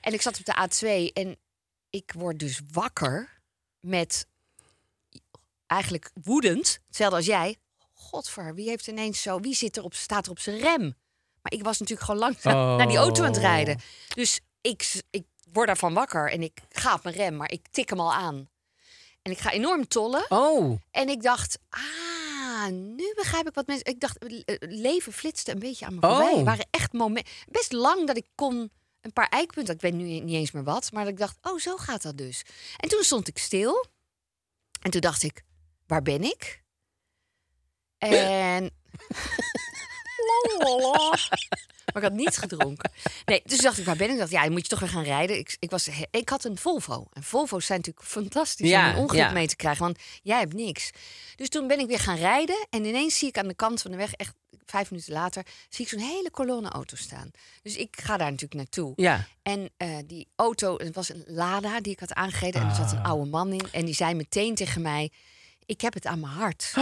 En 0.00 0.12
ik 0.12 0.22
zat 0.22 0.38
op 0.38 0.44
de 0.44 0.54
A2 0.68 1.12
en 1.12 1.36
ik 1.90 2.12
word 2.16 2.38
dus 2.38 2.60
wakker 2.72 3.40
met 3.80 4.26
eigenlijk 5.66 6.10
woedend, 6.22 6.80
hetzelfde 6.86 7.16
als 7.16 7.26
jij. 7.26 7.56
Godver, 8.12 8.54
wie 8.54 8.68
heeft 8.68 8.86
ineens 8.86 9.22
zo, 9.22 9.40
wie 9.40 9.54
zit 9.54 9.76
er 9.76 9.82
op, 9.82 9.94
staat 9.94 10.24
er 10.24 10.30
op 10.30 10.38
zijn 10.38 10.58
rem? 10.58 10.96
Maar 11.42 11.52
ik 11.52 11.62
was 11.62 11.78
natuurlijk 11.78 12.06
gewoon 12.06 12.20
langzaam 12.20 12.54
naar 12.78 12.88
die 12.88 12.96
auto 12.96 13.22
aan 13.22 13.32
het 13.32 13.40
rijden. 13.40 13.80
Dus 14.14 14.40
ik, 14.60 15.02
ik 15.10 15.24
word 15.52 15.66
daarvan 15.66 15.94
wakker 15.94 16.30
en 16.30 16.42
ik 16.42 16.60
ga 16.68 16.94
op 16.94 17.02
mijn 17.02 17.16
rem, 17.16 17.36
maar 17.36 17.50
ik 17.50 17.68
tik 17.70 17.88
hem 17.88 18.00
al 18.00 18.12
aan. 18.12 18.48
En 19.22 19.32
ik 19.32 19.38
ga 19.38 19.50
enorm 19.50 19.88
tollen. 19.88 20.24
Oh, 20.28 20.80
En 20.90 21.08
ik 21.08 21.22
dacht, 21.22 21.58
ah, 21.68 22.70
nu 22.70 23.12
begrijp 23.16 23.48
ik 23.48 23.54
wat 23.54 23.66
mensen... 23.66 23.86
Ik 23.86 24.00
dacht, 24.00 24.18
eh, 24.18 24.56
leven 24.58 25.12
flitste 25.12 25.52
een 25.52 25.58
beetje 25.58 25.86
aan 25.86 25.94
me 25.94 26.00
voorbij. 26.00 26.32
Oh. 26.32 26.44
Waren 26.44 26.66
echt 26.70 26.92
momenten... 26.92 27.32
Best 27.48 27.72
lang 27.72 28.06
dat 28.06 28.16
ik 28.16 28.26
kon 28.34 28.70
een 29.00 29.12
paar 29.12 29.28
eikpunten... 29.28 29.74
Ik 29.74 29.80
weet 29.80 29.94
nu 29.94 30.04
niet 30.04 30.34
eens 30.34 30.50
meer 30.50 30.64
wat. 30.64 30.92
Maar 30.92 31.04
dat 31.04 31.12
ik 31.12 31.18
dacht, 31.18 31.36
oh, 31.42 31.58
zo 31.58 31.76
gaat 31.76 32.02
dat 32.02 32.16
dus. 32.16 32.42
En 32.76 32.88
toen 32.88 33.02
stond 33.02 33.28
ik 33.28 33.38
stil. 33.38 33.86
En 34.80 34.90
toen 34.90 35.00
dacht 35.00 35.22
ik, 35.22 35.42
waar 35.86 36.02
ben 36.02 36.22
ik? 36.22 36.61
En... 38.08 38.70
Maar 41.92 42.02
ik 42.02 42.08
had 42.08 42.12
niet 42.18 42.36
gedronken. 42.36 42.90
Nee, 43.24 43.42
dus 43.44 43.58
dacht 43.58 43.78
ik, 43.78 43.84
waar 43.84 43.96
ben 43.96 44.10
ik? 44.10 44.18
Dacht, 44.18 44.30
ja, 44.30 44.42
dan 44.42 44.52
moet 44.52 44.62
je 44.62 44.68
toch 44.68 44.80
weer 44.80 44.88
gaan 44.88 45.02
rijden. 45.04 45.38
Ik, 45.38 45.56
ik, 45.58 45.70
was, 45.70 45.88
ik 46.10 46.28
had 46.28 46.44
een 46.44 46.58
Volvo. 46.58 47.06
En 47.12 47.22
Volvo's 47.22 47.66
zijn 47.66 47.78
natuurlijk 47.78 48.06
fantastisch 48.06 48.68
Ja, 48.68 48.88
om 48.88 48.94
een 48.94 49.00
ongeluk 49.00 49.22
ja. 49.22 49.30
mee 49.32 49.46
te 49.46 49.56
krijgen. 49.56 49.82
Want 49.84 49.98
jij 50.22 50.38
hebt 50.38 50.52
niks. 50.52 50.90
Dus 51.36 51.48
toen 51.48 51.66
ben 51.66 51.78
ik 51.78 51.86
weer 51.86 51.98
gaan 51.98 52.16
rijden. 52.16 52.66
En 52.70 52.84
ineens 52.84 53.18
zie 53.18 53.28
ik 53.28 53.38
aan 53.38 53.48
de 53.48 53.54
kant 53.54 53.82
van 53.82 53.90
de 53.90 53.96
weg, 53.96 54.12
echt 54.12 54.34
vijf 54.66 54.90
minuten 54.90 55.12
later... 55.12 55.42
zie 55.68 55.84
ik 55.84 55.90
zo'n 55.90 56.00
hele 56.00 56.30
kolonne 56.30 56.68
auto 56.68 56.96
staan. 56.96 57.30
Dus 57.62 57.76
ik 57.76 57.96
ga 58.02 58.16
daar 58.16 58.30
natuurlijk 58.30 58.54
naartoe. 58.60 58.92
ja. 58.96 59.26
En 59.42 59.70
eh, 59.76 59.88
die 60.06 60.28
auto, 60.36 60.76
het 60.76 60.94
was 60.94 61.08
een 61.08 61.24
Lada 61.26 61.80
die 61.80 61.92
ik 61.92 62.00
had 62.00 62.12
aangereden. 62.12 62.60
En 62.60 62.68
er 62.68 62.74
zat 62.74 62.86
Ah. 62.86 62.92
een 62.92 63.02
oude 63.04 63.30
man 63.30 63.52
in. 63.52 63.66
En 63.72 63.84
die 63.84 63.94
zei 63.94 64.14
meteen 64.14 64.54
tegen 64.54 64.82
mij, 64.82 65.10
ik 65.66 65.80
heb 65.80 65.94
het 65.94 66.06
aan 66.06 66.20
mijn 66.20 66.32
hart. 66.32 66.72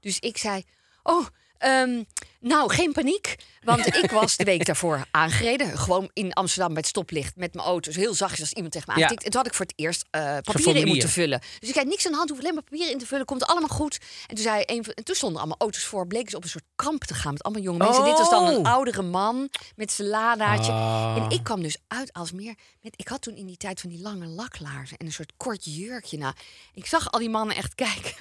Dus 0.00 0.18
ik 0.18 0.36
zei, 0.36 0.64
oh, 1.02 1.26
ehm, 1.58 2.02
nou, 2.40 2.72
geen 2.72 2.92
paniek. 2.92 3.36
Want 3.64 3.96
ik 3.96 4.10
was 4.10 4.36
de 4.36 4.44
week 4.44 4.64
daarvoor 4.66 5.04
aangereden. 5.10 5.78
Gewoon 5.78 6.10
in 6.12 6.32
Amsterdam 6.32 6.68
bij 6.68 6.78
het 6.78 6.86
stoplicht 6.90 7.36
met 7.36 7.54
mijn 7.54 7.66
auto. 7.66 7.90
Zo 7.92 8.00
heel 8.00 8.14
zachtjes 8.14 8.40
als 8.40 8.52
iemand 8.52 8.72
tegen 8.72 8.92
me 8.92 8.98
Ja. 8.98 9.04
aantikt. 9.04 9.24
En 9.24 9.30
toen 9.30 9.40
had 9.40 9.50
ik 9.50 9.56
voor 9.56 9.66
het 9.66 9.74
eerst 9.78 10.04
eh, 10.10 10.36
papieren 10.42 10.80
in 10.82 10.86
moeten 10.88 11.08
vullen. 11.08 11.40
Dus 11.58 11.68
ik 11.68 11.74
had 11.74 11.84
niks 11.86 12.04
aan 12.06 12.10
de 12.12 12.16
hand, 12.18 12.30
hoef 12.30 12.38
alleen 12.38 12.54
maar 12.54 12.62
papieren 12.62 12.92
in 12.92 12.98
te 12.98 13.06
vullen. 13.06 13.24
Komt 13.26 13.44
allemaal 13.44 13.68
goed. 13.68 13.98
En 14.26 14.34
toen, 14.34 14.44
zei 14.44 14.62
een 14.66 14.84
en 14.94 15.04
toen 15.04 15.14
stonden 15.14 15.38
allemaal 15.38 15.58
auto's 15.58 15.82
voor. 15.84 16.06
Bleken 16.06 16.30
ze 16.30 16.36
op 16.36 16.42
een 16.42 16.48
soort 16.48 16.64
kamp 16.74 17.04
te 17.04 17.14
gaan 17.14 17.32
met 17.32 17.42
allemaal 17.42 17.62
jonge 17.62 17.78
mensen. 17.78 18.04
Dit 18.04 18.18
was 18.18 18.30
dan 18.30 18.46
een 18.46 18.56
Oh. 18.56 18.72
oudere 18.72 19.02
man 19.02 19.48
met 19.76 19.92
zijn 19.92 20.08
ladaatje. 20.08 20.72
Ah. 20.72 21.14
En 21.16 21.30
ik 21.30 21.42
kwam 21.44 21.62
dus 21.62 21.76
uit 21.88 22.12
als 22.12 22.32
meer. 22.32 22.54
Met, 22.80 22.92
ik 22.96 23.08
had 23.08 23.22
toen 23.22 23.36
in 23.36 23.46
die 23.46 23.56
tijd 23.56 23.80
van 23.80 23.90
die 23.90 24.00
lange 24.02 24.26
laklaarzen 24.26 24.96
en 24.96 25.06
een 25.06 25.12
soort 25.12 25.32
kort 25.36 25.64
jurkje. 25.64 26.18
Nou, 26.18 26.34
ik 26.74 26.86
zag 26.86 27.10
al 27.12 27.18
die 27.18 27.30
mannen 27.30 27.56
echt 27.56 27.74
kijken. 27.84 28.12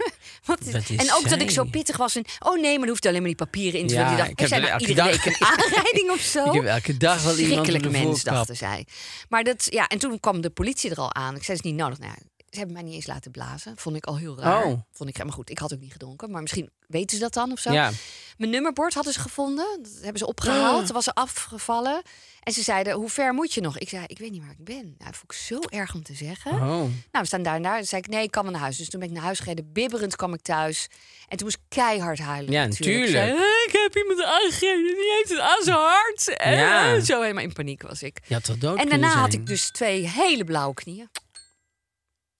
Wat 0.45 0.59
is, 0.61 0.89
en 0.89 1.13
ook 1.13 1.29
dat 1.29 1.41
ik 1.41 1.49
zo 1.49 1.63
pittig 1.63 1.97
was. 1.97 2.15
En, 2.15 2.25
oh 2.39 2.53
nee, 2.55 2.69
maar 2.71 2.79
dan 2.79 2.87
hoeft 2.89 3.05
alleen 3.05 3.17
maar 3.19 3.27
die 3.27 3.35
papieren 3.45 3.79
in 3.79 3.87
te 3.87 3.93
Ja, 3.93 3.99
vullen. 3.99 4.08
Die 4.09 4.17
dacht, 4.17 4.29
ik 4.29 4.39
heb 4.39 4.47
zijn 4.47 4.61
er 4.63 4.67
nou 4.69 4.79
elke 4.79 4.89
iedere 4.91 5.11
dag- 5.11 5.23
week 5.23 5.39
een 5.39 5.47
aanrijding 5.65 6.11
of 6.11 6.19
zo. 6.19 6.45
Ik 6.45 6.53
heb 6.53 6.65
elke 6.65 6.97
dag 6.97 7.23
wel 7.23 7.37
iemand 7.37 7.65
de 7.65 7.89
mens, 7.89 8.03
voorkap. 8.05 8.33
dachten 8.33 8.55
zij. 8.55 8.87
Maar 9.29 9.43
dat, 9.43 9.67
ja, 9.69 9.87
en 9.87 9.97
toen 9.99 10.19
kwam 10.19 10.41
de 10.41 10.49
politie 10.49 10.91
er 10.91 10.97
al 10.97 11.13
aan. 11.13 11.35
Ik 11.35 11.43
zei, 11.43 11.57
het 11.57 11.65
is 11.65 11.71
niet 11.71 11.79
nodig. 11.79 11.97
Nou, 11.99 12.13
ze 12.49 12.57
hebben 12.57 12.73
mij 12.75 12.83
niet 12.83 12.93
eens 12.93 13.07
laten 13.07 13.31
blazen. 13.31 13.73
Vond 13.77 13.95
ik 13.95 14.05
al 14.05 14.17
heel 14.17 14.39
raar. 14.39 14.63
Oh. 14.65 14.79
Vond 14.91 15.09
ik, 15.09 15.23
maar 15.23 15.33
goed, 15.33 15.49
ik 15.49 15.57
had 15.59 15.73
ook 15.73 15.79
niet 15.79 15.91
gedronken. 15.91 16.31
Maar 16.31 16.41
misschien 16.41 16.69
weten 16.87 17.17
ze 17.17 17.23
dat 17.23 17.33
dan 17.33 17.51
of 17.51 17.59
zo. 17.59 17.71
Ja. 17.71 17.91
Mijn 18.37 18.51
nummerbord 18.51 18.93
hadden 18.93 19.13
ze 19.13 19.19
gevonden. 19.19 19.79
Dat 19.81 19.91
hebben 20.01 20.17
ze 20.19 20.27
opgehaald. 20.27 20.81
Dat 20.81 20.91
was 20.91 21.07
er 21.07 21.13
afgevallen. 21.13 22.01
En 22.43 22.53
ze 22.53 22.61
zeiden, 22.63 22.93
hoe 22.93 23.09
ver 23.09 23.33
moet 23.33 23.53
je 23.53 23.61
nog? 23.61 23.77
Ik 23.77 23.89
zei, 23.89 24.03
ik 24.07 24.17
weet 24.19 24.31
niet 24.31 24.41
waar 24.41 24.51
ik 24.57 24.63
ben. 24.63 24.83
Nou, 24.83 24.95
dat 25.11 25.15
vond 25.15 25.31
ik 25.31 25.37
zo 25.37 25.59
erg 25.59 25.93
om 25.93 26.03
te 26.03 26.13
zeggen. 26.13 26.51
Oh. 26.51 26.59
Nou, 26.69 26.89
we 27.11 27.25
staan 27.25 27.43
daar 27.43 27.55
en 27.55 27.61
daar. 27.61 27.77
Toen 27.77 27.85
zei 27.85 28.01
ik, 28.01 28.07
nee, 28.07 28.23
ik 28.23 28.31
kan 28.31 28.43
wel 28.43 28.51
naar 28.51 28.61
huis. 28.61 28.77
Dus 28.77 28.89
toen 28.89 28.99
ben 28.99 29.09
ik 29.09 29.15
naar 29.15 29.23
huis 29.23 29.39
gereden. 29.39 29.71
Bibberend 29.71 30.15
kwam 30.15 30.33
ik 30.33 30.41
thuis. 30.41 30.87
En 31.27 31.37
toen 31.37 31.45
moest 31.47 31.57
ik 31.57 31.63
keihard 31.67 32.19
huilen. 32.19 32.51
Ja, 32.51 32.65
natuurlijk. 32.65 33.05
Ik 33.07 33.11
natuurlijk. 33.13 33.37
zei, 33.39 33.49
"Eh, 33.49 33.67
ik 33.67 33.79
heb 33.83 33.95
iemand 33.95 34.23
aangereden. 34.23 34.95
Die 34.95 35.13
heeft 35.17 35.29
het 35.29 35.39
aan 35.39 35.63
zijn 35.63 35.77
hart. 35.77 36.37
En 36.37 36.57
Ja. 36.57 36.95
eh, 36.95 37.01
zo 37.01 37.21
helemaal 37.21 37.43
in 37.43 37.53
paniek 37.53 37.81
was 37.81 38.03
ik. 38.03 38.17
Had 38.29 38.43
toch 38.43 38.57
dood 38.57 38.77
En 38.79 38.89
daarna 38.89 39.13
had 39.13 39.33
ik 39.33 39.45
dus 39.45 39.69
twee 39.71 40.07
hele 40.09 40.43
blauwe 40.43 40.73
knieën. 40.73 41.09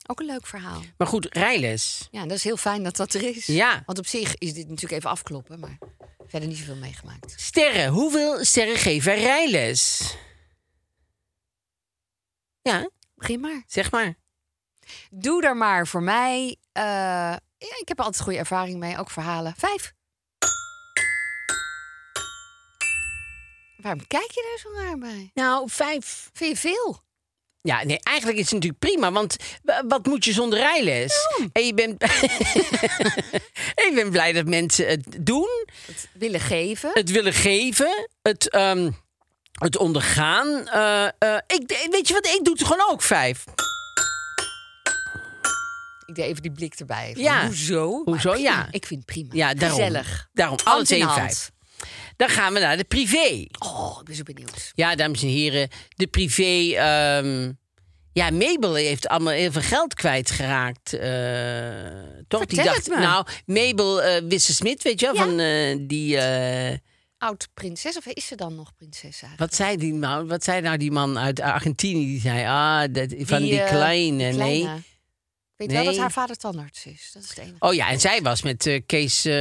Ook 0.08 0.20
een 0.20 0.26
leuk 0.26 0.48
verhaal. 0.48 0.82
Maar 0.98 1.08
goed, 1.08 1.28
rijles. 1.30 2.08
Ja, 2.12 2.22
dat 2.22 2.32
is 2.38 2.44
heel 2.44 2.58
fijn 2.58 2.84
dat 2.84 2.96
dat 2.96 3.14
er 3.14 3.24
is. 3.36 3.46
Ja. 3.46 3.84
Want 3.86 3.98
op 4.00 4.06
zich 4.08 4.36
is 4.38 4.54
dit 4.54 4.68
natuurlijk 4.68 4.94
even 4.98 5.10
afkloppen, 5.10 5.60
maar 5.60 5.78
verder 6.30 6.50
niet 6.50 6.58
zoveel 6.58 6.76
meegemaakt. 6.76 7.34
Sterren. 7.38 7.88
Hoeveel 7.88 8.46
sterren 8.46 8.76
geven 8.78 9.16
rijles? 9.16 10.14
Ja, 12.62 12.90
Begin 13.16 13.40
maar. 13.40 13.64
zeg 13.68 13.92
maar. 13.92 14.16
Doe 15.10 15.44
er 15.46 15.58
maar 15.58 15.88
voor 15.88 16.04
mij. 16.04 16.58
eh, 16.72 16.84
ja, 17.58 17.78
ik 17.80 17.88
heb 17.88 18.00
er 18.00 18.04
altijd 18.06 18.24
goede 18.24 18.40
ervaring 18.40 18.80
mee, 18.80 18.98
ook 18.98 19.10
verhalen. 19.10 19.54
Vijf. 19.58 19.94
Waarom 23.78 24.08
kijk 24.08 24.32
je 24.32 24.48
daar 24.50 24.72
zo 24.74 24.86
naar 24.86 24.98
bij? 24.98 25.32
Nou, 25.34 25.70
vijf. 25.70 26.30
Vind 26.34 26.52
je 26.62 26.68
veel? 26.70 27.04
Ja, 27.62 27.84
nee, 27.84 28.00
eigenlijk 28.04 28.38
is 28.38 28.44
het 28.44 28.54
natuurlijk 28.54 28.80
prima. 28.82 29.12
Want 29.12 29.36
wat 29.88 30.06
moet 30.06 30.26
je 30.26 30.34
zonder 30.34 30.60
rijles? 30.60 31.14
En 31.52 31.66
je 31.66 31.74
bent... 31.74 32.02
en 33.76 33.86
je 33.90 33.92
bent 33.96 34.12
blij 34.12 34.32
dat 34.34 34.46
mensen 34.46 34.88
het 34.88 35.06
doen. 35.20 35.66
Willen 36.14 36.40
geven. 36.40 36.90
Het 36.94 37.12
willen 37.12 37.34
geven. 37.34 38.10
Het... 38.22 38.50
ehm, 38.50 38.92
het 39.52 39.78
ondergaan. 39.78 40.68
Eh, 40.68 41.06
eh, 41.06 41.38
ik, 41.48 41.88
weet 41.92 42.08
je 42.08 42.14
wat, 42.14 42.26
ik 42.26 42.40
doe 42.44 42.54
het 42.54 42.64
gewoon 42.68 42.90
ook 42.90 43.02
vijf. 43.02 43.44
Ik 46.06 46.16
deed 46.16 46.26
even 46.26 46.42
die 46.42 46.52
blik 46.52 46.74
erbij. 46.74 47.12
Van, 47.14 47.24
Ja. 47.24 47.46
Hoezo? 47.46 48.02
Hoezo? 48.06 48.36
Ja. 48.36 48.68
Ik 48.72 48.86
vind 48.86 49.00
het 49.00 49.06
prima. 49.06 49.30
Ja, 49.34 49.54
daarom. 49.54 49.80
Gezellig. 49.80 50.28
Daarom, 50.34 50.58
alle 50.64 50.76
Hand 50.76 50.80
in 50.80 50.86
twee 50.86 51.02
een 51.02 51.08
hand. 51.08 51.20
vijf. 51.20 51.52
Dan 52.20 52.30
gaan 52.30 52.54
we 52.54 52.60
naar 52.60 52.78
de 52.78 52.84
privé. 52.84 53.46
Oh, 53.60 53.98
ik 54.00 54.06
ben 54.06 54.16
zo 54.16 54.24
benieuwd. 54.24 54.72
Ja, 54.76 54.96
dames 54.96 55.22
en 55.22 55.28
heren, 55.28 55.70
de 55.96 56.08
privé. 56.08 56.76
ehm, 56.76 57.52
ja, 58.14 58.30
Mabel 58.30 58.74
heeft 58.76 59.08
allemaal 59.08 59.34
heel 59.34 59.52
veel 59.52 59.62
geld 59.62 59.94
kwijtgeraakt. 59.94 60.94
eh 60.94 61.10
toch? 62.28 62.46
die 62.46 62.56
Vertel 62.58 62.74
dacht, 62.74 62.86
het 62.86 62.96
me. 62.96 63.00
nou, 63.02 63.26
Mabel 63.46 64.02
eh 64.04 64.22
Wisse 64.28 64.54
Smit, 64.54 64.84
weet 64.84 65.00
je 65.00 65.06
wel, 65.06 65.16
Ja. 65.16 65.24
van 65.26 65.40
eh, 65.40 65.78
die. 65.88 66.18
eh, 66.18 66.78
Oud 67.18 67.48
prinses, 67.54 67.98
of 67.98 68.06
is 68.06 68.28
ze 68.28 68.36
dan 68.36 68.56
nog 68.56 68.76
prinses 68.76 69.04
eigenlijk? 69.04 69.40
wat 69.40 69.56
zei 69.56 69.78
die 69.78 69.94
man? 69.94 70.28
Wat 70.28 70.44
zei 70.44 70.62
nou 70.62 70.78
die 70.78 70.92
man 70.92 71.18
uit 71.20 71.40
Argentinië? 71.42 72.06
Die 72.06 72.20
zei, 72.22 72.46
ah, 72.48 72.94
dat, 72.94 73.14
van 73.18 73.42
die, 73.42 73.62
eh, 73.62 73.70
kleine, 73.70 74.30
die 74.30 74.40
nee. 74.40 74.70
Weet 75.60 75.72
wel 75.72 75.84
dat 75.84 75.92
Nee. 75.94 76.02
haar 76.02 76.12
vader 76.12 76.38
tandarts 76.38 76.86
is. 76.86 77.10
Dat 77.14 77.24
is 77.24 77.30
het 77.30 77.38
enige. 77.38 77.56
Oh 77.60 77.74
ja, 77.74 77.90
en 77.90 78.00
zij 78.00 78.22
was 78.22 78.42
met 78.42 78.66
eh, 78.66 78.82
Kees, 78.86 79.26
eh, 79.26 79.34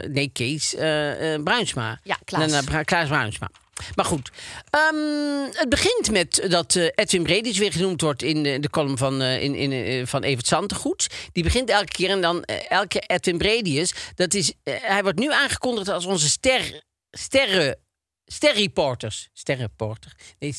nee, 0.00 0.30
Kees 0.32 0.74
eh, 0.74 1.42
Bruinsma. 1.42 2.00
Ja, 2.02 2.18
Klaas. 2.24 2.64
Klaas 2.84 3.08
Bruinsma. 3.08 3.50
Maar 3.94 4.04
goed, 4.04 4.30
ehm, 4.70 5.50
het 5.52 5.68
begint 5.68 6.10
met 6.10 6.46
dat 6.50 6.76
eh, 6.76 6.88
Edwin 6.94 7.22
Bredis 7.22 7.58
weer 7.58 7.72
genoemd 7.72 8.00
wordt 8.00 8.22
in 8.22 8.42
de, 8.42 8.60
de 8.60 8.70
column 8.70 8.98
van, 8.98 9.22
in, 9.22 9.54
in, 9.54 10.06
van 10.06 10.22
Evert 10.22 10.46
Santegoed. 10.46 11.06
Die 11.32 11.42
begint 11.42 11.70
elke 11.70 11.92
keer 11.92 12.10
en 12.10 12.20
dan 12.20 12.44
elke 12.44 12.86
keer 12.88 13.02
Edwin 13.06 13.38
Bredius. 13.38 13.94
Dat 14.14 14.34
is, 14.34 14.52
hij 14.62 15.02
wordt 15.02 15.18
nu 15.18 15.32
aangekondigd 15.32 15.88
als 15.88 16.06
onze 16.06 16.28
ster, 16.28 16.82
sterren, 17.10 17.78
sterreporters. 18.24 19.28
Sterreporter. 19.32 20.12
Nee, 20.38 20.52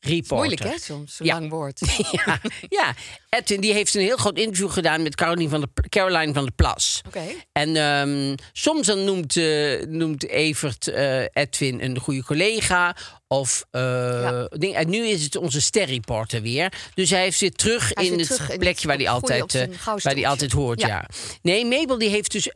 sterreporter. 0.00 0.36
Moeilijk 0.36 0.62
hè, 0.62 0.78
soms, 0.78 1.16
zo'n 1.16 1.26
Ja. 1.26 1.34
lang 1.38 1.50
woord. 1.50 1.80
Ja, 2.10 2.40
ja, 2.68 2.94
Edwin 3.28 3.60
die 3.60 3.72
heeft 3.72 3.94
een 3.94 4.00
heel 4.00 4.16
groot 4.16 4.38
interview 4.38 4.70
gedaan 4.70 5.02
met 5.02 5.14
Caroline 5.14 5.48
van 5.48 5.60
de, 5.60 5.68
Caroline 5.88 6.32
van 6.32 6.42
der 6.42 6.52
Plas. 6.52 7.00
Oké. 7.06 7.22
En 7.52 7.76
ehm, 7.76 8.34
soms 8.52 8.86
dan 8.86 9.04
noemt, 9.04 9.36
eh, 9.36 9.82
noemt 9.86 10.28
Evert 10.28 10.88
eh, 10.88 11.22
Edwin 11.32 11.82
een 11.82 11.98
goede 11.98 12.24
collega. 12.24 12.96
Of, 13.30 13.64
eh, 13.70 14.44
ding. 14.48 14.74
En 14.74 14.90
nu 14.90 15.06
is 15.06 15.22
het 15.24 15.36
onze 15.36 15.60
sterreporter 15.60 16.42
weer. 16.42 16.72
Dus 16.94 17.10
hij 17.10 17.22
heeft 17.22 17.40
weer 17.40 17.52
terug 17.52 17.90
Hij 17.94 18.06
in 18.06 18.18
het 18.18 18.28
terug 18.28 18.50
in 18.50 18.58
plekje 18.58 18.86
waar 18.86 18.96
hij 18.96 19.08
altijd, 19.08 19.68
waar 20.02 20.14
hij 20.14 20.26
altijd 20.26 20.52
hoort. 20.52 20.80
Ja. 20.80 20.86
Ja. 20.86 21.08
Nee, 21.42 21.64
Mabel 21.66 21.98
die 21.98 22.08
heeft 22.08 22.32
dus. 22.32 22.48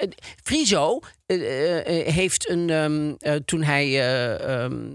Friso 0.42 1.00
heeft 2.04 2.48
een. 2.48 2.70
ehm, 2.70 3.12
eh, 3.18 3.34
toen 3.44 3.62
hij. 3.62 3.84
eh, 3.86 4.62
ehm, 4.64 4.86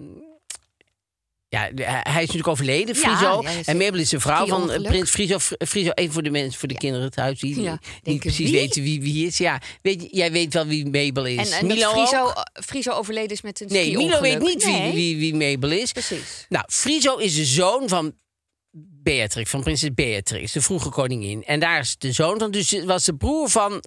ja, 1.50 1.70
hij 1.76 2.04
is 2.04 2.14
natuurlijk 2.14 2.48
overleden, 2.48 2.96
Friso. 2.96 3.42
ja, 3.44 3.50
en 3.66 3.78
Mabel 3.78 4.00
is 4.00 4.10
de 4.10 4.20
vrouw 4.20 4.48
van 4.48 4.72
eh, 4.72 4.82
prins 4.82 5.10
Friso. 5.10 5.40
Fr- 5.40 5.54
Friso, 5.68 5.90
even 5.94 6.14
voor 6.14 6.24
de 6.24 6.30
mensen, 6.30 6.60
voor 6.60 6.68
de 6.68 6.78
kinderen 6.78 7.12
thuis 7.12 7.40
die, 7.40 7.62
Ja, 7.62 7.80
niet 8.04 8.20
precies 8.20 8.50
wie? 8.50 8.60
weten 8.60 8.84
wie 8.84 9.02
wie 9.02 9.26
is. 9.28 9.38
Ja, 9.38 9.62
weet, 9.82 10.08
jij 10.12 10.32
weet 10.32 10.54
wel 10.54 10.66
wie 10.66 10.86
Mabel 10.86 11.26
is. 11.26 11.50
En, 11.52 11.58
en 11.60 11.66
Milo 11.68 11.94
dat 11.94 12.50
Friso, 12.54 12.92
overleden 12.92 13.32
is 13.32 13.42
met 13.42 13.62
een 13.62 13.68
Nee, 13.70 13.98
Milo 13.98 14.22
weet 14.22 14.40
niet 14.40 14.64
wie, 14.94 15.18
wie 15.18 15.36
Mabel 15.36 15.72
is. 15.72 15.92
Precies. 15.92 16.46
Nou, 16.50 16.66
Friso 16.70 17.16
is 17.16 17.36
de 17.36 17.46
zoon 17.46 17.90
van 17.90 18.14
Beatrix, 19.16 19.50
van 19.50 19.62
prinses 19.64 19.94
Beatrix, 19.94 20.52
de 20.52 20.62
vroege 20.62 20.90
koningin. 20.90 21.44
En 21.46 21.60
daar 21.60 21.80
is 21.80 21.96
de 21.98 22.12
zoon 22.12 22.40
van, 22.40 22.52
dus 22.52 22.72
het 22.72 22.84
was 22.86 23.06
de 23.06 23.16
broer 23.16 23.50
van... 23.50 23.72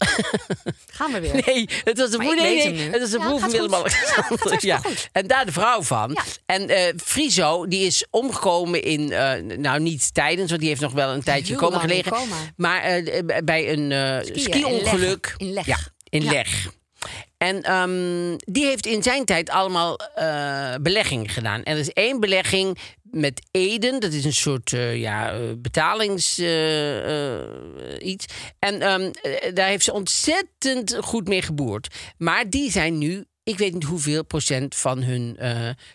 Gaan 0.93 1.13
we 1.13 1.21
weer. 1.21 1.43
Nee, 1.47 1.69
het 1.85 1.99
was 1.99 2.11
de 2.11 2.17
broer, 2.17 2.37
nee, 2.37 2.75
het 2.79 3.01
was 3.01 3.11
de 3.11 3.19
Ja, 3.19 3.25
broer 3.27 3.41
van. 3.41 3.51
Willem-Alexander. 3.51 4.09
Ja, 4.17 4.23
gaat 4.23 4.39
hartstikke 4.41 4.89
goed. 4.89 5.09
En 5.13 5.27
daar 5.27 5.47
de 5.47 5.53
vrouw 5.53 5.83
van. 5.83 6.11
Ja. 6.15 6.23
En 6.47 6.69
eh 6.69 6.93
Friso, 7.05 7.67
die 7.67 7.87
is 7.87 8.07
omgekomen 8.11 8.83
in, 8.83 9.13
eh, 9.13 9.57
nou 9.59 9.81
niet 9.81 10.15
tijdens, 10.15 10.49
want 10.49 10.61
die 10.61 10.69
heeft 10.69 10.81
nog 10.81 10.93
wel 10.93 11.13
een 11.13 11.23
tijdje 11.23 11.55
komen 11.55 11.81
gelegen. 11.81 12.13
coma. 12.13 12.37
Maar 12.57 12.83
eh, 12.83 13.23
bij 13.45 13.73
een 13.73 14.25
ski-ongeluk. 14.35 15.35
in 15.37 15.53
Leg. 15.53 15.67
Ja, 15.67 15.79
in 16.09 16.23
Ja. 16.23 16.31
Leg. 16.31 16.69
En 17.39 17.63
ehm, 17.63 18.37
die 18.37 18.65
heeft 18.65 18.87
in 18.87 19.03
zijn 19.03 19.25
tijd 19.25 19.51
allemaal 19.51 19.99
beleggingen 20.83 21.29
gedaan. 21.29 21.63
En 21.63 21.73
er 21.75 21.79
is 21.81 21.93
één 21.93 22.21
belegging 22.21 22.79
met 23.11 23.43
Eden. 23.51 24.01
Dat 24.01 24.13
is 24.13 24.25
een 24.25 24.33
soort 24.33 24.73
eh, 24.73 24.97
ja, 24.97 25.33
eh, 25.33 25.41
betalings 25.59 26.39
eh, 26.39 28.09
iets. 28.09 28.27
En 28.59 28.81
ehm, 28.81 29.11
eh, 29.23 29.55
daar 29.55 29.69
heeft 29.69 29.85
ze 29.85 29.93
ontzettend 29.93 30.97
goed 31.01 31.29
mee 31.29 31.43
geboerd. 31.43 31.95
Maar 32.19 32.51
die 32.51 32.71
zijn 32.71 32.99
nu... 32.99 33.25
Ik 33.43 33.59
weet 33.59 33.75
niet 33.75 33.85
hoeveel 33.85 34.25
procent 34.25 34.77
van 34.77 35.03
hun 35.03 35.39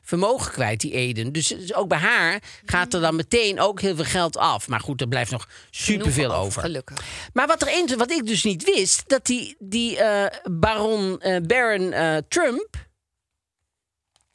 vermogen 0.02 0.52
kwijt, 0.52 0.80
die 0.80 0.92
Eden. 0.92 1.32
Dus, 1.32 1.48
dus 1.48 1.74
ook 1.74 1.88
bij 1.88 1.98
haar 1.98 2.42
gaat 2.66 2.94
er 2.94 3.02
dan 3.02 3.16
meteen 3.16 3.60
ook 3.60 3.82
heel 3.82 3.96
veel 3.96 4.06
geld 4.06 4.38
af. 4.38 4.68
Maar 4.68 4.80
goed, 4.80 5.02
er 5.02 5.08
blijft 5.08 5.32
nog 5.32 5.50
superveel 5.70 6.34
over. 6.34 6.62
Gelukkig. 6.62 6.98
Maar 7.34 7.48
wat, 7.48 7.62
er 7.62 7.68
een, 7.72 7.98
wat 7.98 8.12
ik 8.12 8.26
dus 8.26 8.44
niet 8.44 8.64
wist, 8.64 9.04
dat 9.08 9.26
die, 9.26 9.56
die 9.60 9.98
baron, 10.44 11.22
Baron 11.48 11.94
Trump... 12.28 12.85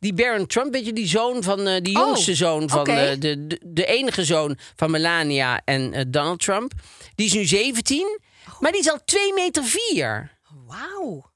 Die 0.01 0.15
Baron 0.15 0.47
Trump, 0.47 0.73
weet 0.73 0.87
je, 0.87 0.93
die 0.93 1.07
zoon 1.09 1.43
van, 1.43 1.67
eh 1.67 1.83
die 1.83 1.97
Oh, 1.99 2.07
jongste 2.07 2.35
zoon 2.35 2.69
van 2.69 2.87
eh, 2.87 3.21
de, 3.21 3.47
de, 3.47 3.61
de 3.67 3.87
enige 3.87 4.25
zoon 4.25 4.59
van 4.77 4.91
Melania 4.91 5.61
en 5.65 5.93
eh, 5.93 6.05
Donald 6.09 6.41
Trump. 6.41 6.73
Die 7.15 7.27
is 7.27 7.33
nu 7.33 7.45
17, 7.45 8.21
maar 8.61 8.73
die 8.73 8.81
is 8.81 8.91
al 8.91 9.01
2 9.05 9.33
meter 9.35 9.65
4. 9.65 10.39
Wauw. 10.67 11.31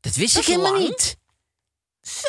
Dat 0.00 0.14
wist 0.14 0.34
Dat 0.34 0.42
ik 0.42 0.48
helemaal 0.48 0.72
lang. 0.72 0.84
niet. 0.88 1.16
Zo. 2.00 2.28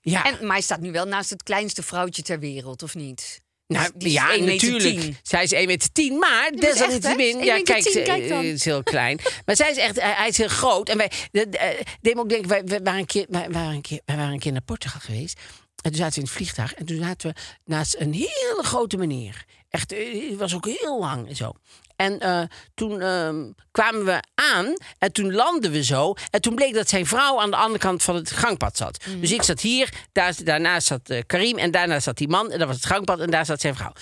Ja, 0.00 0.24
En, 0.24 0.38
maar 0.46 0.52
hij 0.56 0.60
staat 0.64 0.80
nu 0.80 0.92
wel 0.92 1.06
naast 1.06 1.30
het 1.30 1.42
kleinste 1.42 1.82
vrouwtje 1.82 2.22
ter 2.22 2.38
wereld, 2.38 2.82
of 2.82 2.94
niet? 2.94 3.40
Nou, 3.68 3.90
die 3.94 4.12
ja 4.12 4.30
1 4.32 4.44
meter 4.44 4.70
natuurlijk. 4.70 5.00
10. 5.00 5.16
Zij 5.22 5.42
is 5.42 5.52
1 5.52 5.66
meter 5.66 5.92
10, 5.92 6.18
maar 6.18 6.50
echt, 6.50 6.60
desalniettemin... 6.60 7.26
Ja, 7.26 7.34
1 7.34 7.46
meter 7.46 7.62
kijk, 7.64 7.82
10, 7.82 7.92
ze 7.92 8.02
kijk 8.02 8.28
dan. 8.28 8.38
eh, 8.42 8.52
is 8.52 8.64
heel 8.64 8.82
klein. 8.82 9.20
maar 9.44 9.56
zij 9.56 9.70
is 9.70 9.76
echt, 9.76 10.00
hij 10.00 10.12
hij 10.12 10.28
is 10.28 10.36
heel 10.36 10.48
groot. 10.48 10.88
En 10.88 10.96
wij, 10.96 11.10
de, 11.30 11.48
de, 11.48 11.58
eh, 11.58 12.18
ook 12.18 12.28
denken, 12.28 12.48
wij, 12.48 12.64
wij 12.64 12.80
waren 12.82 13.00
een 13.00 13.06
keer, 13.06 13.26
wij, 13.28 13.50
waren 13.50 13.74
een 13.74 13.80
keer, 13.80 14.00
wij 14.04 14.16
waren 14.16 14.32
een 14.32 14.38
keer 14.38 14.52
naar 14.52 14.60
Portugal 14.62 15.00
geweest. 15.00 15.40
En 15.82 15.90
toen 15.90 16.00
zaten 16.00 16.14
we 16.14 16.20
in 16.20 16.26
het 16.26 16.32
vliegtuig. 16.36 16.74
En 16.74 16.86
toen 16.86 16.98
zaten 16.98 17.30
we 17.30 17.40
naast 17.64 17.96
een 17.98 18.12
hele 18.12 18.60
grote 18.62 18.96
meneer. 18.96 19.44
Echt, 19.70 19.92
eh, 19.92 20.30
het 20.30 20.38
was 20.38 20.54
ook 20.54 20.66
heel 20.66 20.98
lang 20.98 21.28
en 21.28 21.36
zo. 21.36 21.52
En 21.98 22.18
eh, 22.18 22.42
toen 22.74 23.00
ehm, 23.00 23.50
kwamen 23.70 24.04
we 24.04 24.22
aan 24.34 24.74
en 24.98 25.12
toen 25.12 25.32
landden 25.32 25.70
we 25.70 25.84
zo. 25.84 26.14
En 26.30 26.40
toen 26.40 26.54
bleek 26.54 26.74
dat 26.74 26.88
zijn 26.88 27.06
vrouw 27.06 27.40
aan 27.40 27.50
de 27.50 27.56
andere 27.56 27.78
kant 27.78 28.02
van 28.02 28.14
het 28.14 28.30
gangpad 28.30 28.76
zat. 28.76 29.04
Dus 29.20 29.32
ik 29.32 29.42
zat 29.42 29.60
hier, 29.60 29.88
daar, 30.12 30.34
daarnaast 30.44 30.86
zat 30.86 31.10
eh, 31.10 31.22
Karim 31.26 31.58
en 31.58 31.70
daarnaast 31.70 32.04
zat 32.04 32.16
die 32.16 32.28
man. 32.28 32.50
En 32.50 32.58
dat 32.58 32.66
was 32.66 32.76
het 32.76 32.86
gangpad 32.86 33.20
en 33.20 33.30
daar 33.30 33.46
zat 33.46 33.60
zijn 33.60 33.74
vrouw. 33.76 33.92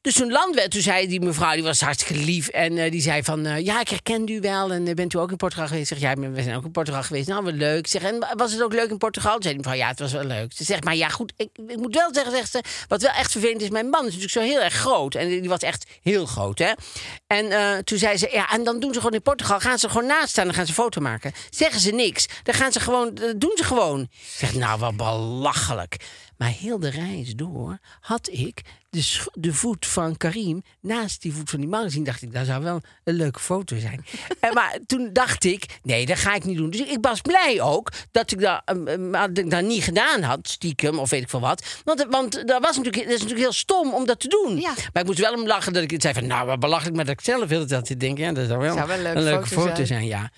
Dus 0.00 0.14
toen 0.14 0.30
landden 0.30 0.54
we, 0.54 0.60
en 0.60 0.70
toen 0.70 0.80
zei 0.80 1.06
die 1.06 1.20
mevrouw, 1.20 1.52
die 1.52 1.62
was 1.62 1.80
hartstikke 1.80 2.22
lief. 2.24 2.48
En 2.48 2.78
eh, 2.78 2.90
die 2.90 3.00
zei 3.00 3.22
van, 3.22 3.46
eh, 3.46 3.64
ja, 3.64 3.80
ik 3.80 3.88
herkende 3.88 4.32
u 4.32 4.40
wel. 4.40 4.72
En 4.72 4.86
eh, 4.86 4.94
bent 4.94 5.14
u 5.14 5.18
ook 5.18 5.30
in 5.30 5.36
Portugal 5.36 5.66
geweest? 5.66 5.88
Zeg, 5.88 5.98
ja, 5.98 6.14
we 6.14 6.42
zijn 6.42 6.56
ook 6.56 6.64
in 6.64 6.70
Portugal 6.70 7.02
geweest. 7.02 7.28
Nou, 7.28 7.44
wat 7.44 7.54
leuk. 7.54 7.86
Zeg, 7.86 8.02
en 8.02 8.26
was 8.36 8.52
het 8.52 8.62
ook 8.62 8.72
leuk 8.72 8.90
in 8.90 8.98
Portugal? 8.98 9.32
Toen 9.32 9.42
zei 9.42 9.54
die 9.54 9.62
mevrouw, 9.62 9.80
ja, 9.80 9.88
het 9.88 9.98
was 9.98 10.12
wel 10.12 10.24
leuk. 10.24 10.52
Ze 10.52 10.64
zegt, 10.64 10.84
maar 10.84 10.96
ja, 10.96 11.08
goed, 11.08 11.32
ik, 11.36 11.48
ik 11.66 11.76
moet 11.76 11.94
wel 11.94 12.08
zeggen, 12.12 12.32
zegt 12.32 12.50
ze, 12.50 12.62
wat 12.88 13.02
wel 13.02 13.12
echt 13.12 13.32
vervelend 13.32 13.62
is, 13.62 13.68
mijn 13.68 13.88
man 13.88 14.00
is 14.00 14.14
natuurlijk 14.14 14.32
zo 14.32 14.40
heel 14.40 14.60
erg 14.60 14.74
groot. 14.74 15.14
En 15.14 15.28
die 15.28 15.48
was 15.48 15.60
echt 15.60 15.86
heel 16.02 16.26
groot, 16.26 16.58
hè. 16.58 16.72
En 17.26 17.84
toen 17.84 17.98
zei 17.98 18.16
ze, 18.16 18.28
ja, 18.32 18.50
en 18.50 18.64
dan 18.64 18.80
doen 18.80 18.92
ze 18.92 18.98
gewoon 18.98 19.14
in 19.14 19.22
Portugal, 19.22 19.60
gaan 19.60 19.78
ze 19.78 19.88
gewoon 19.88 20.06
naast 20.06 20.28
staan 20.28 20.48
en 20.48 20.54
gaan 20.54 20.66
ze 20.66 20.72
foto 20.72 21.00
maken. 21.00 21.32
Zeggen 21.50 21.80
ze 21.80 21.90
niks, 21.90 22.26
dan 22.42 22.54
gaan 22.54 22.72
ze 22.72 22.80
gewoon, 22.80 23.14
dat 23.14 23.40
doen 23.40 23.52
ze 23.54 23.64
gewoon. 23.64 24.00
Ik 24.00 24.08
zeg, 24.36 24.54
nou, 24.54 24.78
wat 24.78 24.96
belachelijk. 24.96 25.96
Maar 26.38 26.48
heel 26.48 26.78
de 26.78 26.90
reis 26.90 27.34
door 27.34 27.78
had 28.00 28.28
ik 28.32 28.62
de, 28.90 29.24
de 29.32 29.52
voet 29.52 29.86
van 29.86 30.16
Karim 30.16 30.62
naast 30.80 31.22
die 31.22 31.32
voet 31.32 31.50
van 31.50 31.60
die 31.60 31.68
man 31.68 31.82
gezien. 31.82 32.04
Dacht 32.04 32.22
ik, 32.22 32.32
dat 32.32 32.46
zou 32.46 32.62
wel 32.62 32.80
een 33.04 33.14
leuke 33.14 33.38
foto 33.38 33.78
zijn. 33.78 34.04
en, 34.40 34.54
maar 34.54 34.78
toen 34.86 35.10
dacht 35.12 35.44
ik, 35.44 35.78
nee, 35.82 36.06
dat 36.06 36.18
ga 36.18 36.34
ik 36.34 36.44
niet 36.44 36.56
doen. 36.56 36.70
Dus 36.70 36.80
ik 36.80 36.98
was 37.00 37.20
blij 37.20 37.60
ook 37.60 37.92
dat 38.10 38.30
ik 38.30 38.40
dat, 38.40 38.62
ehm, 38.64 38.86
ehm, 38.86 39.12
dat, 39.12 39.38
ik 39.38 39.50
dat 39.50 39.62
niet 39.62 39.82
gedaan 39.82 40.22
had, 40.22 40.48
stiekem, 40.48 40.98
of 40.98 41.10
weet 41.10 41.22
ik 41.22 41.28
veel 41.28 41.40
wat. 41.40 41.80
Want, 41.84 42.06
want 42.10 42.46
dat, 42.46 42.62
was 42.62 42.76
natuurlijk, 42.76 43.04
dat 43.04 43.14
is 43.14 43.20
natuurlijk 43.20 43.40
heel 43.40 43.52
stom 43.52 43.94
om 43.94 44.06
dat 44.06 44.20
te 44.20 44.28
doen. 44.28 44.60
Ja. 44.60 44.72
Maar 44.92 45.02
ik 45.02 45.06
moest 45.06 45.18
wel 45.18 45.34
om 45.34 45.46
lachen 45.46 45.72
dat 45.72 45.82
ik 45.82 45.90
het 45.90 46.02
zei 46.02 46.14
van, 46.14 46.26
nou, 46.26 46.46
wat 46.46 46.60
belachelijk. 46.60 46.96
Maar 46.96 47.04
dat 47.04 47.14
ik 47.14 47.24
zelf 47.24 47.48
heel 47.48 47.60
de 47.60 47.66
tijd 47.66 47.86
zit 47.86 48.00
denken, 48.00 48.24
ja, 48.24 48.32
dat 48.32 48.46
zou 48.46 48.58
wel, 48.58 48.74
Zou 48.74 48.86
wel 48.86 48.96
een 48.96 49.02
leuke 49.02 49.18
een 49.18 49.24
leuke 49.24 49.46
foto 49.46 49.60
foto 49.60 49.74
zijn. 49.74 49.86
zijn. 49.86 50.06
ja. 50.06 50.30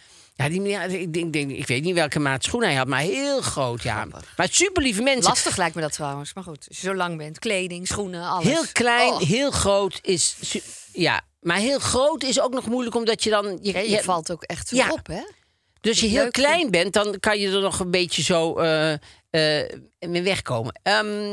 Ja, 0.42 0.48
die, 0.48 0.62
ja, 0.62 0.82
ik, 0.82 1.12
denk, 1.12 1.32
denk, 1.32 1.50
ik 1.50 1.66
weet 1.66 1.82
niet 1.82 1.94
welke 1.94 2.18
maat 2.18 2.44
schoen 2.44 2.62
hij 2.62 2.74
had, 2.74 2.86
maar 2.86 3.00
heel 3.00 3.40
groot, 3.40 3.82
ja. 3.82 4.06
Maar 4.36 4.48
super 4.50 4.82
lieve 4.82 5.02
mensen. 5.02 5.22
Lastig 5.30 5.56
lijkt 5.56 5.74
me 5.74 5.80
dat 5.80 5.92
trouwens. 5.92 6.34
Maar 6.34 6.44
goed, 6.44 6.64
als 6.68 6.80
je 6.80 6.86
zo 6.86 6.94
lang 6.94 7.16
bent. 7.16 7.38
Kleding, 7.38 7.86
schoenen, 7.86 8.22
alles. 8.22 8.44
Heel 8.46 8.64
klein, 8.72 9.12
Oh. 9.12 9.20
heel 9.20 9.50
groot 9.50 9.98
is. 10.02 10.36
Ja, 10.92 11.20
maar 11.40 11.56
heel 11.56 11.78
groot 11.78 12.22
is 12.22 12.40
ook 12.40 12.52
nog 12.52 12.66
moeilijk 12.66 12.96
omdat 12.96 13.22
je 13.24 13.30
dan. 13.30 13.58
Je, 13.62 13.72
Ja, 13.72 13.78
je 13.78 13.88
je- 13.90 14.02
valt 14.02 14.32
ook 14.32 14.42
echt 14.42 14.68
zo 14.68 14.76
Ja. 14.76 14.90
op, 14.90 15.06
hè? 15.06 15.22
dus 15.80 16.00
je 16.00 16.06
heel 16.06 16.22
leuk, 16.22 16.32
klein 16.32 16.70
bent, 16.70 16.92
dan 16.92 17.16
kan 17.20 17.38
je 17.38 17.48
er 17.50 17.60
nog 17.60 17.80
een 17.80 17.90
beetje 17.90 18.22
zo. 18.22 18.56
eh, 18.58 18.92
mee 20.08 20.22
wegkomen. 20.22 20.80
Ehm, 20.82 21.30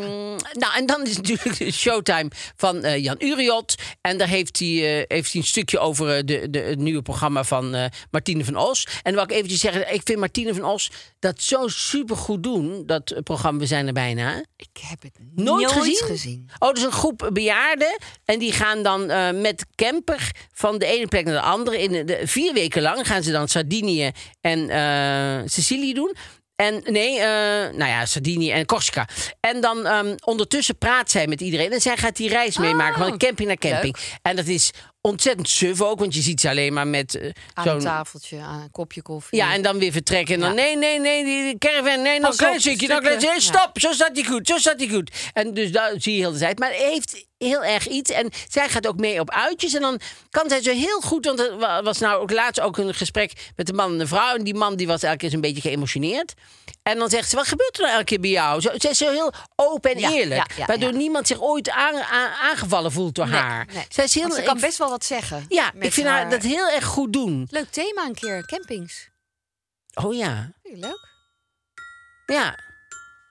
nou, 0.51 0.75
en 0.75 0.85
dan 0.85 1.05
is 1.05 1.15
natuurlijk 1.15 1.57
de 1.57 1.71
showtime 1.71 2.31
van 2.55 2.83
eh, 2.83 3.03
Jan 3.03 3.15
Uriot. 3.19 3.75
En 4.01 4.17
daar 4.17 4.27
heeft 4.27 4.59
hij, 4.59 4.67
eh, 4.67 5.05
heeft 5.07 5.31
hij 5.31 5.41
een 5.41 5.47
stukje 5.47 5.79
over 5.79 6.25
de, 6.25 6.49
de, 6.49 6.59
het 6.59 6.79
nieuwe 6.79 7.01
programma 7.01 7.43
van 7.43 7.91
Martine 8.11 8.45
van 8.45 8.55
Os. 8.55 8.83
En 8.85 8.99
dan 9.03 9.13
wil 9.13 9.23
ik 9.23 9.31
eventjes 9.31 9.59
zeggen, 9.59 9.93
ik 9.93 10.01
vind 10.03 10.19
Martine 10.19 10.53
van 10.53 10.63
Os 10.63 10.91
dat 11.19 11.41
zo 11.41 11.67
supergoed 11.67 12.43
doen. 12.43 12.83
Dat 12.85 13.15
programma 13.23 13.59
We 13.59 13.65
zijn 13.65 13.87
er 13.87 13.93
bijna. 13.93 14.43
Ik 14.55 14.81
heb 14.81 15.01
het 15.01 15.13
Nooit, 15.35 15.71
gezien? 15.71 15.95
gezien. 15.95 16.49
Oh, 16.59 16.73
dus 16.73 16.83
een 16.83 16.91
groep 16.91 17.29
bejaarden. 17.33 17.97
En 18.25 18.39
die 18.39 18.51
gaan 18.51 18.83
dan 18.83 19.05
met 19.41 19.65
camper 19.75 20.31
van 20.53 20.77
de 20.77 20.85
ene 20.85 21.07
plek 21.07 21.25
naar 21.25 21.33
de 21.33 21.41
andere. 21.41 21.81
In 21.81 22.05
de, 22.05 22.21
vier 22.23 22.53
weken 22.53 22.81
lang 22.81 23.07
gaan 23.07 23.23
ze 23.23 23.31
dan 23.31 23.47
Sardinië 23.47 24.11
en 24.41 25.49
Sicilië 25.49 25.93
doen. 25.93 26.15
En 26.57 26.81
nee, 26.85 27.19
eh, 27.19 27.25
nou 27.73 27.85
ja, 27.91 28.05
Sardinië 28.05 28.51
en 28.51 28.65
Corsica. 28.65 29.07
En 29.39 29.61
dan 29.61 29.85
ehm, 29.85 30.15
ondertussen 30.25 30.77
praat 30.77 31.11
zij 31.11 31.27
met 31.27 31.41
iedereen. 31.41 31.71
En 31.71 31.81
zij 31.81 31.97
gaat 31.97 32.15
die 32.15 32.29
reis 32.29 32.57
meemaken 32.57 32.97
van 33.07 33.17
camping 33.17 33.47
naar 33.47 33.57
camping. 33.57 33.95
En 34.21 34.35
dat 34.35 34.45
is 34.47 34.71
ontzettend 35.01 35.49
suf 35.49 35.81
ook, 35.81 35.99
want 35.99 36.13
je 36.15 36.21
ziet 36.21 36.41
ze 36.41 36.49
alleen 36.49 36.73
maar 36.73 36.87
met 36.87 37.33
Aan 37.53 37.67
een 37.67 37.79
tafeltje, 37.79 38.39
aan 38.39 38.61
een 38.61 38.71
kopje 38.71 39.01
koffie. 39.01 39.37
ja, 39.39 39.53
en 39.53 39.61
dan 39.61 39.79
weer 39.79 39.91
vertrekken. 39.91 40.33
En 40.33 40.39
dan, 40.39 40.49
Ja. 40.49 40.55
nee, 40.55 40.77
nee, 40.77 40.99
nee, 40.99 41.23
die 41.23 41.57
caravan, 41.57 42.01
nee, 42.01 42.19
nog 42.19 42.31
een 42.31 42.37
klein 42.37 42.59
stukje, 42.59 42.87
nog 42.87 42.97
een 42.97 43.03
klein 43.03 43.19
stukken. 43.19 43.41
stukje. 43.41 43.59
Stop, 43.59 43.79
zo 43.79 43.91
staat 43.91 44.11
hij 44.13 44.23
goed, 44.25 44.47
zo 44.47 44.57
staat 44.57 44.79
hij 44.79 44.87
goed. 44.89 45.11
En 45.33 45.53
dus 45.53 45.71
dat 45.71 45.91
zie 45.97 46.13
je 46.13 46.19
heel 46.19 46.31
de 46.31 46.37
tijd. 46.39 46.59
Maar 46.59 46.71
heeft 46.71 47.25
heel 47.37 47.63
erg 47.63 47.87
iets. 47.87 48.11
En 48.11 48.29
zij 48.47 48.69
gaat 48.69 48.87
ook 48.87 48.97
mee 48.97 49.19
op 49.19 49.31
uitjes. 49.31 49.73
En 49.73 49.81
dan 49.81 49.99
kan 50.29 50.49
zij 50.49 50.61
zo 50.61 50.71
heel 50.71 51.01
goed, 51.01 51.25
want 51.25 51.39
er 51.39 51.57
wa- 51.57 51.83
was 51.83 51.97
nou 51.99 52.21
ook 52.21 52.31
laatst 52.31 52.61
ook 52.61 52.77
een 52.77 52.93
gesprek 52.93 53.51
met 53.55 53.69
een 53.69 53.75
man 53.75 53.93
en 53.93 53.99
een 53.99 54.07
vrouw. 54.07 54.35
En 54.35 54.43
die 54.43 54.55
man 54.55 54.75
die 54.75 54.87
was 54.87 55.03
elke 55.03 55.17
keer 55.17 55.33
een 55.33 55.41
beetje 55.41 55.61
geëmotioneerd. 55.61 56.33
En 56.83 56.97
dan 56.97 57.09
zegt 57.09 57.29
ze, 57.29 57.35
wat 57.35 57.47
gebeurt 57.47 57.75
er 57.77 57.81
nou 57.81 57.93
elke 57.93 58.05
keer 58.05 58.19
bij 58.19 58.29
jou? 58.29 58.61
Zo, 58.61 58.69
zij 58.75 58.89
is 58.91 58.97
zo 58.97 59.09
heel 59.11 59.33
open 59.55 59.91
en 59.91 59.99
Ja, 59.99 60.11
eerlijk. 60.11 60.49
ja, 60.51 60.55
ja, 60.57 60.65
waardoor 60.65 60.93
niemand 60.93 61.27
zich 61.27 61.41
ooit 61.41 61.69
aan- 61.69 62.01
aan- 62.01 62.31
aangevallen 62.31 62.91
voelt 62.91 63.15
door 63.15 63.27
Nee, 63.27 63.39
haar. 63.39 63.67
nee. 63.73 63.85
Zij 63.89 64.03
is 64.03 64.13
heel, 64.13 64.31
ze 64.31 64.41
kan 64.41 64.55
ik- 64.55 64.61
best 64.61 64.77
wel 64.77 64.89
wat 64.89 65.05
zeggen. 65.05 65.45
ja, 65.49 65.71
ik 65.79 65.93
vind 65.93 66.07
haar 66.07 66.29
dat 66.29 66.41
heel 66.43 66.69
erg 66.69 66.85
goed 66.85 67.13
doen. 67.13 67.47
Leuk 67.49 67.69
thema 67.69 68.05
een 68.05 68.13
keer, 68.15 68.45
campings. 68.45 69.09
Oh 69.93 70.15
ja, 70.15 70.51
Leuk, 70.63 71.07
ja. 72.25 72.59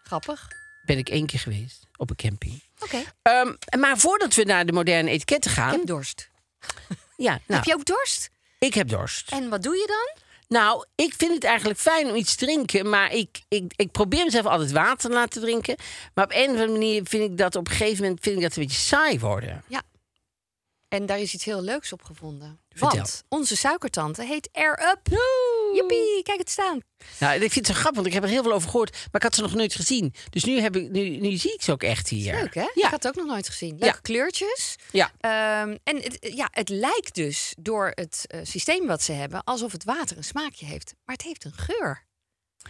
grappig. 0.02 0.48
Ben 0.84 0.98
ik 0.98 1.08
één 1.08 1.26
keer 1.26 1.38
geweest 1.40 1.86
op 1.96 2.10
een 2.10 2.16
camping. 2.16 2.62
Oké, 2.80 3.02
Ehm, 3.22 3.52
maar 3.78 3.98
voordat 3.98 4.34
we 4.34 4.44
naar 4.44 4.66
de 4.66 4.72
moderne 4.72 5.10
etiketten 5.10 5.50
ik 5.50 5.56
gaan. 5.56 5.70
heb 5.72 5.86
dorst. 5.86 6.30
Ja, 7.16 7.30
nou, 7.30 7.40
Heb 7.46 7.64
je 7.64 7.74
ook 7.74 7.84
dorst? 7.84 8.30
ik 8.58 8.74
heb 8.74 8.88
dorst. 8.88 9.30
En 9.32 9.48
wat 9.48 9.62
doe 9.62 9.76
je 9.76 9.86
dan? 9.86 10.24
Nou, 10.48 10.84
ik 10.94 11.14
vind 11.16 11.34
het 11.34 11.44
eigenlijk 11.44 11.78
fijn 11.78 12.08
om 12.08 12.14
iets 12.14 12.34
te 12.34 12.44
drinken. 12.44 12.88
Maar 12.88 13.12
ik, 13.12 13.40
ik, 13.48 13.72
ik 13.76 13.90
probeer 13.90 14.24
mezelf 14.24 14.46
altijd 14.46 14.70
water 14.72 15.10
te 15.10 15.16
laten 15.16 15.40
drinken. 15.42 15.76
Maar 16.14 16.24
op 16.24 16.32
een 16.34 16.44
of 16.44 16.48
andere 16.50 16.68
manier 16.72 17.00
vind 17.04 17.30
ik 17.30 17.36
dat 17.38 17.56
op 17.56 17.66
een 17.68 17.72
gegeven 17.76 18.02
moment 18.02 18.20
vind 18.22 18.36
ik 18.36 18.42
dat 18.42 18.56
een 18.56 18.62
beetje 18.62 18.78
saai 18.80 19.18
worden. 19.18 19.64
En 20.88 21.06
daar 21.06 21.18
is 21.20 21.34
iets 21.34 21.44
heel 21.44 21.62
leuks 21.62 21.92
op 21.92 22.02
gevonden. 22.02 22.60
Vertel. 22.78 22.96
Want 22.98 23.24
onze 23.28 23.56
suikertante 23.56 24.24
heet 24.24 24.48
Air 24.52 24.90
Up. 24.92 25.18
Jippie, 25.74 26.22
kijk 26.22 26.38
het 26.38 26.50
staan. 26.50 26.80
Nou, 27.20 27.34
ik 27.34 27.52
vind 27.52 27.54
het 27.54 27.66
zo 27.66 27.72
grappig, 27.72 27.94
want 27.94 28.06
ik 28.06 28.12
heb 28.12 28.22
er 28.22 28.28
heel 28.28 28.42
veel 28.42 28.52
over 28.52 28.70
gehoord. 28.70 28.90
Maar 28.90 29.08
ik 29.12 29.22
had 29.22 29.34
ze 29.34 29.42
nog 29.42 29.54
nooit 29.54 29.74
gezien. 29.74 30.14
Dus 30.30 30.44
nu, 30.44 30.60
heb 30.60 30.76
ik, 30.76 30.90
nu, 30.90 31.08
nu 31.16 31.36
zie 31.36 31.54
ik 31.54 31.62
ze 31.62 31.72
ook 31.72 31.82
echt 31.82 32.08
hier. 32.08 32.34
Leuk 32.34 32.54
hè? 32.54 32.62
Ik 32.62 32.70
Ja. 32.74 32.82
had 32.88 33.02
het 33.02 33.06
ook 33.06 33.14
nog 33.14 33.26
nooit 33.26 33.48
gezien. 33.48 33.70
Leuke 33.70 33.84
Ja. 33.84 33.92
kleurtjes. 33.92 34.76
Ja. 34.90 35.10
Ehm, 35.20 35.76
en 35.84 35.96
het, 36.02 36.16
ja, 36.34 36.48
het 36.50 36.68
lijkt 36.68 37.14
dus 37.14 37.54
door 37.58 37.92
het 37.94 38.24
eh, 38.26 38.40
systeem 38.42 38.86
wat 38.86 39.02
ze 39.02 39.12
hebben... 39.12 39.44
alsof 39.44 39.72
het 39.72 39.84
water 39.84 40.16
een 40.16 40.24
smaakje 40.24 40.66
heeft. 40.66 40.94
Maar 41.04 41.14
het 41.16 41.24
heeft 41.24 41.44
een 41.44 41.52
geur. 41.56 42.04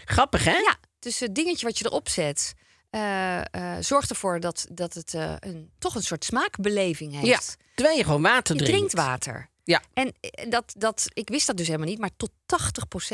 Grappig, 0.04 0.44
hè? 0.44 0.57
Ja, 0.57 0.76
dus 0.98 1.18
het 1.20 1.34
dingetje 1.34 1.66
wat 1.66 1.78
je 1.78 1.84
erop 1.84 2.09
zet... 2.09 2.52
eh, 2.90 3.38
eh, 3.40 3.76
zorgt 3.80 4.11
ervoor 4.11 4.40
dat, 4.40 4.66
dat 4.70 4.94
het 4.94 5.12
een, 5.40 5.70
toch 5.78 5.94
een 5.94 6.02
soort 6.02 6.24
smaakbeleving 6.24 7.12
heeft. 7.12 7.26
Ja, 7.26 7.64
terwijl 7.74 7.96
je 7.96 8.04
gewoon 8.04 8.22
water 8.22 8.57
Je 8.57 8.62
drinkt. 8.62 8.76
drinkt 8.90 9.09
water. 9.09 9.48
Ja. 9.67 9.83
En 9.95 10.12
eh, 10.21 10.51
dat, 10.51 10.75
dat, 10.77 11.07
ik 11.12 11.29
wist 11.29 11.47
dat 11.47 11.57
dus 11.57 11.67
helemaal 11.67 11.89
niet, 11.89 11.99
maar 11.99 12.17
tot 12.17 12.31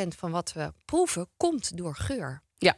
80% 0.05 0.09
van 0.19 0.31
wat 0.31 0.53
we 0.53 0.73
proeven 0.85 1.29
komt 1.37 1.77
door 1.77 1.95
geur. 1.97 2.43
Ja. 2.59 2.77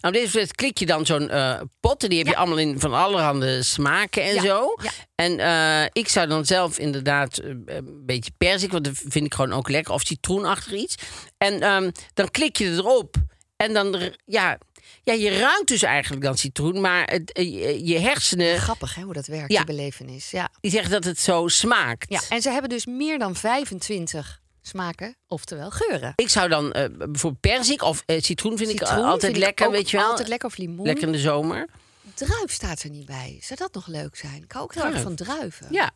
Nou, 0.00 0.14
op 0.14 0.20
deze 0.20 0.34
moment 0.34 0.54
klik 0.54 0.78
je 0.78 0.86
dan 0.86 1.06
zo'n 1.06 1.30
eh, 1.30 1.60
pot. 1.80 2.02
En 2.02 2.08
die 2.08 2.18
heb 2.18 2.26
je 2.26 2.36
allemaal 2.36 2.58
in 2.58 2.80
van 2.80 2.94
allerhande 2.94 3.62
smaken 3.62 4.22
en 4.22 4.34
Ja, 4.34 4.42
zo. 4.42 4.74
ja. 4.82 4.90
En 5.14 5.38
eh, 5.38 5.88
ik 5.92 6.08
zou 6.08 6.26
dan 6.28 6.44
zelf 6.44 6.78
inderdaad 6.78 7.38
een 7.42 8.02
beetje 8.06 8.30
persik, 8.38 8.72
want 8.72 8.84
dat 8.84 8.94
vind 8.96 9.26
ik 9.26 9.34
gewoon 9.34 9.52
ook 9.52 9.68
lekker. 9.68 9.94
Of 9.94 10.02
citroenachtig 10.02 10.72
iets. 10.72 10.94
En 11.36 11.60
ehm, 11.60 11.90
dan 12.14 12.30
klik 12.30 12.56
je 12.56 12.70
erop. 12.70 13.16
En 13.56 13.72
dan, 13.72 14.12
ja, 14.24 14.58
ja, 15.02 15.12
je 15.12 15.38
ruikt 15.38 15.68
dus 15.68 15.82
eigenlijk 15.82 16.22
dan 16.22 16.36
citroen. 16.36 16.80
Maar 16.80 17.04
het, 17.10 17.32
eh, 17.32 17.44
je- 17.52 17.84
je 17.86 17.98
hersenen, 17.98 18.58
Grappig 18.58 18.94
hè, 18.94 19.02
hoe 19.02 19.12
dat 19.12 19.26
werkt, 19.26 19.52
Ja. 19.52 19.56
die 19.64 19.66
belevenis. 19.76 20.30
Ja. 20.30 20.48
die 20.60 20.70
zeggen 20.70 20.90
dat 20.90 21.04
het 21.04 21.20
zo 21.20 21.48
smaakt. 21.48 22.06
ja, 22.10 22.20
en 22.28 22.42
ze 22.42 22.50
hebben 22.50 22.70
dus 22.70 22.86
meer 22.86 23.18
dan 23.18 23.34
25 23.36 24.40
smaken, 24.62 25.16
oftewel 25.26 25.70
geuren. 25.70 26.12
Ik 26.16 26.28
zou 26.28 26.48
dan 26.48 26.72
eh, 26.72 26.84
bijvoorbeeld 26.96 27.40
persik 27.40 27.82
of 27.82 28.02
eh, 28.06 28.20
citroen 28.20 28.56
vind 28.56 28.70
ik 28.70 28.82
altijd 28.82 29.20
vind 29.20 29.36
lekker, 29.36 29.70
weet 29.70 29.90
je 29.90 29.96
wel. 29.96 30.06
Altijd 30.10 30.28
lekker 30.28 30.48
of 30.48 30.56
limoen. 30.56 30.86
Lekker 30.86 31.06
in 31.06 31.12
de 31.12 31.18
zomer. 31.18 31.68
Druif 32.14 32.52
staat 32.52 32.82
er 32.82 32.90
niet 32.90 33.06
bij. 33.06 33.38
Zou 33.40 33.58
dat 33.58 33.74
nog 33.74 33.86
leuk 33.86 34.16
zijn? 34.16 34.42
Ik 34.42 34.52
hou 34.52 34.64
ook 34.64 34.74
heel 34.74 34.82
erg 34.84 34.90
Druif. 35.00 35.06
van 35.06 35.16
druiven. 35.26 35.66
Ja. 35.70 35.90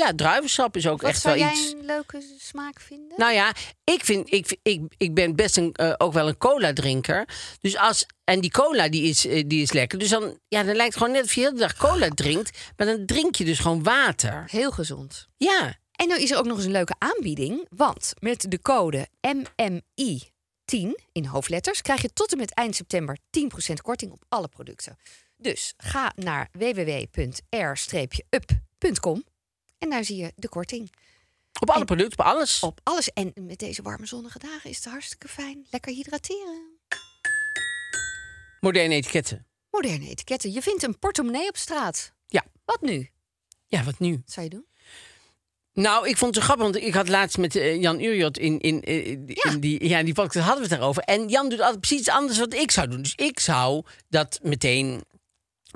Ja, 0.00 0.14
druivensap 0.14 0.76
is 0.76 0.86
ook 0.86 1.00
Wat 1.00 1.10
echt 1.10 1.20
zou 1.20 1.38
wel 1.38 1.44
jij 1.44 1.54
iets. 1.54 1.72
een 1.72 1.84
leuke 1.84 2.22
smaak 2.38 2.80
vinden? 2.80 3.12
Nou 3.18 3.32
ja, 3.32 3.54
ik, 3.84 4.04
vind, 4.04 4.32
ik, 4.32 4.58
ik, 4.62 4.80
ik 4.96 5.14
ben 5.14 5.36
best 5.36 5.56
een, 5.56 5.72
eh, 5.72 5.94
ook 5.98 6.12
wel 6.12 6.28
een 6.28 6.38
cola-drinker. 6.38 7.28
Dus 7.60 7.76
als, 7.76 8.06
en 8.24 8.40
die 8.40 8.50
cola 8.50 8.88
die 8.88 9.02
is, 9.02 9.26
eh, 9.26 9.44
die 9.46 9.62
is 9.62 9.72
lekker. 9.72 9.98
Dus 9.98 10.08
dan, 10.08 10.38
ja, 10.48 10.62
dan 10.62 10.74
lijkt 10.76 10.94
het 10.94 11.02
gewoon 11.02 11.12
net 11.12 11.24
of 11.24 11.32
je 11.34 11.40
de 11.40 11.46
hele 11.46 11.58
dag 11.58 11.76
cola 11.76 12.08
drinkt. 12.08 12.58
Maar 12.76 12.86
dan 12.86 13.06
drink 13.06 13.34
je 13.34 13.44
dus 13.44 13.58
gewoon 13.58 13.82
water. 13.82 14.44
Heel 14.46 14.70
gezond. 14.70 15.28
Ja. 15.36 15.78
En 15.92 16.08
nu 16.08 16.16
is 16.18 16.30
er 16.30 16.38
ook 16.38 16.46
nog 16.46 16.56
eens 16.56 16.66
een 16.66 16.70
leuke 16.72 16.94
aanbieding. 16.98 17.66
Want 17.70 18.12
met 18.18 18.46
de 18.48 18.62
code 18.62 19.08
MMI10 19.26 20.88
in 21.12 21.24
hoofdletters 21.24 21.82
krijg 21.82 22.02
je 22.02 22.12
tot 22.12 22.32
en 22.32 22.38
met 22.38 22.54
eind 22.54 22.76
september 22.76 23.18
10% 23.70 23.72
korting 23.82 24.12
op 24.12 24.24
alle 24.28 24.48
producten. 24.48 24.98
Dus 25.36 25.74
ga 25.76 26.12
naar 26.16 26.48
www.r-up.com 26.52 27.38
en 29.80 29.90
daar 29.90 30.04
zie 30.04 30.16
je 30.16 30.32
de 30.36 30.48
korting. 30.48 30.92
Op 31.60 31.70
alle 31.70 31.80
En- 31.80 31.86
producten, 31.86 32.18
op 32.18 32.24
alles. 32.26 32.60
Op 32.60 32.80
alles. 32.82 33.12
En 33.12 33.32
met 33.34 33.58
deze 33.58 33.82
warme 33.82 34.06
zonnige 34.06 34.38
dagen 34.38 34.70
is 34.70 34.76
het 34.76 34.84
hartstikke 34.84 35.28
fijn. 35.28 35.66
Lekker 35.70 35.92
hydrateren. 35.92 36.78
Moderne 38.60 38.94
etiketten. 38.94 39.46
Moderne 39.70 40.08
etiketten. 40.08 40.52
Je 40.52 40.62
vindt 40.62 40.82
een 40.82 40.98
portemonnee 40.98 41.48
op 41.48 41.56
straat. 41.56 42.12
Ja. 42.26 42.44
Wat 42.64 42.80
nu? 42.80 43.08
Ja, 43.66 43.82
wat 43.84 43.98
nu? 43.98 44.10
Wat 44.12 44.32
zou 44.32 44.44
je 44.44 44.50
doen? 44.50 44.64
Nou, 45.72 46.08
ik 46.08 46.16
vond 46.16 46.34
het 46.34 46.44
grappig, 46.44 46.64
want 46.64 46.76
ik 46.76 46.94
had 46.94 47.08
laatst 47.08 47.38
met 47.38 47.56
eh, 47.56 47.80
Jan 47.80 48.00
Uriot 48.00 48.38
in, 48.38 48.58
in, 48.60 48.80
in, 48.80 49.04
in 49.06 49.24
Ja. 49.42 49.56
die, 49.56 49.88
ja, 49.88 50.02
die 50.02 50.14
podcast 50.14 50.44
hadden 50.46 50.62
we 50.64 50.68
het 50.70 50.78
daarover. 50.78 51.02
En 51.02 51.28
Jan 51.28 51.48
doet 51.48 51.60
altijd 51.60 51.80
precies 51.80 51.98
iets 51.98 52.08
anders 52.08 52.38
wat 52.38 52.54
ik 52.54 52.70
zou 52.70 52.88
doen. 52.88 53.02
Dus 53.02 53.14
ik 53.14 53.40
zou 53.40 53.84
dat 54.08 54.38
meteen 54.42 55.04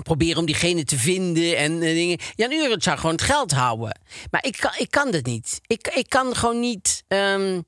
proberen 0.02 0.38
om 0.38 0.46
diegene 0.46 0.84
te 0.84 0.98
vinden 0.98 1.56
en 1.56 1.72
eh, 1.82 1.94
dingen. 1.94 2.18
Jan 2.34 2.52
Uriot 2.52 2.82
zou 2.82 2.96
gewoon 2.96 3.12
het 3.14 3.22
geld 3.24 3.50
houden. 3.52 4.00
Maar 4.30 4.44
ik 4.44 4.56
kan, 4.60 4.72
ik 4.76 4.90
kan 4.90 5.10
dat 5.10 5.24
niet. 5.26 5.60
Ik, 5.66 5.88
ik 5.94 6.08
kan 6.08 6.36
gewoon 6.36 6.60
niet... 6.60 7.04
ehm, 7.08 7.60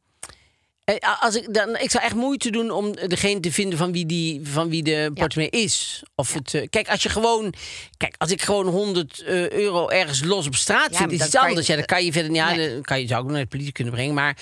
eh, 0.84 1.22
als 1.22 1.34
ik, 1.34 1.54
dan, 1.54 1.76
ik 1.76 1.90
zou 1.90 2.04
echt 2.04 2.14
moeite 2.14 2.50
doen 2.50 2.70
om 2.70 2.92
degene 2.92 3.40
te 3.40 3.52
vinden 3.52 3.78
van 3.78 3.92
wie, 3.92 4.06
die, 4.06 4.40
van 4.48 4.68
wie 4.68 4.82
de 4.82 5.10
portemonnee 5.14 5.62
is. 5.62 6.02
Of 6.14 6.32
het, 6.34 6.54
eh, 6.54 6.66
kijk, 6.70 6.88
als 6.88 7.02
je 7.02 7.08
gewoon. 7.08 7.54
Kijk, 7.96 8.14
als 8.18 8.30
ik 8.30 8.42
gewoon 8.42 8.66
100 8.66 9.20
eh, 9.22 9.50
euro 9.50 9.88
ergens 9.88 10.24
los 10.24 10.46
op 10.46 10.54
straat 10.54 10.90
Ja, 10.92 10.96
vind, 10.96 11.00
maar 11.00 11.12
is 11.12 11.18
dan 11.18 11.26
iets 11.26 11.34
kan 11.36 11.42
je- 11.42 11.48
anders. 11.48 11.66
ja, 11.66 11.76
dan 11.76 11.84
kan 11.84 12.04
je 12.04 12.12
verder. 12.12 12.32
Ja, 12.34 12.54
Nee. 12.54 12.72
dan 12.72 12.82
kan 12.82 13.00
je, 13.00 13.06
zou 13.06 13.20
ik 13.20 13.26
ook 13.26 13.32
naar 13.32 13.42
de 13.42 13.48
politie 13.48 13.72
kunnen 13.72 13.92
brengen. 13.94 14.14
Maar, 14.14 14.36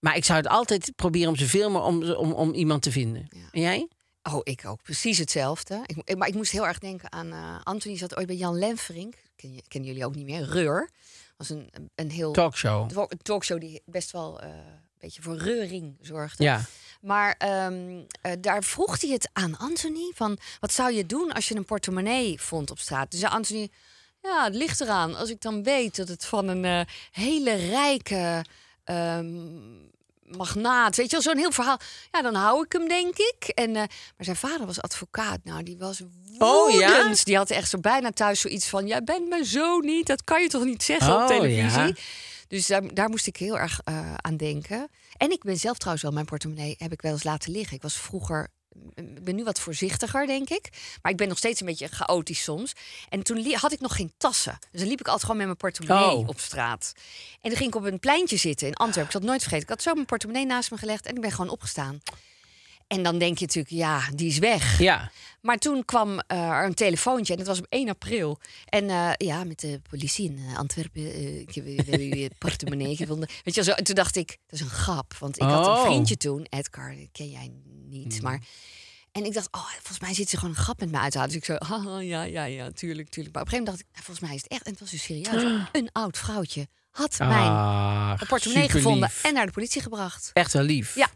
maar 0.00 0.16
ik 0.16 0.24
zou 0.24 0.38
het 0.38 0.48
altijd 0.48 0.92
proberen 0.96 1.28
om 1.28 1.36
zoveel 1.36 1.70
mogelijk 1.70 2.18
om, 2.18 2.26
om, 2.26 2.32
om 2.32 2.54
iemand 2.54 2.82
te 2.82 2.90
vinden. 2.90 3.28
En 3.52 3.60
jij? 3.60 3.88
Oh, 4.32 4.40
ik 4.42 4.62
ook. 4.66 4.82
Precies 4.82 5.18
hetzelfde. 5.18 5.80
Ik, 6.04 6.16
maar 6.16 6.28
ik 6.28 6.34
moest 6.34 6.52
heel 6.52 6.66
erg 6.66 6.78
denken 6.78 7.12
aan... 7.12 7.32
eh 7.32 7.60
Anthony 7.62 7.96
zat 7.96 8.16
ooit 8.16 8.26
bij 8.26 8.36
Jan 8.36 8.58
Lenverink. 8.58 9.14
Ken 9.36 9.54
je, 9.54 9.62
kennen 9.68 9.88
jullie 9.90 10.04
ook 10.06 10.14
niet 10.14 10.24
meer. 10.24 10.42
Reur. 10.44 10.90
was 11.36 11.50
een, 11.50 11.70
een- 11.94 12.10
heel... 12.10 12.32
Talkshow. 12.32 12.88
talk- 12.88 13.12
een 13.12 13.22
talkshow 13.22 13.60
die 13.60 13.82
best 13.84 14.10
wel 14.10 14.40
eh, 14.40 14.48
een 14.48 14.80
beetje 14.98 15.22
voor 15.22 15.36
reuring 15.36 15.96
zorgde. 16.00 16.44
Ja. 16.44 16.60
Maar 17.00 17.34
ehm, 17.38 18.02
eh, 18.20 18.32
daar 18.40 18.64
vroeg 18.64 19.00
hij 19.00 19.10
het 19.10 19.30
aan 19.32 19.58
Anthony. 19.58 20.12
Van, 20.14 20.38
wat 20.60 20.72
zou 20.72 20.92
je 20.92 21.06
doen 21.06 21.32
als 21.32 21.48
je 21.48 21.54
een 21.56 21.64
portemonnee 21.64 22.40
vond 22.40 22.70
op 22.70 22.78
straat? 22.78 23.10
Dus 23.10 23.24
Anthony... 23.24 23.68
Ja, 24.22 24.44
het 24.44 24.54
ligt 24.54 24.80
eraan. 24.80 25.14
Als 25.16 25.30
ik 25.30 25.40
dan 25.40 25.62
weet 25.62 25.96
dat 25.96 26.08
het 26.08 26.24
van 26.24 26.48
een 26.48 26.86
hele 27.10 27.54
rijke... 27.54 28.44
ehm, 28.84 29.84
magnaat, 30.28 30.96
weet 30.96 31.06
je 31.06 31.12
wel, 31.12 31.22
zo'n 31.22 31.36
heel 31.38 31.52
verhaal. 31.52 31.78
Ja, 32.10 32.22
dan 32.22 32.34
hou 32.34 32.64
ik 32.64 32.72
hem, 32.72 32.88
denk 32.88 33.16
ik. 33.16 33.48
En, 33.54 33.68
eh, 33.68 33.74
maar 33.82 33.88
zijn 34.18 34.36
vader 34.36 34.66
was 34.66 34.80
advocaat. 34.80 35.38
Nou, 35.44 35.62
die 35.62 35.76
was 35.78 36.02
Oh, 36.38 36.70
ja? 36.70 36.96
woedend. 36.96 37.24
Die 37.24 37.36
had 37.36 37.50
echt 37.50 37.68
zo 37.70 37.78
bijna 37.78 38.10
thuis 38.10 38.40
zoiets 38.40 38.68
van... 38.68 38.86
jij 38.86 39.02
bent 39.04 39.28
mijn 39.28 39.44
zoon 39.44 39.84
niet, 39.84 40.06
dat 40.06 40.24
kan 40.24 40.42
je 40.42 40.48
toch 40.48 40.64
niet 40.64 40.82
zeggen 40.82 41.14
op 41.14 41.20
Oh, 41.20 41.26
televisie? 41.26 41.80
ja. 41.80 41.92
Dus 42.48 42.66
daar, 42.66 42.94
daar 42.94 43.08
moest 43.08 43.26
ik 43.26 43.36
heel 43.36 43.58
erg 43.58 43.80
eh, 43.84 44.14
aan 44.16 44.36
denken. 44.36 44.88
En 45.16 45.30
ik 45.30 45.42
ben 45.42 45.56
zelf 45.56 45.76
trouwens 45.76 46.04
wel, 46.04 46.12
mijn 46.12 46.26
portemonnee 46.26 46.74
heb 46.78 46.92
ik 46.92 47.02
wel 47.02 47.12
eens 47.12 47.24
laten 47.24 47.52
liggen. 47.52 47.76
Ik 47.76 47.82
was 47.82 47.94
vroeger 47.96 48.48
ik 48.94 49.24
ben 49.24 49.34
nu 49.34 49.44
wat 49.44 49.60
voorzichtiger, 49.60 50.26
denk 50.26 50.48
ik. 50.48 50.68
Maar 51.02 51.12
ik 51.12 51.18
ben 51.18 51.28
nog 51.28 51.38
steeds 51.38 51.60
een 51.60 51.66
beetje 51.66 51.88
chaotisch 51.88 52.42
soms. 52.42 52.72
En 53.08 53.22
toen 53.22 53.52
had 53.54 53.72
ik 53.72 53.80
nog 53.80 53.96
geen 53.96 54.12
tassen. 54.16 54.58
Dus 54.70 54.80
dan 54.80 54.88
liep 54.88 55.00
ik 55.00 55.06
altijd 55.06 55.22
gewoon 55.22 55.36
met 55.36 55.46
mijn 55.46 55.58
portemonnee 55.58 56.16
Oh. 56.16 56.28
op 56.28 56.40
straat. 56.40 56.92
En 57.40 57.48
dan 57.50 57.56
ging 57.58 57.68
ik 57.68 57.74
op 57.74 57.84
een 57.84 57.98
pleintje 57.98 58.36
zitten 58.36 58.66
in 58.66 58.74
Antwerpen. 58.74 59.04
Ik 59.04 59.10
zal 59.10 59.20
het 59.20 59.30
nooit 59.30 59.40
vergeten. 59.42 59.64
Ik 59.64 59.70
had 59.70 59.82
zo 59.82 59.94
mijn 59.94 60.06
portemonnee 60.06 60.46
naast 60.46 60.70
me 60.70 60.76
gelegd 60.76 61.06
en 61.06 61.14
ik 61.14 61.20
ben 61.20 61.30
gewoon 61.30 61.50
opgestaan. 61.50 62.00
En 62.86 63.02
dan 63.02 63.18
denk 63.18 63.38
je 63.38 63.44
natuurlijk, 63.46 63.74
ja, 63.74 64.02
die 64.14 64.28
is 64.28 64.38
weg. 64.38 64.78
Ja. 64.78 65.10
Maar 65.46 65.58
toen 65.58 65.84
kwam 65.84 66.18
eh, 66.18 66.48
er 66.48 66.64
een 66.64 66.74
telefoontje 66.74 67.32
en 67.32 67.38
het 67.38 67.48
was 67.48 67.58
op 67.58 67.66
1 67.68 67.88
april. 67.88 68.38
En 68.64 68.90
eh, 68.90 69.10
ja, 69.16 69.44
met 69.44 69.60
de 69.60 69.80
politie 69.90 70.28
in 70.30 70.38
eh, 70.48 70.58
Antwerpen. 70.58 71.38
ik 71.40 71.54
heb 72.20 72.32
portemonnee 72.38 72.96
gevonden. 73.02 73.28
Weet 73.44 73.54
je, 73.54 73.62
zo, 73.62 73.70
en 73.70 73.84
toen 73.84 73.94
dacht 73.94 74.16
ik, 74.16 74.28
dat 74.46 74.60
is 74.60 74.60
een 74.60 74.70
grap. 74.72 75.14
Want 75.18 75.36
ik 75.36 75.42
had 75.42 75.66
Oh. 75.66 75.78
een 75.78 75.84
vriendje 75.84 76.16
toen, 76.16 76.46
Edgar, 76.50 76.94
ken 77.12 77.30
jij 77.30 77.52
niet. 77.88 78.22
Maar, 78.22 78.40
en 79.12 79.24
ik 79.24 79.32
dacht, 79.34 79.48
oh, 79.50 79.66
volgens 79.70 80.00
mij 80.00 80.14
zit 80.14 80.28
ze 80.28 80.36
gewoon 80.36 80.54
een 80.54 80.60
grap 80.62 80.80
met 80.80 80.90
me 80.90 80.98
uit 80.98 81.12
te 81.12 81.18
halen. 81.18 81.32
Dus 81.34 81.48
ik 81.48 81.56
zo, 81.58 81.66
haha, 81.66 81.98
ja, 82.14 82.22
ja, 82.22 82.44
ja, 82.44 82.70
tuurlijk, 82.70 83.08
tuurlijk. 83.08 83.34
Maar 83.34 83.44
op 83.44 83.52
een 83.52 83.54
gegeven 83.58 83.64
moment 83.64 83.66
dacht 83.66 83.80
ik, 83.80 83.86
nou, 83.92 84.04
volgens 84.04 84.26
mij 84.26 84.34
is 84.36 84.42
het 84.42 84.50
echt, 84.52 84.62
en 84.64 84.70
het 84.70 84.80
was 84.80 84.90
dus 84.90 85.02
serieus. 85.02 85.62
Een 85.72 85.88
oud 85.92 86.18
vrouwtje 86.18 86.66
had 86.90 87.18
mijn 87.18 87.30
Ah, 87.32 88.22
portemonnee 88.28 88.68
gevonden 88.68 89.10
en 89.22 89.34
naar 89.34 89.46
de 89.46 89.52
politie 89.52 89.82
gebracht. 89.82 90.30
Echt 90.32 90.52
wel 90.52 90.62
lief. 90.62 90.94
Ja. 90.94 91.08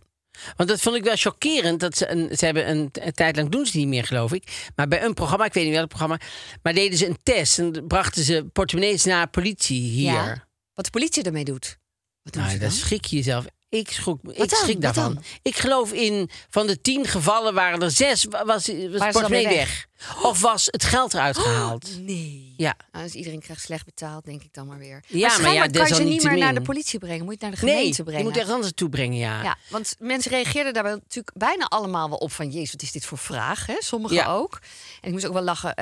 Want 0.57 0.69
dat 0.69 0.81
vond 0.81 0.97
ik 0.97 1.05
wel 1.05 1.17
chockerend. 1.17 1.81
Dat 1.81 1.97
ze, 1.97 2.11
een, 2.11 2.37
ze 2.37 2.45
hebben 2.45 2.69
een, 2.71 2.89
een 2.93 3.13
tijd 3.13 3.37
lang 3.37 3.49
doen 3.49 3.67
ze 3.67 3.77
niet 3.77 3.87
meer, 3.89 4.05
geloof 4.05 4.33
ik. 4.33 4.69
Maar 4.77 4.89
bij 4.89 5.03
een 5.05 5.15
programma, 5.15 5.45
ik 5.45 5.53
weet 5.53 5.65
niet 5.65 5.75
welk 5.75 5.89
programma. 5.89 6.21
Maar 6.63 6.75
deden 6.75 6.99
ze 6.99 7.07
een 7.07 7.19
test 7.23 7.59
en 7.59 7.87
brachten 7.87 8.23
ze 8.25 8.47
portemonnees 8.53 9.05
naar 9.05 9.29
politie 9.31 9.81
hier. 9.81 10.13
Ja. 10.13 10.47
Wat 10.75 10.85
de 10.85 10.91
politie 10.91 11.23
ermee 11.23 11.45
doet. 11.45 11.79
Wat 12.23 12.33
doen 12.33 12.43
Nou, 12.43 12.55
ze 12.55 12.61
dan? 12.61 12.71
schrik 12.71 13.05
je 13.05 13.17
jezelf. 13.17 13.45
Ik, 13.71 13.91
schrok, 13.93 14.19
ik 14.33 14.55
schrik 14.55 14.81
daarvan. 14.81 15.23
Ik 15.43 15.57
geloof 15.57 15.93
in 15.93 16.31
van 16.49 16.67
de 16.67 16.81
tien 16.81 17.07
gevallen 17.07 17.55
waren 17.55 17.83
er 17.83 17.91
zes. 17.91 18.25
wa- 18.25 18.45
Was, 18.45 18.67
was 18.67 18.77
het 18.77 18.99
portemonnee 18.99 19.49
weg? 19.49 19.87
Of 20.23 20.41
was 20.41 20.67
het 20.71 20.85
geld 20.85 21.15
eruit 21.15 21.39
gehaald? 21.39 21.99
Nee. 22.01 22.55
Ja. 22.57 22.77
Nou, 22.93 23.05
dus 23.05 23.15
iedereen 23.15 23.41
krijgt 23.41 23.63
slecht 23.63 23.85
betaald, 23.85 24.25
denk 24.25 24.43
ik 24.43 24.55
dan 24.55 24.67
maar 24.67 24.79
weer. 24.79 25.05
Ja, 25.07 25.39
maar 25.39 25.53
ja, 25.53 25.67
kan 25.67 25.89
je 25.89 25.95
ze 25.95 26.03
niet 26.03 26.23
meer 26.23 26.39
naar 26.39 26.55
de 26.55 26.61
politie 26.63 26.99
brengen. 26.99 27.25
Moet 27.25 27.41
je 27.41 27.47
naar 27.47 27.57
de 27.57 27.65
Nee, 27.65 27.75
gemeente 27.75 27.97
je 27.97 28.03
brengen. 28.05 28.25
moet 28.25 28.37
echt 28.37 28.51
anders 28.51 28.73
toe 28.75 28.89
brengen, 28.89 29.19
ja. 29.19 29.43
Ja, 29.43 29.57
want 29.69 29.95
mensen 29.99 30.31
reageerden 30.31 30.73
daarbij 30.73 30.93
natuurlijk 30.93 31.37
bijna 31.37 31.65
allemaal 31.65 32.09
wel 32.09 32.19
op 32.19 32.33
van... 32.33 32.51
Jezus, 32.51 32.73
wat 32.73 32.83
is 32.83 32.93
dit 32.93 33.05
voor 33.05 33.19
vraag? 33.19 33.67
Hè? 33.67 33.77
Sommigen 33.79 34.17
Ja. 34.17 34.33
ook. 34.33 34.59
En 35.01 35.07
ik 35.09 35.13
moest 35.13 35.27
ook 35.27 35.33
wel 35.33 35.43
lachen. 35.43 35.75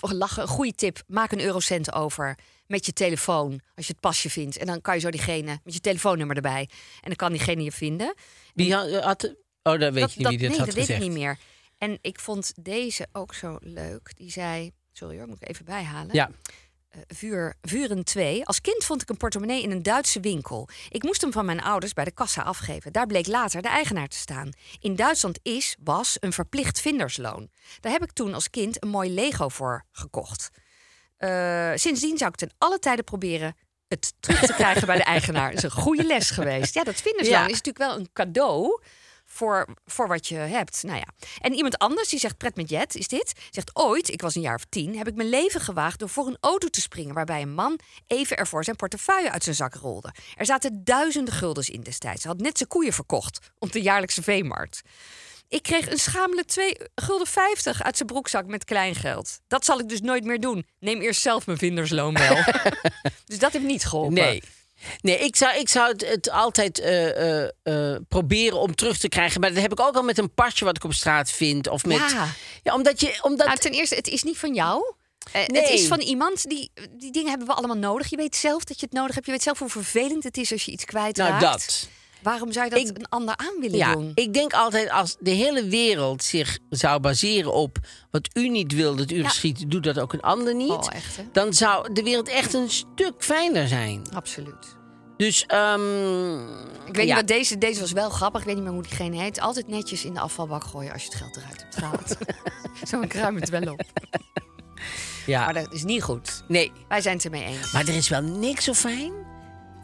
of 0.00 0.12
lachen. 0.12 0.42
Een 0.42 0.48
goede 0.48 0.74
tip. 0.74 1.02
Maak 1.06 1.32
een 1.32 1.40
eurocent 1.40 1.92
over 1.92 2.38
met 2.68 2.86
je 2.86 2.92
telefoon. 2.92 3.60
Als 3.74 3.86
je 3.86 3.92
het 3.92 4.00
pasje 4.00 4.30
vindt. 4.30 4.56
En 4.56 4.66
dan 4.66 4.80
kan 4.80 4.94
je 4.94 5.00
zo 5.00 5.10
diegene 5.10 5.60
met 5.64 5.74
je 5.74 5.80
telefoonnummer 5.80 6.36
erbij. 6.36 6.68
En 6.94 7.06
dan 7.06 7.16
kan 7.16 7.30
diegene 7.32 7.62
je 7.62 7.72
vinden. 7.72 8.14
Wie 8.54 8.74
had, 8.74 9.02
had- 9.04 9.34
Oh, 9.62 9.78
dat 9.78 9.92
weet 9.92 10.02
dat, 10.02 10.14
je 10.14 10.28
niet 10.28 10.38
dit 10.38 10.48
nee, 10.48 10.58
had 10.58 10.66
dat 10.66 10.74
weet 10.74 10.88
ik 10.88 10.98
niet 10.98 11.12
meer. 11.12 11.38
En 11.78 11.98
ik 12.00 12.20
vond 12.20 12.52
deze 12.64 13.06
ook 13.12 13.34
zo 13.34 13.56
leuk. 13.60 14.12
Die 14.16 14.30
zei... 14.30 14.70
Sorry 14.92 15.18
hoor, 15.18 15.28
moet 15.28 15.42
ik 15.42 15.48
even 15.48 15.64
bijhalen. 15.64 16.14
Ja. 16.14 16.30
Eh, 16.88 17.00
vuur, 17.06 17.54
Vuren 17.60 18.04
2. 18.04 18.44
Als 18.46 18.60
kind 18.60 18.84
vond 18.84 19.02
ik 19.02 19.08
een 19.08 19.16
portemonnee 19.16 19.62
in 19.62 19.70
een 19.70 19.82
Duitse 19.82 20.20
winkel. 20.20 20.68
Ik 20.88 21.02
moest 21.02 21.20
hem 21.20 21.32
van 21.32 21.44
mijn 21.44 21.62
ouders 21.62 21.92
bij 21.92 22.04
de 22.04 22.10
kassa 22.10 22.42
afgeven. 22.42 22.92
Daar 22.92 23.06
bleek 23.06 23.26
later 23.26 23.62
de 23.62 23.68
eigenaar 23.68 24.08
te 24.08 24.16
staan. 24.16 24.50
In 24.80 24.96
Duitsland 24.96 25.38
is, 25.42 25.76
was, 25.82 26.16
een 26.20 26.32
verplicht 26.32 26.80
vindersloon. 26.80 27.48
Daar 27.80 27.92
heb 27.92 28.02
ik 28.02 28.12
toen 28.12 28.34
als 28.34 28.50
kind 28.50 28.82
een 28.82 28.88
mooi 28.88 29.10
Lego 29.10 29.48
voor 29.48 29.84
gekocht. 29.92 30.50
Eh, 31.18 31.70
sindsdien 31.74 32.18
zou 32.18 32.30
ik 32.30 32.36
ten 32.36 32.50
alle 32.58 32.78
tijden 32.78 33.04
proberen 33.04 33.56
het 33.88 34.12
terug 34.20 34.40
te 34.46 34.52
krijgen 34.52 34.86
bij 34.86 34.96
de 34.96 35.02
eigenaar. 35.02 35.48
Dat 35.48 35.56
is 35.58 35.62
een 35.62 35.82
goede 35.82 36.04
les 36.04 36.30
geweest. 36.30 36.74
Ja, 36.74 36.84
dat 36.84 37.00
vindersloon 37.00 37.38
Ja. 37.38 37.44
is 37.46 37.62
natuurlijk 37.62 37.78
wel 37.78 37.96
een 37.98 38.08
cadeau 38.12 38.80
voor, 39.24 39.68
voor 39.86 40.08
wat 40.08 40.26
je 40.26 40.34
hebt. 40.34 40.82
Nou 40.82 40.96
ja. 40.98 41.06
En 41.40 41.52
iemand 41.52 41.78
anders 41.78 42.08
die 42.08 42.18
zegt, 42.18 42.36
Pret 42.36 42.56
met 42.56 42.70
Jet 42.70 42.94
is 42.94 43.08
dit, 43.08 43.32
zegt 43.50 43.70
ooit, 43.76 44.08
ik 44.08 44.20
was 44.20 44.34
een 44.34 44.40
jaar 44.42 44.54
of 44.54 44.64
tien, 44.68 44.96
heb 44.98 45.08
ik 45.08 45.14
mijn 45.14 45.28
leven 45.28 45.60
gewaagd 45.60 45.98
door 45.98 46.08
voor 46.08 46.26
een 46.26 46.36
auto 46.40 46.68
te 46.68 46.80
springen 46.80 47.14
waarbij 47.14 47.42
een 47.42 47.54
man 47.54 47.78
even 48.06 48.36
ervoor 48.36 48.64
zijn 48.64 48.76
portefeuille 48.76 49.30
uit 49.30 49.44
zijn 49.44 49.56
zak 49.56 49.74
rolde. 49.74 50.14
Er 50.36 50.46
zaten 50.46 50.84
duizenden 50.84 51.34
guldens 51.34 51.68
in 51.70 51.80
destijds. 51.80 52.22
Hij 52.22 52.32
had 52.32 52.40
net 52.40 52.56
zijn 52.56 52.68
koeien 52.68 52.92
verkocht 52.92 53.38
op 53.58 53.72
de 53.72 53.82
jaarlijkse 53.82 54.22
veemarkt. 54.22 54.82
Ik 55.48 55.62
kreeg 55.62 55.90
een 55.90 55.98
schamele 55.98 56.44
2 56.44 56.76
gulden 56.94 57.26
50 57.26 57.82
uit 57.82 57.96
zijn 57.96 58.08
broekzak 58.08 58.46
met 58.46 58.64
kleingeld. 58.64 59.40
Dat 59.48 59.64
zal 59.64 59.78
ik 59.80 59.88
dus 59.88 60.00
nooit 60.00 60.24
meer 60.24 60.40
doen. 60.40 60.66
Neem 60.80 61.00
eerst 61.00 61.20
zelf 61.20 61.46
mijn 61.46 61.58
vindersloon 61.58 62.14
wel. 62.14 62.36
dus 63.26 63.38
dat 63.38 63.52
heeft 63.52 63.64
niet 63.64 63.84
geholpen. 63.84 64.14
Nee. 64.14 64.42
Nee, 65.00 65.18
ik 65.18 65.36
zou, 65.36 65.56
ik 65.58 65.68
zou 65.68 65.92
het, 65.92 66.08
het 66.08 66.30
altijd 66.30 66.78
eh, 66.80 67.42
eh, 67.42 67.50
eh, 67.62 68.00
proberen 68.08 68.58
om 68.60 68.74
terug 68.74 68.98
te 68.98 69.08
krijgen. 69.08 69.40
Maar 69.40 69.52
dat 69.52 69.62
heb 69.62 69.72
ik 69.72 69.80
ook 69.80 69.94
al 69.94 70.02
met 70.02 70.18
een 70.18 70.34
pasje 70.34 70.64
wat 70.64 70.76
ik 70.76 70.84
op 70.84 70.92
straat 70.92 71.30
vind. 71.30 71.68
Of 71.68 71.84
met, 71.84 71.96
Ja. 71.96 72.28
ja 72.62 72.74
omdat 72.74 73.00
je. 73.00 73.18
Omdat, 73.22 73.46
Nou, 73.46 73.58
ten 73.58 73.72
eerste, 73.72 73.94
het 73.94 74.08
is 74.08 74.22
niet 74.22 74.38
van 74.38 74.54
jou. 74.54 74.94
Eh, 75.32 75.40
Het 75.42 75.50
Nee. 75.50 75.72
is 75.72 75.86
van 75.86 76.00
iemand 76.00 76.48
die. 76.48 76.70
Die 76.90 77.12
dingen 77.12 77.28
hebben 77.28 77.46
we 77.46 77.54
allemaal 77.54 77.76
nodig. 77.76 78.10
Je 78.10 78.16
weet 78.16 78.36
zelf 78.36 78.64
dat 78.64 78.80
je 78.80 78.86
het 78.86 78.94
nodig 78.94 79.14
hebt. 79.14 79.26
Je 79.26 79.32
weet 79.32 79.42
zelf 79.42 79.58
hoe 79.58 79.68
vervelend 79.68 80.24
het 80.24 80.36
is 80.36 80.52
als 80.52 80.64
je 80.64 80.72
iets 80.72 80.84
kwijtraakt. 80.84 81.40
nou, 81.40 81.52
dat. 81.52 81.88
Waarom 82.22 82.52
zou 82.52 82.64
je 82.64 82.70
dat 82.70 82.80
Ik- 82.80 82.98
een 82.98 83.08
ander 83.08 83.36
aan 83.36 83.60
willen 83.60 83.76
Ja, 83.78 83.92
doen? 83.92 84.12
ik 84.14 84.34
denk 84.34 84.52
altijd 84.52 84.90
als 84.90 85.16
de 85.20 85.30
hele 85.30 85.64
wereld 85.64 86.22
zich 86.24 86.58
zou 86.70 87.00
baseren 87.00 87.52
op 87.52 87.78
wat 88.10 88.28
u 88.34 88.48
niet 88.48 88.72
wil 88.74 88.96
dat 88.96 89.10
u 89.10 89.24
geschiet, 89.24 89.70
doet 89.70 89.84
dat 89.84 89.98
ook 89.98 90.12
een 90.12 90.20
ander 90.20 90.54
niet. 90.54 90.70
Oh, 90.70 90.86
echt? 90.92 91.18
Dan 91.32 91.54
zou 91.54 91.92
de 91.92 92.02
wereld 92.02 92.28
echt 92.28 92.54
een 92.54 92.70
stuk 92.70 93.14
fijner 93.18 93.68
zijn. 93.68 94.02
Absoluut. 94.14 94.76
Dus, 95.16 95.46
ehm, 95.46 96.38
Ik 96.86 96.94
weet 96.94 96.96
ja. 96.96 97.02
niet 97.04 97.14
wat 97.14 97.26
deze. 97.26 97.58
Deze 97.58 97.80
was 97.80 97.92
wel 97.92 98.10
grappig. 98.10 98.40
Ik 98.40 98.46
weet 98.46 98.54
niet 98.54 98.64
meer 98.64 98.72
hoe 98.72 98.82
diegene 98.82 99.16
heet. 99.22 99.40
Altijd 99.40 99.68
netjes 99.68 100.04
in 100.04 100.14
de 100.14 100.20
afvalbak 100.20 100.64
gooien 100.64 100.92
als 100.92 101.02
je 101.02 101.08
het 101.08 101.18
geld 101.18 101.36
eruit 101.36 101.60
hebt 101.62 101.74
gehaald. 101.76 102.16
Zo 102.90 103.00
ik 103.00 103.12
ruim 103.14 103.36
het 103.36 103.48
wel 103.48 103.72
op. 103.72 103.80
Ja, 105.26 105.44
Maar 105.44 105.54
dat 105.54 105.72
is 105.72 105.84
niet 105.84 106.02
goed. 106.02 106.42
nee. 106.48 106.72
Wij 106.88 107.00
zijn 107.00 107.14
het 107.16 107.24
ermee 107.24 107.44
eens. 107.44 107.72
Maar 107.72 107.82
er 107.88 107.94
is 107.96 108.08
wel 108.08 108.22
niks 108.22 108.64
zo 108.64 108.72
fijn. 108.72 109.12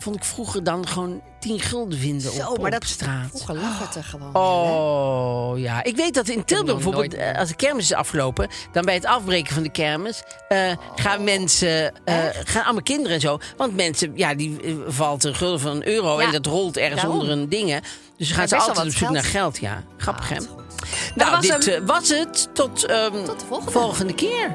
Vond 0.05 0.17
ik 0.17 0.25
vroeger 0.25 0.65
dan 0.65 0.87
gewoon 0.89 1.21
10 1.41 1.61
gulden 1.61 1.99
vinden 1.99 2.21
Zo, 2.33 2.47
op, 2.51 2.57
maar 2.59 2.67
op 2.75 2.81
dat 2.81 2.85
straat. 2.89 3.29
Vroeger 3.29 3.55
lag 3.55 3.79
het 3.79 3.95
er 3.95 4.05
gewoon. 4.05 4.31
hè? 4.33 4.39
Oh 4.39 5.59
ja, 5.59 5.83
ik 5.85 5.97
weet 5.97 6.15
dat 6.15 6.29
in 6.29 6.45
Tilburg 6.45 6.75
bijvoorbeeld, 6.75 7.13
nooit 7.17 7.23
eh, 7.33 7.39
als 7.39 7.49
de 7.49 7.55
kermis 7.57 7.85
is 7.85 7.93
afgelopen, 7.93 8.49
dan 8.73 8.85
bij 8.85 8.95
het 8.95 9.05
afbreken 9.07 9.55
van 9.55 9.63
de 9.63 9.71
kermis 9.71 10.23
eh, 10.49 10.73
gaan 10.97 11.25
mensen, 11.25 11.93
eh, 12.05 12.15
gaan 12.45 12.65
allemaal 12.65 12.83
kinderen 12.83 13.13
en 13.15 13.21
zo, 13.21 13.39
want 13.57 13.77
mensen, 13.77 14.13
ja, 14.15 14.35
die 14.35 14.59
valt 14.87 15.25
een 15.25 15.35
gulden 15.35 15.61
van 15.61 15.71
een 15.71 15.89
euro 15.89 16.21
Ja, 16.21 16.27
en 16.27 16.33
dat 16.33 16.47
rolt 16.47 16.77
ergens 16.77 17.01
daarom. 17.01 17.21
onder 17.21 17.37
een 17.37 17.49
dingen. 17.49 17.83
Dus 18.19 18.29
ze 18.29 18.35
gaan 18.35 18.49
ze 18.49 18.57
altijd 18.57 18.77
op 18.87 18.93
zoek 18.93 18.99
geld. 18.99 19.13
naar 19.13 19.25
geld, 19.25 19.59
ja. 19.59 19.83
Grappig 19.97 20.29
hè? 20.29 20.37
Ah. 20.37 20.43
Nou, 21.15 21.31
was 21.31 21.41
dit 21.47 21.67
hem. 21.67 21.87
was 21.87 22.09
het. 22.09 22.49
Tot, 22.53 22.85
ehm, 22.85 23.25
Tot 23.25 23.41
de 23.41 23.47
volgende. 23.47 23.71
volgende 23.73 24.15
keer. 24.15 24.55